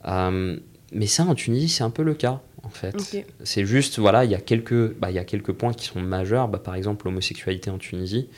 mais 0.04 1.06
ça, 1.06 1.24
en 1.24 1.34
Tunisie, 1.34 1.68
c'est 1.68 1.84
un 1.84 1.90
peu 1.90 2.02
le 2.02 2.14
cas, 2.14 2.40
en 2.62 2.70
fait. 2.70 2.96
C'est 3.44 3.64
juste, 3.64 3.98
voilà, 3.98 4.24
il 4.24 4.30
y, 4.30 4.34
a 4.34 4.40
quelques, 4.40 4.92
bah, 4.98 5.10
il 5.10 5.14
y 5.14 5.18
a 5.18 5.24
quelques 5.24 5.52
points 5.52 5.72
qui 5.72 5.86
sont 5.86 6.00
majeurs. 6.00 6.48
Bah, 6.48 6.58
par 6.58 6.74
exemple, 6.74 7.06
l'homosexualité 7.06 7.70
en 7.70 7.78
Tunisie, 7.78 8.28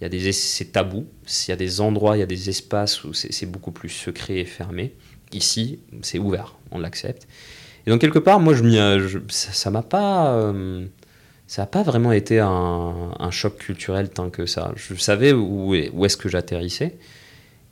il 0.00 0.02
y 0.02 0.06
a 0.06 0.08
des, 0.08 0.32
c'est 0.32 0.72
tabou. 0.72 1.06
Il 1.46 1.50
y 1.50 1.52
a 1.52 1.56
des 1.56 1.80
endroits, 1.80 2.16
il 2.16 2.20
y 2.20 2.24
a 2.24 2.26
des 2.26 2.48
espaces 2.48 3.04
où 3.04 3.12
c'est 3.12 3.46
beaucoup 3.46 3.72
plus 3.72 3.90
secret 3.90 4.38
et 4.38 4.44
fermé. 4.44 4.94
Ici, 5.32 5.78
c'est 6.02 6.18
ouvert, 6.18 6.56
on 6.72 6.78
l'accepte. 6.78 7.26
Et 7.86 7.90
donc, 7.90 8.00
quelque 8.00 8.18
part, 8.18 8.40
moi, 8.40 8.54
je, 8.54 9.18
ça 9.28 9.70
m'a 9.70 9.82
pas 9.82 10.52
ça 11.46 11.62
n'a 11.62 11.66
pas 11.66 11.82
vraiment 11.82 12.12
été 12.12 12.38
un, 12.40 13.30
choc 13.30 13.58
culturel 13.58 14.08
tant 14.08 14.30
que 14.30 14.46
ça. 14.46 14.72
Je 14.76 14.94
savais 14.94 15.32
où, 15.32 15.74
où 15.74 16.04
est-ce 16.04 16.16
que 16.16 16.28
j'atterrissais 16.28 16.96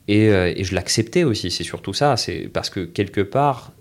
et, 0.08 0.28
euh, 0.28 0.52
et, 0.54 0.64
je 0.64 0.74
l'acceptais 0.74 1.24
aussi. 1.24 1.50
C'est 1.50 1.64
surtout 1.64 1.94
ça. 1.94 2.16
C'est 2.16 2.50
parce 2.52 2.70
que 2.70 2.80
quelque 2.80 3.20
part, 3.20 3.72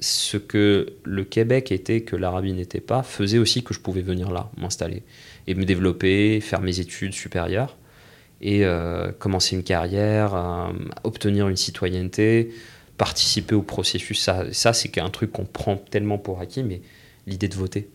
ce 0.00 0.36
que 0.36 0.94
le 1.04 1.24
Québec 1.24 1.72
était 1.72 2.02
que 2.02 2.16
l'Arabie 2.16 2.52
n'était 2.52 2.80
pas 2.80 3.02
faisait 3.02 3.38
aussi 3.38 3.62
que 3.62 3.74
je 3.74 3.80
pouvais 3.80 4.00
venir 4.00 4.30
là, 4.30 4.50
m'installer 4.56 5.02
et 5.46 5.54
me 5.54 5.64
développer, 5.64 6.40
faire 6.40 6.60
mes 6.60 6.80
études 6.80 7.12
supérieures 7.12 7.76
et 8.40 8.64
euh, 8.64 9.10
commencer 9.18 9.56
une 9.56 9.64
carrière, 9.64 10.34
euh, 10.34 10.72
obtenir 11.02 11.48
une 11.48 11.56
citoyenneté, 11.56 12.50
participer 12.98 13.54
au 13.54 13.62
processus. 13.62 14.28
Ça, 14.52 14.72
c'est 14.74 14.98
un 14.98 15.10
truc 15.10 15.32
qu'on 15.32 15.46
prend 15.46 15.76
tellement 15.76 16.18
pour 16.18 16.40
acquis, 16.40 16.62
mais 16.62 16.82
l'idée 17.26 17.48
de 17.48 17.54
voter 17.54 17.88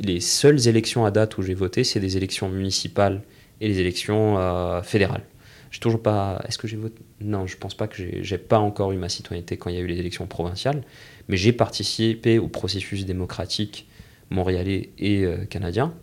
les 0.00 0.20
seules 0.20 0.66
élections 0.66 1.04
à 1.04 1.10
date 1.10 1.36
où 1.38 1.42
j'ai 1.42 1.54
voté, 1.54 1.84
c'est 1.84 2.00
des 2.00 2.16
élections 2.16 2.48
municipales 2.48 3.22
et 3.60 3.68
les 3.68 3.78
élections 3.78 4.38
euh, 4.38 4.82
fédérales. 4.82 5.22
J'ai 5.70 5.78
toujours 5.78 6.02
pas. 6.02 6.42
Est-ce 6.48 6.58
que 6.58 6.66
j'ai 6.66 6.76
voté? 6.76 7.02
Non, 7.20 7.46
je 7.46 7.56
pense 7.56 7.74
pas 7.74 7.86
que 7.86 8.02
j'ai 8.22 8.38
pas 8.38 8.58
encore 8.58 8.90
eu 8.92 8.96
ma 8.96 9.08
citoyenneté 9.08 9.56
quand 9.56 9.70
il 9.70 9.76
y 9.76 9.78
a 9.78 9.82
eu 9.82 9.86
les 9.86 9.98
élections 9.98 10.26
provinciales, 10.26 10.82
mais 11.28 11.36
j'ai 11.36 11.52
participé 11.52 12.38
au 12.38 12.48
processus 12.48 13.04
démocratique 13.04 13.86
montréalais 14.30 14.90
et 14.98 15.24
euh, 15.24 15.44
canadien. 15.44 15.94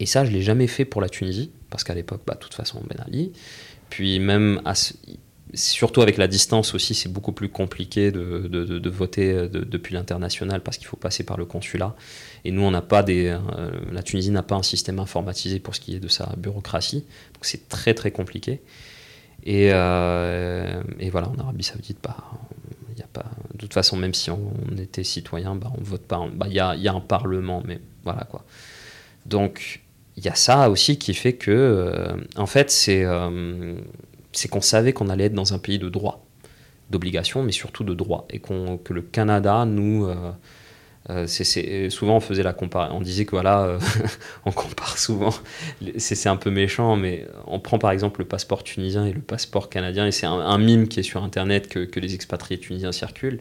Et 0.00 0.06
ça, 0.06 0.24
je 0.24 0.32
l'ai 0.32 0.42
jamais 0.42 0.66
fait 0.66 0.84
pour 0.84 1.00
la 1.00 1.08
Tunisie, 1.08 1.50
parce 1.70 1.84
qu'à 1.84 1.94
l'époque, 1.94 2.22
bah, 2.26 2.34
de 2.34 2.40
toute 2.40 2.54
façon, 2.54 2.82
Ben 2.88 2.98
Ali. 3.06 3.32
Puis 3.88 4.18
même, 4.18 4.60
à 4.64 4.74
surtout 5.56 6.02
avec 6.02 6.16
la 6.16 6.28
distance 6.28 6.74
aussi, 6.74 6.94
c'est 6.94 7.08
beaucoup 7.08 7.32
plus 7.32 7.48
compliqué 7.48 8.10
de, 8.12 8.46
de, 8.48 8.90
voter 8.90 9.32
euh, 9.32 9.48
depuis 9.48 9.94
l'international 9.94 10.62
parce 10.62 10.76
qu'il 10.76 10.86
faut 10.86 10.96
passer 10.96 11.24
par 11.24 11.36
le 11.36 11.44
consulat. 11.44 11.94
Et 12.44 12.50
nous, 12.50 12.62
on 12.62 12.70
n'a 12.70 12.82
pas 12.82 13.02
des, 13.02 13.26
euh, 13.26 13.70
la 13.90 14.02
Tunisie 14.02 14.30
n'a 14.30 14.42
pas 14.42 14.54
un 14.54 14.62
système 14.62 14.98
informatisé 14.98 15.58
pour 15.58 15.74
ce 15.74 15.80
qui 15.80 15.96
est 15.96 16.00
de 16.00 16.08
sa 16.08 16.32
bureaucratie. 16.36 17.04
Donc 17.34 17.44
c'est 17.44 17.68
très 17.68 17.94
très 17.94 18.10
compliqué. 18.10 18.60
Et, 19.44 19.70
euh, 19.72 20.82
et, 20.98 21.10
voilà, 21.10 21.28
en 21.28 21.38
Arabie 21.38 21.64
Saoudite, 21.64 21.98
bah, 22.02 22.16
y 22.96 23.02
a 23.02 23.06
pas, 23.06 23.26
de 23.54 23.58
toute 23.58 23.74
façon, 23.74 23.96
même 23.96 24.14
si 24.14 24.30
on, 24.30 24.52
était 24.78 25.04
citoyen, 25.04 25.54
bah, 25.54 25.72
on 25.78 25.82
vote 25.82 26.02
pas. 26.02 26.26
Bah, 26.34 26.46
il 26.48 26.54
y, 26.54 26.60
a, 26.60 26.74
y, 26.76 26.88
a, 26.88 26.92
un 26.92 27.00
parlement, 27.00 27.62
mais 27.64 27.80
voilà 28.04 28.24
quoi. 28.24 28.44
Donc 29.24 29.82
il 30.16 30.24
y 30.24 30.28
a 30.28 30.34
ça 30.34 30.70
aussi 30.70 30.98
qui 30.98 31.14
fait 31.14 31.34
que, 31.34 32.06
en 32.36 32.46
fait, 32.46 32.70
c'est 32.70 33.04
c'est 34.36 34.48
qu'on 34.48 34.60
savait 34.60 34.92
qu'on 34.92 35.08
allait 35.08 35.24
être 35.24 35.34
dans 35.34 35.54
un 35.54 35.58
pays 35.58 35.78
de 35.78 35.88
droit, 35.88 36.26
d'obligation, 36.90 37.42
mais 37.42 37.52
surtout 37.52 37.84
de 37.84 37.94
droit, 37.94 38.26
et 38.30 38.38
que 38.38 38.92
le 38.92 39.02
Canada 39.02 39.64
nous 39.64 40.06
euh, 40.06 40.32
euh, 41.08 41.26
c'est, 41.26 41.88
souvent 41.88 42.16
on 42.16 42.20
faisait 42.20 42.42
la 42.42 42.52
comparaison, 42.52 42.96
on 42.96 43.00
disait 43.00 43.24
que 43.24 43.30
voilà, 43.30 43.62
euh, 43.62 43.78
on 44.44 44.52
compare 44.52 44.98
souvent, 44.98 45.32
c'est, 45.98 46.28
un 46.28 46.36
peu 46.36 46.50
méchant, 46.50 46.96
mais 46.96 47.26
on 47.46 47.60
prend 47.60 47.78
par 47.78 47.92
exemple 47.92 48.20
le 48.20 48.26
passeport 48.26 48.64
tunisien 48.64 49.06
et 49.06 49.12
le 49.12 49.20
passeport 49.20 49.70
canadien, 49.70 50.06
et 50.06 50.12
c'est 50.12 50.26
un, 50.26 50.58
mime 50.58 50.88
qui 50.88 51.00
est 51.00 51.04
sur 51.04 51.22
internet 51.22 51.68
que, 51.68 52.00
les 52.00 52.14
expatriés 52.14 52.60
tunisiens 52.60 52.92
circulent. 52.92 53.40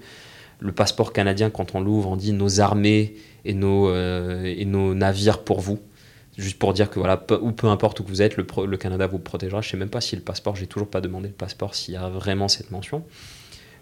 Le 0.60 0.71
passeport 0.71 1.12
canadien, 1.12 1.49
quand 1.49 1.75
on 1.75 1.81
l'ouvre, 1.81 2.10
on 2.10 2.15
dit 2.15 2.31
nos 2.31 2.62
armées 2.62 3.15
et 3.43 3.53
nos 3.53 4.93
navires 4.93 5.43
pour 5.43 5.60
vous 5.60 5.79
juste 6.38 6.60
pour 6.60 6.74
dire 6.74 6.89
que 6.89 7.00
voilà, 7.00 7.17
peu, 7.17 7.38
ou 7.41 7.52
peu 7.52 7.67
importe 7.67 8.00
où 8.00 8.04
vous 8.06 8.21
êtes, 8.21 8.38
le, 8.38 8.45
le, 8.65 8.78
Canada 8.78 9.08
vous 9.08 9.19
protégera. 9.19 9.62
Je 9.62 9.69
sais 9.69 9.78
même 9.78 9.89
pas 9.89 10.02
si 10.02 10.15
le 10.15 10.21
passeport, 10.21 10.56
j'ai 10.56 10.67
toujours 10.67 10.89
pas 10.89 11.02
demandé 11.02 11.28
le 11.28 11.34
passeport 11.34 11.76
s'il 11.76 11.93
y 11.93 11.98
a 11.98 12.10
vraiment 12.10 12.48
cette 12.48 12.71
mention. 12.71 13.04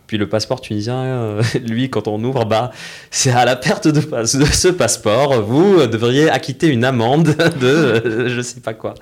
Puis 0.08 0.18
le 0.18 0.28
passeport 0.28 0.62
tunisien, 0.62 1.04
euh, 1.04 1.44
lui, 1.66 1.90
quand 1.90 2.08
on 2.08 2.24
ouvre, 2.24 2.46
bah, 2.46 2.72
c'est 3.10 3.32
à 3.32 3.46
la 3.46 3.56
perte 3.56 3.88
de, 3.88 4.02
ce 4.26 4.68
passeport, 4.68 5.42
vous 5.42 5.88
devriez 5.88 6.30
acquitter 6.30 6.68
une 6.68 6.84
amende 6.84 7.36
de 7.60 7.68
euh, 7.68 8.30
je 8.30 8.42
sais 8.42 8.60
pas 8.60 8.74
quoi. 8.74 8.96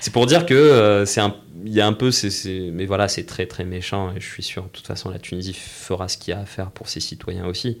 C'est 0.00 0.12
pour 0.12 0.26
dire 0.26 0.46
que 0.46 0.54
euh, 0.54 1.06
c'est 1.06 1.20
un, 1.20 1.34
il 1.64 1.72
y 1.72 1.80
a 1.80 1.86
un 1.86 1.92
peu, 1.92 2.10
c'est, 2.10 2.70
mais 2.72 2.86
voilà, 2.86 3.08
c'est 3.08 3.24
très 3.24 3.46
très 3.46 3.64
méchant 3.64 4.12
et 4.14 4.20
je 4.20 4.26
suis 4.26 4.42
sûr, 4.42 4.64
de 4.64 4.68
toute 4.68 4.86
façon, 4.86 5.10
la 5.10 5.18
Tunisie 5.18 5.54
fera 5.54 6.08
ce 6.08 6.18
qu'il 6.18 6.34
y 6.34 6.36
a 6.36 6.40
à 6.40 6.44
faire 6.44 6.70
pour 6.70 6.88
ses 6.88 7.00
citoyens 7.00 7.46
aussi, 7.46 7.80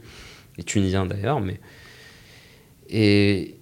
les 0.56 0.64
Tunisiens 0.64 1.06
d'ailleurs, 1.06 1.40
mais 1.40 1.60
et, 2.88 3.57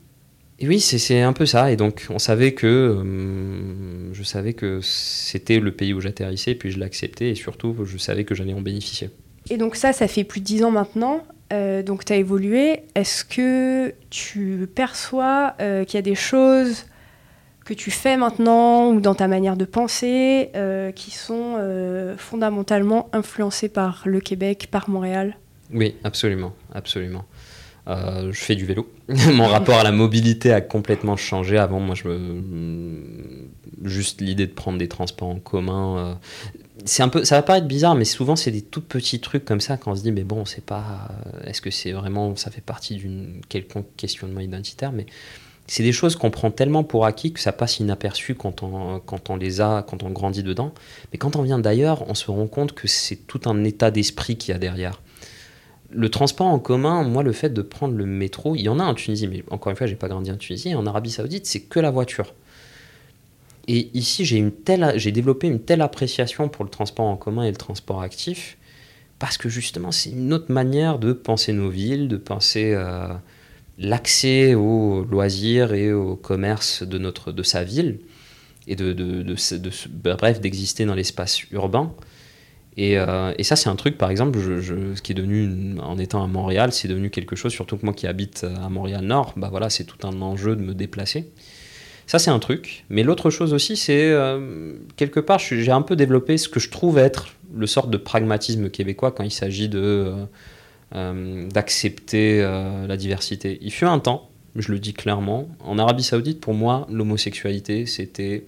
et 0.59 0.67
oui, 0.67 0.81
c'est 0.81 1.21
un 1.21 1.35
peu 1.35 1.45
ça. 1.45 1.71
Et 1.71 1.77
donc, 1.77 2.07
on 2.09 2.19
savait 2.19 2.53
que 2.53 2.67
euh, 2.67 4.13
je 4.15 4.23
savais 4.23 4.55
que 4.55 4.81
c'était 4.83 5.61
le 5.61 5.73
pays 5.73 5.93
où 5.93 6.01
j'atterrissais, 6.01 6.55
puis 6.55 6.71
je 6.71 6.79
l'acceptais, 6.79 7.31
et 7.31 7.35
surtout, 7.35 7.77
je 7.85 7.99
savais 7.99 8.25
que 8.25 8.35
j'allais 8.35 8.55
en 8.55 8.63
bénéficier. 8.63 9.11
Et 9.51 9.59
donc 9.59 9.77
ça, 9.77 9.93
ça 9.93 10.09
fait 10.09 10.25
plus 10.25 10.41
de 10.41 10.47
dix 10.47 10.65
ans 10.65 10.71
maintenant. 10.71 11.23
Euh, 11.53 11.83
donc 11.83 12.05
tu 12.05 12.13
as 12.13 12.17
évolué. 12.17 12.81
Est-ce 12.95 13.25
que 13.25 13.95
tu 14.11 14.67
perçois 14.75 15.55
euh, 15.61 15.85
qu'il 15.85 15.99
y 15.99 15.99
a 15.99 16.03
des 16.03 16.17
choses 16.17 16.87
que 17.65 17.75
tu 17.75 17.91
fais 17.91 18.17
maintenant 18.17 18.93
ou 18.93 19.01
dans 19.01 19.15
ta 19.15 19.29
manière 19.29 19.57
de 19.57 19.65
penser 19.65 20.51
qui 20.95 21.11
sont 21.11 21.59
fondamentalement 22.17 23.09
influencées 23.13 23.69
par 23.69 24.03
le 24.07 24.21
Québec, 24.21 24.69
par 24.71 24.89
Montréal? 24.89 25.37
Oui, 25.73 25.97
absolument, 26.05 26.55
absolument. 26.73 27.25
Euh, 27.89 28.33
je 28.33 28.41
fais 28.41 28.57
du 28.57 28.67
vélo. 28.67 28.91
Mon 29.09 29.47
rapport 29.47 29.79
à 29.79 29.85
la 29.85 29.93
mobilité 29.93 30.53
a 30.53 30.61
complètement 30.61 31.17
changé. 31.17 31.57
Avant, 31.57 31.81
moi, 31.81 31.95
je 31.95 32.09
juste 33.83 34.21
l'idée 34.21 34.47
de 34.47 34.53
prendre 34.53 34.79
des 34.79 34.89
transports 34.89 35.29
en 35.29 35.39
commun. 35.39 35.99
Euh, 35.99 36.15
c'est 36.85 37.03
un 37.03 37.09
peu, 37.09 37.25
ça 37.25 37.37
va 37.37 37.43
paraître 37.43 37.67
bizarre, 37.67 37.95
mais 37.95 38.05
souvent 38.05 38.37
c'est 38.37 38.51
des 38.51 38.63
tout 38.63 38.81
petits 38.81 39.21
trucs 39.21 39.45
comme 39.45 39.61
ça 39.61 39.77
quand 39.77 39.93
on 39.93 39.97
se 39.97 40.03
dit 40.03 40.13
mais 40.13 40.25
bon, 40.25 40.45
c'est 40.45 40.65
pas, 40.65 41.09
euh, 41.11 41.49
est-ce 41.49 41.61
que 41.61 41.71
c'est 41.71 41.93
vraiment, 41.93 42.37
ça 42.37 42.51
fait 42.51 42.61
partie 42.61 42.97
d'une 42.97 43.41
quelconque 43.49 43.87
questionnement 43.97 44.41
identitaire, 44.41 44.93
mais 44.93 45.07
c'est 45.67 45.83
des 45.83 45.93
choses 45.93 46.17
qu'on 46.17 46.31
prend 46.31 46.51
tellement 46.51 46.85
pour 46.85 47.07
acquis 47.07 47.33
que 47.33 47.41
ça 47.41 47.53
passe 47.53 47.81
inaperçu 47.81 48.35
quand 48.35 48.63
on, 48.63 49.01
quand 49.01 49.31
on 49.31 49.37
les 49.37 49.61
a, 49.61 49.85
quand 49.89 50.05
on 50.05 50.11
grandit 50.11 50.45
dedans. 50.45 50.73
Mais 51.13 51.19
quand 51.19 51.35
on 51.35 51.43
vient 51.43 51.59
d'ailleurs, 51.59 52.09
on 52.09 52.15
se 52.15 52.31
rend 52.31 52.47
compte 52.47 52.73
que 52.73 52.87
c'est 52.87 53.17
tout 53.27 53.41
un 53.47 53.65
état 53.65 53.91
d'esprit 53.91 54.37
qu'il 54.37 54.53
y 54.53 54.55
a 54.55 54.59
derrière 54.59 55.01
le 55.91 56.09
transport 56.09 56.47
en 56.47 56.59
commun, 56.59 57.05
moi, 57.05 57.23
le 57.23 57.33
fait 57.33 57.51
de 57.51 57.63
prendre 57.63 57.95
le 57.95 58.07
métro, 58.07 58.55
il 58.55 58.63
y 58.63 58.69
en 58.69 58.79
a 58.79 58.85
en 58.85 58.95
Tunisie, 58.95 59.29
mais 59.29 59.45
encore 59.51 59.71
une 59.71 59.77
fois, 59.77 59.87
j'ai 59.87 59.97
pas 59.97 60.09
grandi 60.09 60.31
en 60.31 60.37
Tunisie. 60.37 60.75
En 60.75 60.87
Arabie 60.87 61.11
Saoudite, 61.11 61.47
c'est 61.47 61.61
que 61.61 61.81
la 61.81 61.91
voiture. 61.91 62.35
Et 63.69 63.91
ici, 63.95 64.25
j'ai 64.25 64.37
une 64.37 64.53
telle, 64.53 64.93
j'ai 64.97 65.13
développé 65.13 65.47
une 65.49 65.61
telle 65.61 65.83
appréciation 65.83 66.49
pour 66.49 66.65
le 66.65 66.71
transport 66.71 67.07
en 67.07 67.17
commun 67.17 67.45
et 67.45 67.51
le 67.51 67.57
transport 67.57 68.01
actif, 68.03 68.57
parce 69.19 69.39
que 69.39 69.49
justement, 69.49 69.93
c'est 69.93 70.11
une 70.11 70.33
autre 70.33 70.53
manière 70.53 70.99
de 70.99 71.13
penser 71.13 71.53
nos 71.53 71.71
villes, 71.71 72.09
de 72.09 72.17
penser 72.17 72.73
euh, 72.75 73.09
l'accès 73.79 74.55
aux 74.55 75.05
loisirs 75.05 75.73
et 75.73 75.93
au 75.93 76.17
commerce 76.17 76.83
de, 76.83 76.99
notre, 76.99 77.33
de 77.33 77.43
sa 77.43 77.65
ville, 77.65 77.99
et 78.69 78.77
de, 78.77 78.93
de, 78.93 79.23
de, 79.23 79.35
de 79.35 80.15
bref, 80.15 80.41
d'exister 80.41 80.85
dans 80.85 80.95
l'espace 80.95 81.43
urbain. 81.53 81.93
Et, 82.77 82.99
euh, 82.99 83.33
et, 83.39 83.43
ça, 83.43 83.57
c'est 83.57 83.71
un 83.71 83.77
truc, 83.77 83.97
par 83.97 84.11
exemple, 84.11 84.39
ce 84.39 85.01
qui 85.01 85.13
est 85.13 85.15
devenu, 85.15 85.79
en 85.81 85.99
étant 85.99 86.23
à 86.23 86.27
Montréal, 86.27 86.73
c'est 86.73 86.89
devenu 86.89 87.09
quelque 87.09 87.35
chose, 87.35 87.53
surtout 87.53 87.79
que 87.79 87.87
moi 87.87 87.95
qui 87.95 88.07
habite 88.07 88.45
à 88.45 88.69
Montréal-Nord, 88.69 89.33
bah 89.37 89.49
voilà, 89.51 89.71
c'est 89.71 89.85
tout 89.85 90.07
un 90.07 90.21
enjeu 90.21 90.57
de 90.57 90.63
me 90.63 90.75
déplacer. 90.75 91.31
Ça, 92.07 92.21
c'est 92.21 92.31
un 92.31 92.39
truc. 92.39 92.85
Mais 92.89 93.03
l'autre 93.03 93.31
chose 93.31 93.53
aussi, 93.53 93.77
c'est 93.77 94.11
euh, 94.11 94.75
quelque 94.97 95.21
part, 95.21 95.39
j'ai 95.39 95.71
un 95.73 95.83
peu 95.83 95.97
développé 95.97 96.39
ce 96.39 96.49
que 96.49 96.61
je 96.61 96.71
trouve 96.71 96.99
être 96.99 97.35
le 97.55 97.67
sort 97.67 97.89
de 97.89 97.97
pragmatisme 97.97 98.71
québécois 98.71 99.11
quand 99.11 99.25
il 99.25 99.33
s'agit 99.33 99.69
de 99.69 99.81
euh, 99.81 100.25
euh, 100.95 101.49
d'accepter 101.49 102.41
la 102.43 102.97
diversité. 102.97 103.59
Il 103.61 103.73
fut 103.73 103.87
un 103.87 103.99
temps, 103.99 104.31
je 104.55 104.71
le 104.71 104.79
dis 104.79 104.95
clairement, 104.95 105.49
en 105.61 105.79
Arabie 105.79 106.05
Saoudite, 106.05 106.41
pour 106.41 106.55
moi, 106.55 106.87
l'homosexualité, 106.91 107.87
c'était 107.87 108.45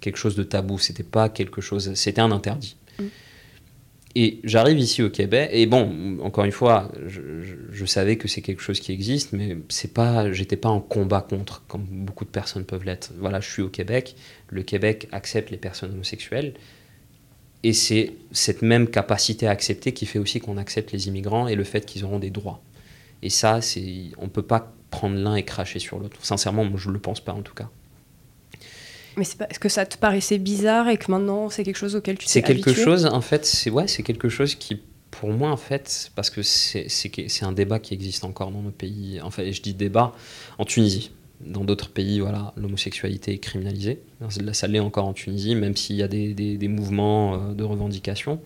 quelque 0.00 0.16
chose 0.16 0.34
de 0.34 0.42
tabou. 0.42 0.78
C'était 0.78 1.02
pas 1.02 1.28
quelque 1.28 1.60
chose, 1.60 1.92
c'était 1.94 2.22
un 2.22 2.32
interdit. 2.32 2.76
Et 4.20 4.40
j'arrive 4.42 4.80
ici 4.80 5.00
au 5.00 5.10
Québec, 5.10 5.48
et 5.52 5.66
bon, 5.66 6.18
encore 6.24 6.44
une 6.44 6.50
fois, 6.50 6.90
je, 7.06 7.84
savais 7.84 8.16
que 8.16 8.26
c'est 8.26 8.42
quelque 8.42 8.60
chose 8.60 8.80
qui 8.80 8.90
existe, 8.90 9.32
mais 9.32 9.56
c'est 9.68 9.94
pas, 9.94 10.32
j'étais 10.32 10.56
pas 10.56 10.70
en 10.70 10.80
combat 10.80 11.20
contre, 11.20 11.62
comme 11.68 11.84
beaucoup 11.88 12.24
de 12.24 12.30
personnes 12.30 12.64
peuvent 12.64 12.82
l'être. 12.82 13.12
Voilà, 13.20 13.38
je 13.38 13.48
suis 13.48 13.62
au 13.62 13.68
Québec, 13.68 14.16
le 14.48 14.64
Québec 14.64 15.06
accepte 15.12 15.52
les 15.52 15.56
personnes 15.56 15.92
homosexuelles, 15.92 16.54
et 17.62 17.72
c'est 17.72 18.10
cette 18.32 18.62
même 18.62 18.88
capacité 18.88 19.46
à 19.46 19.52
accepter 19.52 19.92
qui 19.92 20.04
fait 20.04 20.18
aussi 20.18 20.40
qu'on 20.40 20.56
accepte 20.56 20.90
les 20.90 21.06
immigrants 21.06 21.46
et 21.46 21.54
le 21.54 21.62
fait 21.62 21.86
qu'ils 21.86 22.04
auront 22.04 22.18
des 22.18 22.30
droits. 22.30 22.60
Et 23.22 23.30
ça, 23.30 23.60
c'est, 23.60 24.10
on 24.18 24.28
peut 24.28 24.42
pas 24.42 24.74
prendre 24.90 25.14
l'un 25.14 25.36
et 25.36 25.44
cracher 25.44 25.78
sur 25.78 26.00
l'autre. 26.00 26.16
Sincèrement, 26.24 26.64
moi, 26.64 26.80
je 26.82 26.90
le 26.90 26.98
pense 26.98 27.20
pas 27.20 27.34
en 27.34 27.42
tout 27.42 27.54
cas. 27.54 27.70
Mais 29.16 29.24
est-ce 29.24 29.58
que 29.58 29.68
ça 29.68 29.86
te 29.86 29.96
paraissait 29.96 30.38
bizarre 30.38 30.88
et 30.88 30.96
que 30.96 31.10
maintenant 31.10 31.50
c'est 31.50 31.64
quelque 31.64 31.76
chose 31.76 31.96
auquel 31.96 32.18
tu 32.18 32.26
t'es 32.26 32.32
C'est 32.32 32.42
quelque 32.42 32.72
chose, 32.72 33.06
en 33.06 33.20
fait, 33.20 33.44
c'est 33.44 33.70
ouais, 33.70 33.88
c'est 33.88 34.02
quelque 34.02 34.28
chose 34.28 34.54
qui, 34.54 34.80
pour 35.10 35.30
moi, 35.30 35.50
en 35.50 35.56
fait, 35.56 36.10
parce 36.14 36.30
que 36.30 36.42
c'est 36.42 37.42
un 37.42 37.52
débat 37.52 37.78
qui 37.78 37.94
existe 37.94 38.24
encore 38.24 38.50
dans 38.50 38.62
nos 38.62 38.70
pays. 38.70 39.20
En 39.22 39.30
fait, 39.30 39.52
je 39.52 39.62
dis 39.62 39.74
débat 39.74 40.12
en 40.58 40.64
Tunisie. 40.64 41.10
Dans 41.40 41.64
d'autres 41.64 41.90
pays, 41.90 42.18
voilà, 42.18 42.52
l'homosexualité 42.56 43.32
est 43.32 43.38
criminalisée. 43.38 44.02
Ça 44.52 44.66
l'est 44.66 44.80
encore 44.80 45.06
en 45.06 45.12
Tunisie, 45.12 45.54
même 45.54 45.76
s'il 45.76 45.94
y 45.94 46.02
a 46.02 46.08
des, 46.08 46.34
des, 46.34 46.56
des, 46.56 46.68
mouvements 46.68 47.34
euh, 47.34 47.54
de 47.54 47.62
revendication. 47.62 48.40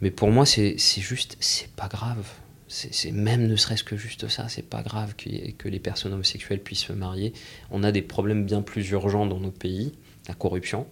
Mais 0.00 0.10
pour 0.10 0.30
moi, 0.32 0.46
c'est 0.46 0.76
juste, 0.76 1.36
c'est 1.38 1.70
pas 1.70 1.86
grave 1.86 2.26
c'est 2.68 3.12
même 3.12 3.46
ne 3.46 3.56
serait-ce 3.56 3.84
que 3.84 3.96
juste 3.96 4.28
ça, 4.28 4.48
c'est 4.48 4.68
pas 4.68 4.82
grave 4.82 5.14
que, 5.14 5.52
que, 5.52 5.68
les 5.68 5.78
personnes 5.78 6.12
homosexuelles 6.12 6.62
puissent 6.62 6.84
se 6.84 6.92
marier. 6.92 7.32
On 7.70 7.84
a 7.84 7.92
des 7.92 8.02
problèmes 8.02 8.44
bien 8.44 8.62
plus 8.62 8.90
urgents 8.90 9.26
dans 9.26 9.38
nos 9.38 9.52
pays, 9.52 9.92
la 10.28 10.34
corruption, 10.34 10.86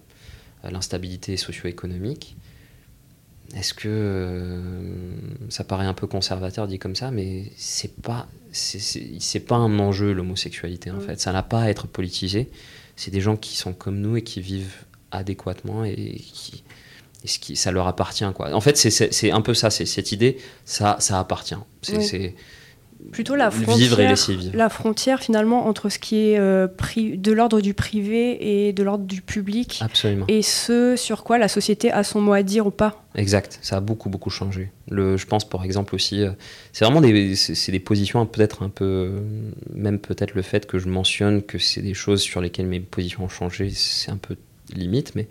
euh, 0.63 0.69
l'instabilité 0.69 1.35
socio-économique. 1.35 2.37
Est-ce 3.55 3.73
que 3.73 3.87
euh, 3.89 5.15
ça 5.49 5.63
paraît 5.63 5.85
un 5.85 5.93
peu 5.93 6.07
conservateur 6.07 6.67
dit 6.67 6.79
comme 6.79 6.95
ça, 6.95 7.11
mais 7.11 7.51
c'est 7.57 8.01
pas 8.01 8.27
c'est 8.51 9.41
pas 9.41 9.57
un 9.57 9.79
enjeu 9.79 10.13
l'homosexualité 10.13 10.89
en 10.89 11.01
fait. 11.01 11.19
Ça 11.19 11.33
n'a 11.33 11.43
pas 11.43 11.63
à 11.63 11.69
être 11.69 11.87
politisé. 11.87 12.49
C'est 12.95 13.11
des 13.11 13.19
gens 13.19 13.35
qui 13.35 13.57
sont 13.57 13.73
comme 13.73 13.99
nous 13.99 14.15
et 14.15 14.21
qui 14.21 14.39
vivent 14.39 14.85
adéquatement 15.11 15.83
et 15.83 15.95
qui 15.95 16.63
ce 17.25 17.39
qui, 17.39 17.55
ça 17.55 17.71
leur 17.71 17.87
appartient. 17.87 18.25
Quoi. 18.33 18.53
En 18.53 18.61
fait, 18.61 18.77
c'est 18.77 19.31
un 19.31 19.41
peu 19.41 19.53
ça, 19.53 19.69
c'est 19.69 19.85
cette 19.85 20.11
idée, 20.11 20.37
ça, 20.65 20.97
ça 20.99 21.19
appartient. 21.19 21.55
C'est 21.81 22.35
plutôt 23.11 23.35
la 23.35 23.51
frontière, 23.51 23.75
vivre 23.77 23.99
et 23.99 24.15
la 24.53 24.69
frontière 24.69 25.21
finalement 25.21 25.67
entre 25.67 25.89
ce 25.89 25.99
qui 25.99 26.29
est 26.29 26.39
euh, 26.39 26.67
de 26.97 27.31
l'ordre 27.31 27.61
du 27.61 27.73
privé 27.73 28.67
et 28.67 28.73
de 28.73 28.83
l'ordre 28.83 29.05
du 29.05 29.21
public. 29.21 29.79
Absolument. 29.81 30.25
Et 30.27 30.41
ce 30.41 30.95
sur 30.95 31.23
quoi 31.23 31.37
la 31.37 31.47
société 31.47 31.91
a 31.91 32.03
son 32.03 32.21
mot 32.21 32.33
à 32.33 32.43
dire 32.43 32.67
ou 32.67 32.71
pas. 32.71 33.03
Exact, 33.15 33.59
ça 33.61 33.77
a 33.77 33.79
beaucoup 33.79 34.09
beaucoup 34.09 34.29
changé. 34.29 34.71
Le, 34.89 35.17
je 35.17 35.25
pense 35.25 35.47
par 35.47 35.63
exemple 35.63 35.95
aussi, 35.95 36.21
euh, 36.21 36.31
c'est 36.73 36.85
vraiment 36.85 37.01
des, 37.01 37.35
c'est 37.35 37.71
des 37.71 37.79
positions 37.79 38.25
peut-être 38.25 38.63
un 38.63 38.69
peu, 38.69 39.11
même 39.73 39.99
peut-être 39.99 40.33
le 40.33 40.41
fait 40.41 40.65
que 40.65 40.79
je 40.79 40.87
mentionne 40.87 41.41
que 41.41 41.57
c'est 41.57 41.81
des 41.81 41.93
choses 41.93 42.21
sur 42.21 42.41
lesquelles 42.41 42.67
mes 42.67 42.79
positions 42.79 43.25
ont 43.25 43.29
changé, 43.29 43.69
c'est 43.71 44.11
un 44.11 44.17
peu 44.17 44.35
limite, 44.73 45.13
mais 45.15 45.27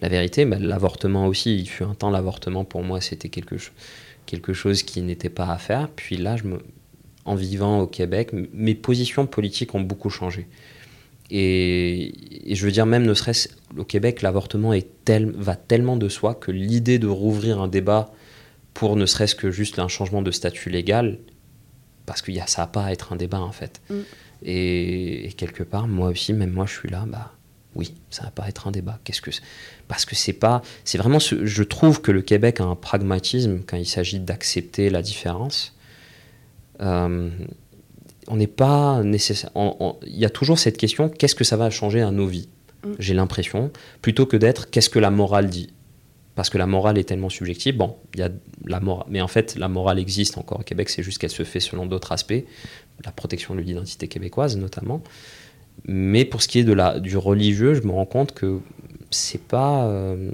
la 0.00 0.08
vérité, 0.08 0.44
l'avortement 0.44 1.26
aussi, 1.26 1.56
il 1.56 1.68
fut 1.68 1.82
un 1.82 1.94
temps, 1.94 2.10
l'avortement 2.10 2.64
pour 2.64 2.82
moi, 2.82 3.00
c'était 3.00 3.28
quelque, 3.28 3.56
quelque 4.26 4.52
chose 4.52 4.82
qui 4.82 5.02
n'était 5.02 5.28
pas 5.28 5.50
à 5.50 5.58
faire. 5.58 5.88
Puis 5.88 6.16
là, 6.16 6.36
je 6.36 6.44
me, 6.44 6.58
en 7.24 7.34
vivant 7.34 7.80
au 7.80 7.86
Québec, 7.86 8.30
mes 8.52 8.74
positions 8.74 9.26
politiques 9.26 9.74
ont 9.74 9.80
beaucoup 9.80 10.10
changé. 10.10 10.46
Et, 11.30 12.14
je 12.48 12.64
veux 12.64 12.70
dire, 12.70 12.86
même 12.86 13.04
ne 13.04 13.12
serait-ce 13.12 13.48
au 13.76 13.84
Québec, 13.84 14.22
l'avortement 14.22 14.72
tel, 15.04 15.30
va 15.32 15.56
tellement 15.56 15.96
de 15.96 16.08
soi 16.08 16.34
que 16.34 16.50
l'idée 16.50 16.98
de 16.98 17.06
rouvrir 17.06 17.60
un 17.60 17.68
débat 17.68 18.12
pour 18.72 18.96
ne 18.96 19.04
serait-ce 19.04 19.34
que 19.34 19.50
juste 19.50 19.78
un 19.78 19.88
changement 19.88 20.22
de 20.22 20.30
statut 20.30 20.70
légal, 20.70 21.18
parce 22.06 22.22
que 22.22 22.30
y 22.30 22.40
a, 22.40 22.46
ça 22.46 22.62
n'a 22.62 22.68
pas 22.68 22.84
à 22.84 22.92
être 22.92 23.12
un 23.12 23.16
débat 23.16 23.40
en 23.40 23.52
fait. 23.52 23.82
Mm. 23.90 23.94
Et, 24.44 25.26
et, 25.26 25.32
quelque 25.32 25.64
part, 25.64 25.88
moi 25.88 26.08
aussi, 26.08 26.32
même 26.32 26.52
moi 26.52 26.64
je 26.66 26.78
suis 26.78 26.88
là, 26.88 27.04
bah 27.06 27.32
oui, 27.78 27.94
ça 28.10 28.24
va 28.24 28.30
pas 28.30 28.48
être 28.48 28.66
un 28.66 28.72
débat. 28.72 28.98
Qu'est-ce 29.04 29.22
que 29.22 29.30
parce 29.86 30.04
que 30.04 30.16
c'est 30.16 30.32
pas, 30.32 30.62
c'est 30.84 30.98
vraiment, 30.98 31.20
ce, 31.20 31.46
je 31.46 31.62
trouve 31.62 32.02
que 32.02 32.10
le 32.10 32.22
Québec 32.22 32.60
a 32.60 32.64
un 32.64 32.74
pragmatisme 32.74 33.60
quand 33.66 33.76
il 33.76 33.86
s'agit 33.86 34.18
d'accepter 34.18 34.90
la 34.90 35.00
différence. 35.00 35.74
Euh, 36.80 37.30
on 38.26 38.36
n'est 38.36 38.46
pas 38.48 39.02
nécessaire. 39.02 39.50
Il 39.54 40.18
y 40.18 40.24
a 40.24 40.30
toujours 40.30 40.58
cette 40.58 40.76
question 40.76 41.08
qu'est-ce 41.08 41.34
que 41.34 41.44
ça 41.44 41.56
va 41.56 41.70
changer 41.70 42.02
à 42.02 42.10
nos 42.10 42.26
vies? 42.26 42.48
Mm. 42.84 42.92
J'ai 42.98 43.14
l'impression, 43.14 43.70
plutôt 44.02 44.26
que 44.26 44.36
d'être 44.36 44.68
qu'est-ce 44.70 44.90
que 44.90 44.98
la 44.98 45.10
morale 45.10 45.48
dit? 45.48 45.72
Parce 46.34 46.50
que 46.50 46.58
la 46.58 46.66
morale 46.66 46.98
est 46.98 47.04
tellement 47.04 47.30
subjective. 47.30 47.76
Bon, 47.76 47.96
il 48.14 48.20
y 48.20 48.22
a 48.22 48.30
la 48.66 48.80
morale, 48.80 49.06
mais 49.08 49.20
en 49.20 49.28
fait, 49.28 49.56
la 49.56 49.68
morale 49.68 49.98
existe 49.98 50.36
encore 50.36 50.60
au 50.60 50.62
Québec, 50.64 50.88
c'est 50.90 51.02
juste 51.02 51.18
qu'elle 51.18 51.30
se 51.30 51.44
fait 51.44 51.60
selon 51.60 51.86
d'autres 51.86 52.12
aspects, 52.12 52.44
la 53.04 53.12
protection 53.12 53.54
de 53.54 53.60
l'identité 53.60 54.08
québécoise 54.08 54.56
notamment. 54.56 55.02
Mais 55.86 56.24
pour 56.24 56.42
ce 56.42 56.48
qui 56.48 56.58
est 56.58 56.64
de 56.64 56.72
la, 56.72 57.00
du 57.00 57.16
religieux, 57.16 57.74
je 57.74 57.82
me 57.82 57.92
rends 57.92 58.06
compte 58.06 58.32
que 58.32 58.60
c'est 59.10 59.42
pas. 59.42 59.86
Euh, 59.86 60.30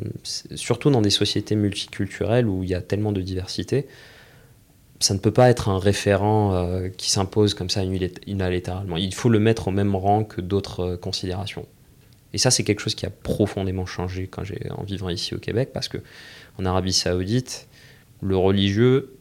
surtout 0.54 0.90
dans 0.90 1.02
des 1.02 1.10
sociétés 1.10 1.54
multiculturelles 1.54 2.48
où 2.48 2.62
il 2.62 2.70
y 2.70 2.74
a 2.74 2.80
tellement 2.80 3.12
de 3.12 3.20
diversité, 3.20 3.86
ça 5.00 5.14
ne 5.14 5.18
peut 5.18 5.30
pas 5.30 5.50
être 5.50 5.68
un 5.68 5.78
référent 5.78 6.54
euh, 6.54 6.88
qui 6.88 7.10
s'impose 7.10 7.54
comme 7.54 7.70
ça 7.70 7.84
unilatéralement. 7.84 8.96
Il 8.96 9.14
faut 9.14 9.28
le 9.28 9.38
mettre 9.38 9.68
au 9.68 9.70
même 9.70 9.94
rang 9.94 10.24
que 10.24 10.40
d'autres 10.40 10.80
euh, 10.80 10.96
considérations. 10.96 11.66
Et 12.32 12.38
ça, 12.38 12.50
c'est 12.50 12.64
quelque 12.64 12.80
chose 12.80 12.94
qui 12.94 13.06
a 13.06 13.10
profondément 13.10 13.86
changé 13.86 14.26
quand 14.26 14.42
j'ai 14.42 14.68
en 14.70 14.82
vivant 14.82 15.08
ici 15.08 15.34
au 15.34 15.38
Québec, 15.38 15.70
parce 15.72 15.88
que 15.88 15.98
en 16.58 16.64
Arabie 16.64 16.92
Saoudite, 16.92 17.68
le 18.22 18.36
religieux 18.36 19.14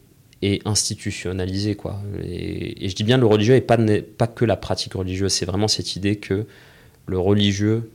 est 0.46 0.66
institutionnalisé. 0.66 1.74
Quoi. 1.74 2.00
Et, 2.22 2.88
je 2.88 2.94
dis 2.94 3.04
bien 3.04 3.18
le 3.18 3.26
religieux 3.26 3.54
et 3.54 3.60
pas, 3.60 3.78
pas 4.18 4.26
que 4.26 4.44
la 4.44 4.56
pratique 4.56 4.94
religieuse, 4.94 5.32
c'est 5.32 5.46
vraiment 5.46 5.68
cette 5.68 5.96
idée 5.96 6.16
que 6.16 6.46
le 7.06 7.18
religieux 7.18 7.90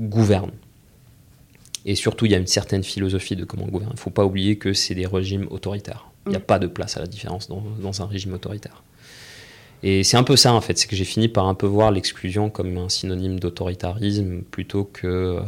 gouverne. 0.00 0.50
Et 1.86 1.94
surtout, 1.94 2.26
il 2.26 2.32
y 2.32 2.34
a 2.34 2.38
une 2.38 2.46
certaine 2.46 2.82
philosophie 2.82 3.36
de 3.36 3.44
comment 3.44 3.66
gouverner. 3.66 3.92
Il 3.92 3.96
ne 3.96 4.00
faut 4.00 4.10
pas 4.10 4.24
oublier 4.24 4.56
que 4.56 4.72
c'est 4.72 4.94
des 4.94 5.06
régimes 5.06 5.46
autoritaires. 5.50 6.06
Il 6.26 6.30
n'y 6.30 6.36
a 6.36 6.38
mm. 6.38 6.42
pas 6.42 6.58
de 6.58 6.66
place 6.66 6.96
à 6.96 7.00
la 7.00 7.06
différence 7.06 7.48
dans, 7.48 7.62
dans 7.80 8.00
un 8.00 8.06
régime 8.06 8.32
autoritaire. 8.32 8.82
Et 9.82 10.02
c'est 10.02 10.16
un 10.16 10.22
peu 10.22 10.34
ça, 10.34 10.54
en 10.54 10.62
fait, 10.62 10.78
c'est 10.78 10.86
que 10.86 10.96
j'ai 10.96 11.04
fini 11.04 11.28
par 11.28 11.46
un 11.46 11.54
peu 11.54 11.66
voir 11.66 11.90
l'exclusion 11.90 12.48
comme 12.48 12.78
un 12.78 12.88
synonyme 12.88 13.38
d'autoritarisme 13.38 14.40
plutôt 14.40 14.84
que, 14.84 15.06
euh, 15.06 15.40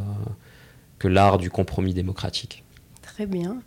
que 0.99 1.09
l'art 1.09 1.39
du 1.39 1.49
compromis 1.49 1.95
démocratique. 1.95 2.63
Très 3.01 3.25
bien. 3.25 3.63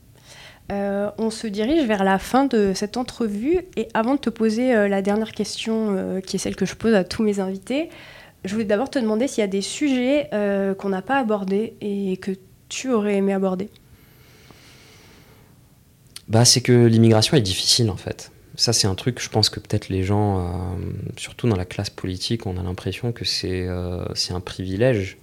Euh, 0.71 1.09
on 1.17 1.31
se 1.31 1.47
dirige 1.47 1.87
vers 1.87 2.03
la 2.03 2.19
fin 2.19 2.45
de 2.45 2.73
cette 2.75 2.95
entrevue 2.95 3.61
et 3.75 3.87
avant 3.95 4.15
de 4.15 4.19
te 4.19 4.29
poser 4.29 4.75
euh, 4.75 4.87
la 4.87 5.01
dernière 5.01 5.31
question, 5.31 5.95
euh, 5.97 6.21
qui 6.21 6.35
est 6.35 6.39
celle 6.39 6.55
que 6.55 6.65
je 6.65 6.75
pose 6.75 6.93
à 6.93 7.03
tous 7.03 7.23
mes 7.23 7.39
invités, 7.39 7.89
je 8.45 8.53
voulais 8.53 8.65
d'abord 8.65 8.89
te 8.89 8.99
demander 8.99 9.27
s'il 9.27 9.41
y 9.41 9.43
a 9.43 9.47
des 9.47 9.61
sujets 9.61 10.29
qu'on 10.77 10.89
n'a 10.89 11.01
pas 11.01 11.17
abordés 11.19 11.73
et 11.81 12.15
que 12.17 12.31
tu 12.69 12.89
aurais 12.89 13.15
aimé 13.15 13.33
aborder. 13.33 13.69
Bah, 16.29 16.45
c'est 16.45 16.61
que 16.61 16.85
l'immigration 16.85 17.35
est 17.35 17.41
difficile 17.41 17.89
en 17.89 17.97
fait. 17.97 18.31
Ça, 18.55 18.71
c'est 18.71 18.87
un 18.87 18.95
truc, 18.95 19.21
je 19.21 19.27
pense 19.27 19.49
que 19.49 19.59
peut-être 19.59 19.89
les 19.89 20.03
gens, 20.03 20.77
surtout 21.17 21.49
dans 21.49 21.57
la 21.57 21.65
classe 21.65 21.89
politique, 21.89 22.45
on 22.45 22.55
a 22.55 22.63
l'impression 22.63 23.11
que 23.11 23.25
c'est 23.25 23.67
un 23.67 24.39
privilège. 24.39 25.17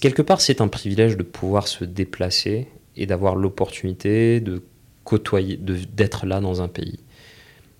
quelque 0.00 0.22
part, 0.22 0.40
c'est 0.40 0.60
un 0.60 0.68
privilège 0.68 1.16
de 1.16 1.22
pouvoir 1.22 1.68
se 1.68 1.84
déplacer 1.84 2.66
et 2.96 3.06
d'avoir 3.06 3.36
l'opportunité 3.36 4.40
de 4.40 4.62
côtoyer, 5.04 5.56
d'être 5.56 6.26
là 6.26 6.40
dans 6.40 6.62
un 6.62 6.68
pays. 6.68 7.00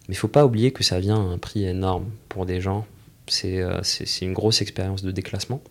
Mais 0.08 0.14
il 0.14 0.18
faut 0.18 0.28
pas 0.28 0.44
oublier 0.44 0.72
que 0.72 0.82
ça 0.82 1.00
vient 1.00 1.16
à 1.16 1.32
un 1.32 1.38
prix 1.38 1.64
énorme 1.64 2.10
pour 2.28 2.46
des 2.46 2.60
gens. 2.60 2.86
C'est 3.28 3.62
euh, 3.62 3.80
une 4.20 4.32
grosse 4.32 4.60
expérience 4.60 5.02
de 5.02 5.10
déclassement 5.10 5.62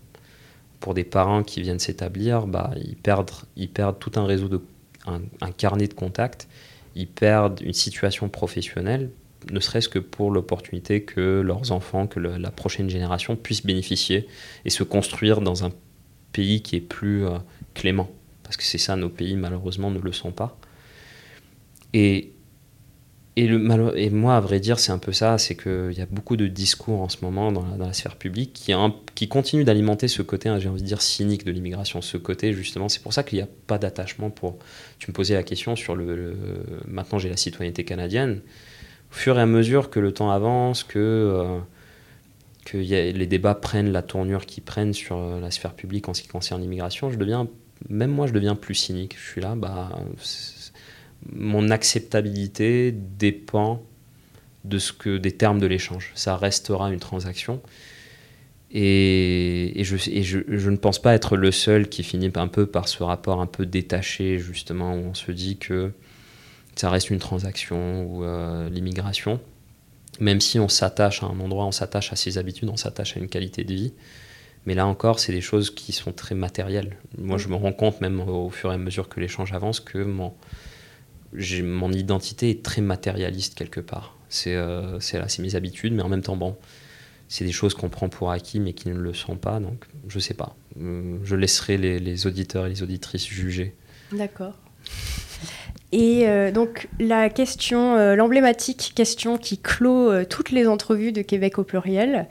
pour 0.82 0.94
des 0.94 1.06
parents 1.06 1.44
qui 1.44 1.62
viennent 1.62 1.80
s'établir, 1.80 2.48
bah, 2.48 2.72
ils, 2.84 2.98
perdent, 2.98 3.32
ils 3.56 3.70
perdent 3.70 4.00
tout 4.00 4.12
un 4.16 4.26
réseau, 4.26 4.50
de, 4.50 4.60
un, 5.06 5.52
carnet 5.52 5.88
de 5.88 5.94
contacts, 5.94 6.50
ils 6.96 7.08
perdent 7.08 7.62
une 7.62 7.74
situation 7.74 8.28
professionnelle, 8.28 9.12
ne 9.52 9.60
serait-ce 9.60 9.88
que 9.88 10.00
pour 10.00 10.32
l'opportunité 10.32 11.04
que 11.04 11.42
leurs 11.42 11.72
enfants, 11.72 12.08
que 12.08 12.20
la 12.20 12.52
prochaine 12.52 12.90
génération 12.90 13.36
puisse 13.36 13.66
bénéficier 13.66 14.28
et 14.66 14.70
se 14.70 14.84
construire 14.84 15.42
dans 15.42 15.64
un 15.64 15.72
pays 16.34 16.62
qui 16.62 16.76
est 16.76 16.82
plus 16.82 17.26
euh, 17.26 17.38
clément. 17.74 18.10
Parce 18.52 18.58
que 18.58 18.64
c'est 18.64 18.78
ça, 18.78 18.98
nos 18.98 19.08
pays 19.08 19.38
malheureusement 19.38 19.92
ne 19.92 20.00
le 20.00 20.12
sont 20.12 20.34
pas. 20.34 20.58
Et 21.94 22.34
et, 23.38 23.48
le, 23.48 23.98
et 23.98 24.10
moi, 24.10 24.36
à 24.36 24.42
vrai 24.42 24.60
dire, 24.60 24.78
c'est 24.78 24.92
un 24.92 24.98
peu 24.98 25.14
ça, 25.14 25.38
c'est 25.38 25.56
qu'il 25.56 25.94
y 25.94 26.02
a 26.02 26.06
beaucoup 26.06 26.36
de 26.36 26.48
discours 26.48 27.00
en 27.00 27.08
ce 27.08 27.20
moment 27.22 27.54
dans 27.54 27.66
la, 27.78 27.94
sphère 27.94 28.18
publique 28.18 28.52
qui, 28.52 28.74
qui 29.16 29.30
continuent 29.30 29.64
d'alimenter 29.64 30.10
ce 30.10 30.22
côté, 30.22 30.50
hein, 30.50 30.60
j'ai 30.60 30.68
envie 30.68 30.82
de 30.82 30.88
dire, 30.88 31.02
cynique 31.02 31.46
de 31.46 31.52
l'immigration. 31.52 32.02
Ce 32.02 32.18
côté, 32.18 32.52
justement, 32.52 32.90
c'est 32.90 33.02
pour 33.02 33.14
ça 33.14 33.24
qu'il 33.24 33.38
n'y 33.38 33.44
a 33.44 33.48
pas 33.68 33.78
d'attachement 33.78 34.32
pour... 34.32 34.60
Tu 35.00 35.10
me 35.10 35.14
posais 35.14 35.34
la 35.34 35.44
question 35.44 35.78
sur 35.78 35.96
le... 35.96 36.36
maintenant, 36.86 37.20
j'ai 37.20 37.30
la 37.30 37.38
citoyenneté 37.38 37.86
canadienne. 37.86 38.42
Au 39.12 39.16
fur 39.16 39.40
et 39.40 39.42
à 39.42 39.46
mesure 39.46 39.90
que 39.90 40.02
le 40.02 40.14
temps 40.14 40.32
avance, 40.32 40.84
que, 40.84 41.00
euh, 41.00 41.60
que 42.66 42.78
les 42.78 43.28
débats 43.28 43.56
prennent 43.56 43.94
la 43.94 44.02
tournure 44.02 44.46
qu'ils 44.46 44.64
prennent 44.64 44.94
sur 44.94 45.18
euh, 45.18 45.40
la 45.40 45.52
sphère 45.52 45.74
publique 45.74 46.10
en 46.10 46.14
ce 46.14 46.22
qui 46.22 46.28
concerne 46.28 46.60
l'immigration, 46.62 47.10
je 47.10 47.18
deviens... 47.18 47.48
Même 47.90 48.12
moi, 48.12 48.28
je 48.28 48.34
deviens 48.34 48.56
plus 48.56 48.76
cynique. 48.76 49.16
Je 49.18 49.32
suis 49.32 49.42
là, 49.42 49.56
bah 49.56 49.90
mon 51.32 51.70
acceptabilité 51.70 52.92
dépend 52.92 53.84
de 54.64 54.80
ce 54.80 54.94
que 54.94 55.18
des 55.18 55.32
termes 55.32 55.60
de 55.60 55.68
l'échange. 55.68 56.12
Ça 56.16 56.38
restera 56.38 56.92
une 56.92 57.00
transaction. 57.00 57.62
Et, 58.74 59.74
je, 59.84 60.70
ne 60.70 60.78
pense 60.78 61.02
pas 61.02 61.14
être 61.14 61.36
le 61.36 61.52
seul 61.52 61.90
qui 61.90 62.04
finit 62.04 62.32
un 62.36 62.48
peu 62.48 62.66
par 62.66 62.88
ce 62.88 63.04
rapport 63.04 63.42
un 63.42 63.48
peu 63.48 63.66
détaché, 63.66 64.40
justement, 64.40 64.94
où 64.94 65.10
on 65.10 65.14
se 65.14 65.32
dit 65.32 65.58
que 65.58 65.92
ça 66.76 66.90
reste 66.90 67.10
une 67.10 67.20
transaction 67.20 68.06
ou 68.06 68.24
euh, 68.24 68.70
l'immigration. 68.70 69.42
Même 70.20 70.40
si 70.40 70.58
on 70.60 70.70
s'attache 70.70 71.22
à 71.22 71.26
un 71.26 71.40
endroit, 71.40 71.66
on 71.66 71.72
s'attache 71.72 72.14
à 72.14 72.16
ses 72.16 72.38
habitudes, 72.38 72.70
on 72.70 72.78
s'attache 72.78 73.18
à 73.18 73.20
une 73.20 73.28
qualité 73.28 73.64
de 73.64 73.74
vie. 73.74 73.94
Mais 74.66 74.76
là 74.76 74.86
encore, 74.86 75.20
c'est 75.20 75.32
des 75.32 75.42
choses 75.42 75.72
qui 75.74 75.92
sont 75.92 76.12
très 76.12 76.36
matérielles. 76.36 76.98
Moi, 77.18 77.38
je 77.38 77.48
me 77.48 77.56
rends 77.56 77.74
compte, 77.74 78.00
même 78.00 78.20
au 78.22 78.50
fur 78.50 78.72
et 78.72 78.76
à 78.76 78.78
mesure 78.78 79.10
que 79.10 79.20
l'échange 79.20 79.54
avance, 79.54 79.80
que 79.80 79.98
mon, 79.98 80.34
mon 81.64 81.92
identité 81.92 82.50
est 82.50 82.64
très 82.64 82.82
matérialiste 82.82 83.56
quelque 83.56 83.80
part. 83.80 84.16
C'est 84.30 84.56
euh, 84.56 85.00
là, 85.14 85.28
c'est 85.28 85.42
mes 85.42 85.56
habitudes, 85.56 85.94
mais 85.94 86.04
en 86.04 86.10
même 86.10 86.22
temps, 86.22 86.36
bon, 86.36 86.56
c'est 87.28 87.44
des 87.44 87.52
choses 87.52 87.74
qu'on 87.74 87.90
prend 87.90 88.08
pour 88.10 88.32
acquis, 88.32 88.60
mais 88.60 88.74
qui 88.74 88.90
ne 88.90 88.94
le 88.96 89.14
sont 89.14 89.36
pas. 89.36 89.60
Donc, 89.60 89.86
je 90.08 90.20
sais 90.20 90.34
pas. 90.34 90.56
Euh, 90.80 91.18
je 91.24 91.36
laisserai 91.36 91.78
les, 91.78 92.28
auditeurs 92.28 92.68
et 92.68 92.70
les 92.70 92.84
auditrices 92.84 93.28
juger. 93.28 93.76
D'accord. 94.12 94.54
Et 95.92 96.30
euh, 96.30 96.52
donc 96.52 96.88
la 97.00 97.30
question, 97.30 98.16
l'emblématique 98.16 98.94
question 98.96 99.38
qui 99.38 99.58
clôt 99.58 100.24
toutes 100.24 100.52
les 100.52 100.68
entrevues 100.68 101.12
de 101.12 101.22
Québec 101.22 101.60
au 101.60 101.64
pluriel, 101.64 102.28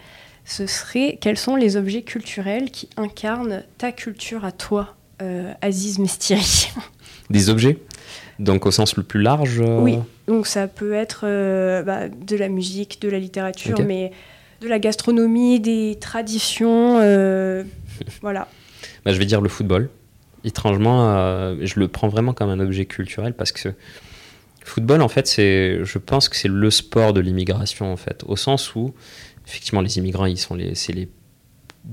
ce 0.51 0.67
serait 0.67 1.19
quels 1.21 1.39
sont 1.39 1.57
les 1.57 1.77
objets 1.77 2.03
culturels 2.03 2.71
qui 2.71 2.89
incarnent 2.97 3.63
ta 3.79 3.93
culture 3.93 4.45
à 4.45 4.53
toi, 4.53 4.97
Aziz 5.61 5.99
Mestiri 5.99 6.71
Des 7.31 7.51
objets 7.51 7.79
donc 8.41 8.65
au 8.65 8.71
sens 8.71 8.97
le 8.97 9.03
plus 9.03 9.21
large 9.21 9.61
euh, 9.61 9.79
Oui, 9.81 9.99
donc 10.27 10.47
ça 10.47 10.67
peut 10.67 10.95
être 10.95 11.21
euh, 11.25 11.83
bah, 11.83 12.09
de 12.09 12.37
la 12.37 12.49
musique, 12.49 13.01
de 13.01 13.09
la 13.09 13.19
littérature, 13.19 13.79
mais 13.87 14.13
de 14.63 14.69
la 14.69 14.79
gastronomie, 14.79 15.61
des 15.61 15.99
traditions, 16.01 16.99
euh, 17.01 17.63
voilà. 18.23 18.49
Bah, 19.05 19.13
je 19.13 19.19
vais 19.19 19.27
dire 19.27 19.41
le 19.41 19.49
football. 19.49 19.91
Étrangement, 20.43 21.55
je 21.61 21.79
le 21.79 21.89
prends 21.89 22.09
vraiment 22.09 22.33
comme 22.33 22.49
un 22.49 22.61
objet 22.61 22.87
culturel 22.87 23.35
parce 23.35 23.53
que 23.53 23.69
le 23.69 23.75
football, 24.65 25.03
en 25.03 25.09
fait, 25.09 25.27
c'est, 25.27 25.81
je 25.85 25.99
pense 25.99 26.31
que 26.31 26.37
c'est 26.37 26.49
le 26.49 26.71
sport 26.71 27.13
de 27.13 27.21
l'immigration, 27.21 27.93
en 27.93 27.99
fait, 27.99 28.25
au 28.27 28.37
sens 28.37 28.75
où, 28.75 28.95
effectivement, 29.51 29.81
les 29.81 29.99
immigrants, 29.99 30.27
ils 30.27 30.39
sont 30.39 30.55
les, 30.55 30.77
c'est 30.77 30.93
les 30.93 31.09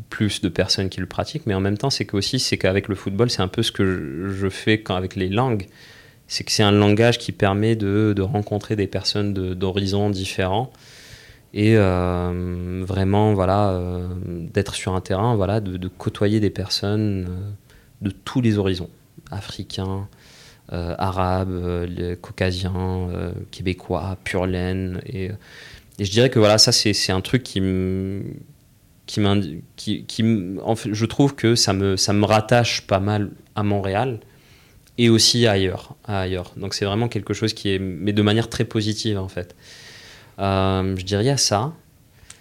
plus 0.10 0.42
de 0.42 0.50
personnes 0.50 0.90
qui 0.90 1.00
le 1.00 1.08
pratiquent, 1.08 1.48
mais 1.48 1.56
en 1.56 1.60
même 1.60 1.78
temps, 1.78 1.90
c'est 1.90 2.06
qu'aussi, 2.06 2.40
c'est 2.40 2.58
qu'avec 2.58 2.88
le 2.88 2.96
football, 2.96 3.32
c'est 3.32 3.42
un 3.42 3.48
peu 3.48 3.64
ce 3.64 3.72
que 3.72 4.30
je, 4.30 4.50
fais 4.50 4.82
quand, 4.82 4.96
avec 4.96 5.16
les 5.16 5.30
langues. 5.30 5.66
C'est 6.28 6.44
que 6.44 6.52
c'est 6.52 6.64
un 6.64 6.72
langage 6.72 7.18
qui 7.18 7.32
permet 7.32 7.76
de, 7.76 8.22
rencontrer 8.22 8.76
des 8.76 8.88
personnes 8.88 9.34
d'horizons 9.34 10.10
différents 10.10 10.72
et 11.54 11.76
euh, 11.78 12.84
vraiment 12.86 13.34
voilà 13.34 13.70
euh, 13.70 14.06
d'être 14.54 14.76
sur 14.76 14.94
un 14.94 15.00
terrain 15.00 15.38
voilà 15.38 15.62
de, 15.62 15.88
côtoyer 15.88 16.42
des 16.42 16.50
personnes 16.50 17.26
euh, 17.30 17.52
de 18.02 18.12
tous 18.12 18.42
les 18.42 18.58
horizons. 18.58 18.90
Africains 19.32 20.08
arabes 20.70 21.88
caucasiens 22.22 23.08
québécois 23.52 24.18
pur 24.26 24.46
laine 24.46 25.00
et, 25.06 25.32
et, 26.00 26.06
je 26.06 26.12
dirais 26.12 26.30
que 26.30 26.40
voilà 26.40 26.58
ça 26.58 26.72
c'est 26.72 27.12
un 27.12 27.22
truc 27.22 27.44
qui 27.44 27.62
me 27.62 28.24
qui, 29.08 29.22
qui, 29.76 30.06
qui 30.06 30.24
en 30.64 30.76
fait, 30.76 30.94
je 30.94 31.06
trouve 31.06 31.34
que 31.34 31.56
ça 31.56 31.74
me, 31.74 31.98
ça 31.98 32.14
me 32.14 32.26
rattache 32.26 32.82
pas 32.82 33.00
mal 33.00 33.32
à 33.56 33.64
Montréal 33.64 34.20
et 34.98 35.10
aussi 35.10 35.48
ailleurs. 35.48 35.96
ailleurs. 36.06 36.52
Donc 36.58 36.74
c'est 36.74 36.86
vraiment 36.86 37.08
quelque 37.08 37.34
chose 37.34 37.54
qui 37.54 37.70
est, 37.70 37.80
mais 37.80 38.14
de 38.14 38.22
manière 38.22 38.50
très 38.50 38.66
positive 38.66 39.18
en 39.18 39.30
fait. 39.30 39.56
Euh, 40.40 40.96
je 40.98 41.04
dirais 41.04 41.30
à 41.30 41.38
ça. 41.38 41.74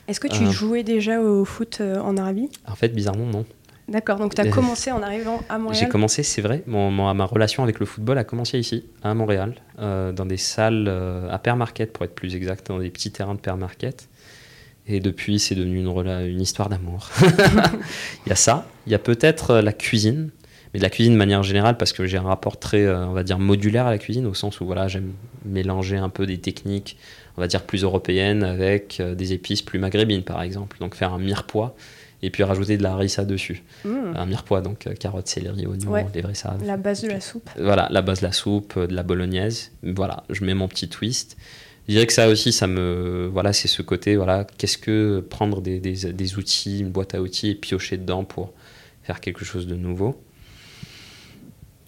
Est-ce 0.09 0.20
que 0.20 0.28
tu 0.28 0.44
euh, 0.44 0.50
jouais 0.50 0.82
déjà 0.82 1.20
au 1.20 1.44
foot 1.44 1.78
euh, 1.80 1.98
en 1.98 2.16
Arabie? 2.16 2.48
En 2.66 2.74
fait, 2.74 2.88
bizarrement, 2.88 3.26
non. 3.26 3.44
D'accord, 3.89 4.18
donc 4.18 4.34
tu 4.34 4.41
as 4.41 4.49
commencé 4.49 4.91
en 4.91 5.03
arrivant 5.03 5.43
à 5.49 5.59
Montréal 5.59 5.84
J'ai 5.84 5.89
commencé, 5.89 6.22
c'est 6.22 6.43
vrai. 6.43 6.62
Mon, 6.66 6.91
ma 6.91 7.24
relation 7.24 7.62
avec 7.62 7.78
le 7.78 7.87
football 7.87 8.18
a 8.18 8.24
commencé 8.24 8.59
ici, 8.59 8.84
à 9.03 9.14
Montréal, 9.14 9.55
dans 9.78 10.26
des 10.26 10.37
salles 10.37 10.89
à 11.30 11.39
Père 11.39 11.57
Market, 11.57 11.93
pour 11.93 12.05
être 12.05 12.14
plus 12.14 12.34
exact, 12.34 12.66
dans 12.66 12.80
des 12.80 12.91
petits 12.91 13.12
terrains 13.12 13.37
de 13.37 13.41
Père 13.41 13.57
Market. 13.57 14.09
Et 14.89 14.99
depuis, 14.99 15.39
c'est 15.39 15.55
devenu 15.55 15.78
une, 15.78 16.09
une 16.28 16.41
histoire 16.41 16.68
d'amour. 16.68 17.11
il 18.26 18.28
y 18.28 18.32
a 18.32 18.37
ça. 18.37 18.66
Il 18.87 18.93
y 18.93 18.95
a 18.97 18.99
peut-être 18.99 19.57
la 19.57 19.72
cuisine 19.72 20.30
mais 20.72 20.78
de 20.78 20.82
la 20.82 20.91
cuisine 20.91 21.12
de 21.12 21.18
manière 21.18 21.43
générale 21.43 21.76
parce 21.76 21.93
que 21.93 22.07
j'ai 22.07 22.16
un 22.16 22.22
rapport 22.22 22.59
très, 22.59 22.84
euh, 22.84 23.07
on 23.07 23.12
va 23.12 23.22
dire, 23.22 23.39
modulaire 23.39 23.87
à 23.87 23.91
la 23.91 23.99
cuisine 23.99 24.26
au 24.26 24.34
sens 24.34 24.61
où 24.61 24.66
voilà, 24.66 24.89
j'aime 24.89 25.12
mélanger 25.45 25.97
un 25.97 26.09
peu 26.09 26.26
des 26.26 26.39
techniques, 26.39 26.97
on 27.37 27.41
va 27.41 27.47
dire, 27.47 27.62
plus 27.62 27.82
européennes 27.82 28.43
avec 28.43 29.01
euh, 29.01 29.14
des 29.14 29.32
épices 29.32 29.62
plus 29.62 29.78
maghrébines 29.78 30.22
par 30.22 30.43
exemple. 30.43 30.76
Donc 30.80 30.95
faire 30.95 31.12
un 31.12 31.18
mirepoix 31.18 31.76
et 32.22 32.30
puis 32.30 32.42
rajouter 32.42 32.76
de 32.76 32.82
la 32.82 32.92
harissa 32.92 33.24
dessus. 33.24 33.62
Mmh. 33.84 33.88
Un 34.14 34.26
mirepoix, 34.26 34.60
donc 34.60 34.86
euh, 34.86 34.94
carottes, 34.94 35.28
céleri, 35.28 35.66
oignons, 35.66 35.90
ouais. 35.90 36.06
les 36.14 36.22
vrais 36.22 36.34
La 36.64 36.76
base 36.76 37.02
de 37.02 37.08
la 37.08 37.20
soupe. 37.20 37.50
Voilà, 37.58 37.88
la 37.90 38.02
base 38.02 38.20
de 38.20 38.26
la 38.26 38.32
soupe, 38.32 38.78
de 38.78 38.94
la 38.94 39.02
bolognaise. 39.02 39.72
Voilà, 39.82 40.24
je 40.30 40.44
mets 40.44 40.54
mon 40.54 40.68
petit 40.68 40.88
twist. 40.88 41.36
Je 41.88 41.92
dirais 41.92 42.06
que 42.06 42.12
ça 42.12 42.28
aussi, 42.28 42.52
ça 42.52 42.66
me, 42.66 43.28
voilà, 43.32 43.52
c'est 43.52 43.68
ce 43.68 43.80
côté, 43.80 44.16
voilà, 44.16 44.44
qu'est-ce 44.58 44.78
que 44.78 45.20
prendre 45.20 45.60
des, 45.60 45.78
des, 45.78 46.12
des, 46.12 46.36
outils, 46.36 46.80
une 46.80 46.90
boîte 46.90 47.14
à 47.14 47.22
outils 47.22 47.50
et 47.50 47.54
piocher 47.54 47.96
dedans 47.96 48.24
pour 48.24 48.52
faire 49.04 49.20
quelque 49.20 49.44
chose 49.44 49.68
de 49.68 49.76
nouveau 49.76 50.20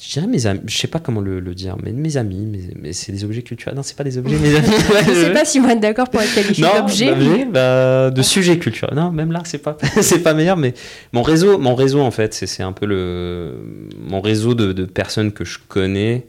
je 0.00 0.12
dirais 0.12 0.28
mes 0.28 0.46
amis, 0.46 0.60
je 0.66 0.76
sais 0.78 0.86
pas 0.86 1.00
comment 1.00 1.20
le, 1.20 1.40
dire, 1.54 1.76
mais 1.82 1.90
mes 1.90 2.16
amis, 2.16 2.46
mais, 2.80 2.92
c'est 2.92 3.10
des 3.10 3.24
objets 3.24 3.42
culturels. 3.42 3.74
Non, 3.74 3.82
c'est 3.82 3.96
pas 3.96 4.04
des 4.04 4.16
objets, 4.16 4.36
mes 4.36 4.54
amis. 4.54 4.68
je 5.08 5.12
sais 5.12 5.32
pas 5.32 5.44
si 5.44 5.58
on 5.58 5.68
est 5.68 5.76
d'accord 5.76 6.08
pour 6.08 6.20
être 6.20 6.34
qualifié 6.34 6.64
d'objet. 6.64 7.44
Bah, 7.46 8.10
de 8.10 8.22
sujet 8.22 8.58
culturel. 8.58 8.94
Non, 8.94 9.10
même 9.10 9.32
là, 9.32 9.42
c'est 9.44 9.58
pas, 9.58 9.76
c'est 10.00 10.20
pas 10.22 10.34
meilleur, 10.34 10.56
mais 10.56 10.74
mon 11.12 11.22
réseau, 11.22 11.58
mon 11.58 11.74
réseau 11.74 12.00
en 12.00 12.12
fait, 12.12 12.32
c'est 12.32 12.62
un 12.62 12.72
peu 12.72 12.86
le, 12.86 13.54
mon 13.98 14.20
réseau 14.20 14.54
de, 14.54 14.72
de 14.72 14.84
personnes 14.84 15.32
que 15.32 15.44
je 15.44 15.58
connais 15.66 16.26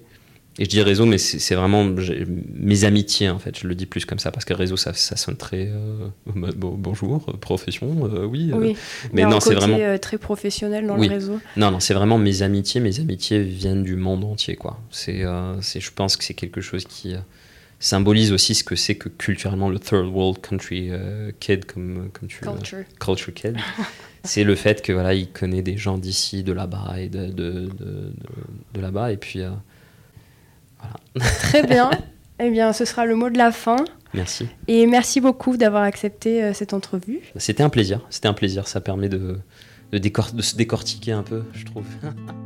et 0.59 0.65
je 0.65 0.69
dis 0.69 0.81
réseau, 0.81 1.05
mais 1.05 1.17
c'est 1.17 1.55
vraiment 1.55 1.89
mes 2.53 2.83
amitiés, 2.83 3.29
en 3.29 3.39
fait. 3.39 3.57
Je 3.57 3.65
le 3.65 3.75
dis 3.75 3.85
plus 3.85 4.03
comme 4.03 4.19
ça, 4.19 4.29
parce 4.29 4.43
que 4.43 4.53
réseau, 4.53 4.75
ça, 4.75 4.93
ça 4.93 5.15
sonne 5.15 5.37
très 5.37 5.69
euh, 5.69 6.09
bonjour, 6.25 7.25
profession, 7.39 8.05
euh, 8.13 8.25
oui. 8.25 8.51
Euh. 8.53 8.73
mais 9.13 9.23
non, 9.23 9.39
c'est 9.39 9.55
vraiment. 9.55 9.97
très 9.99 10.17
professionnel 10.17 10.85
dans 10.85 10.97
le 10.97 11.07
réseau. 11.07 11.39
Non, 11.55 11.71
non, 11.71 11.79
c'est 11.79 11.93
vraiment 11.93 12.17
mes 12.17 12.41
amitiés. 12.41 12.81
Mes 12.81 12.99
amitiés 12.99 13.41
viennent 13.41 13.83
du 13.83 13.95
monde 13.95 14.25
entier, 14.25 14.57
quoi. 14.57 14.77
C'est, 14.91 15.21
je 15.21 15.91
pense 15.95 16.17
que 16.17 16.25
c'est 16.25 16.33
quelque 16.33 16.59
chose 16.59 16.83
qui 16.83 17.15
symbolise 17.79 18.33
aussi 18.33 18.53
ce 18.53 18.65
que 18.65 18.75
c'est 18.75 18.95
que 18.95 19.07
culturellement 19.07 19.69
le 19.69 19.79
third 19.79 20.07
world 20.07 20.41
country 20.41 20.91
kid, 21.39 21.63
comme, 21.63 22.09
comme 22.11 22.27
tu 22.27 22.41
Culture. 22.41 22.79
culture 22.99 23.33
kid. 23.33 23.55
c'est 24.25 24.43
le 24.43 24.55
fait 24.55 24.81
que 24.81 24.91
voilà, 24.91 25.13
il 25.13 25.29
connaît 25.29 25.61
des 25.61 25.77
gens 25.77 25.97
d'ici, 25.97 26.43
de 26.43 26.51
là-bas 26.51 26.95
et 26.97 27.07
de, 27.07 27.27
de, 27.27 27.69
de, 27.79 28.11
de 28.73 28.81
là-bas. 28.81 29.13
Et 29.13 29.17
puis. 29.17 29.41
Très 31.15 31.63
bien. 31.63 31.89
Eh 32.41 32.51
bien, 32.51 32.71
ce 32.71 32.85
sera 32.85 33.05
le 33.05 33.17
mot 33.17 33.29
de 33.29 33.37
la 33.37 33.51
fin. 33.51 33.83
Merci. 34.13 34.47
Et 34.69 34.87
merci 34.87 35.19
beaucoup 35.19 35.57
d'avoir 35.57 35.83
accepté 35.83 36.41
euh, 36.41 36.53
cette 36.53 36.73
entrevue. 36.73 37.19
C'était 37.35 37.63
un 37.63 37.69
plaisir. 37.69 37.99
C'était 38.09 38.29
un 38.29 38.33
plaisir. 38.33 38.65
Ça 38.65 38.79
permet 38.79 39.09
de, 39.09 39.39
de, 39.91 39.97
de 39.97 40.41
se 40.41 40.55
décortiquer 40.55 41.11
un 41.11 41.23
peu, 41.23 41.43
je 41.53 41.65
trouve. 41.65 41.85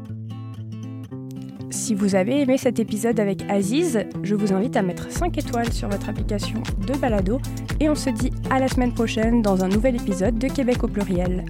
Si 1.69 1.95
vous 1.95 2.13
avez 2.13 2.41
aimé 2.41 2.59
cet 2.59 2.77
épisode 2.79 3.19
avec 3.19 3.41
Aziz, 3.49 4.05
je 4.21 4.35
vous 4.35 4.53
invite 4.53 4.77
à 4.77 4.83
mettre 4.83 5.11
5 5.11 5.35
étoiles 5.39 5.73
sur 5.73 5.89
votre 5.89 6.07
application 6.07 6.61
de 6.87 6.93
balado 6.93 7.41
et 7.79 7.89
on 7.89 7.95
se 7.95 8.11
dit 8.11 8.31
à 8.51 8.59
la 8.59 8.67
semaine 8.67 8.93
prochaine 8.93 9.41
dans 9.41 9.63
un 9.63 9.69
nouvel 9.69 9.95
épisode 9.95 10.37
de 10.37 10.47
Québec 10.47 10.83
au 10.83 10.87
pluriel. 10.87 11.43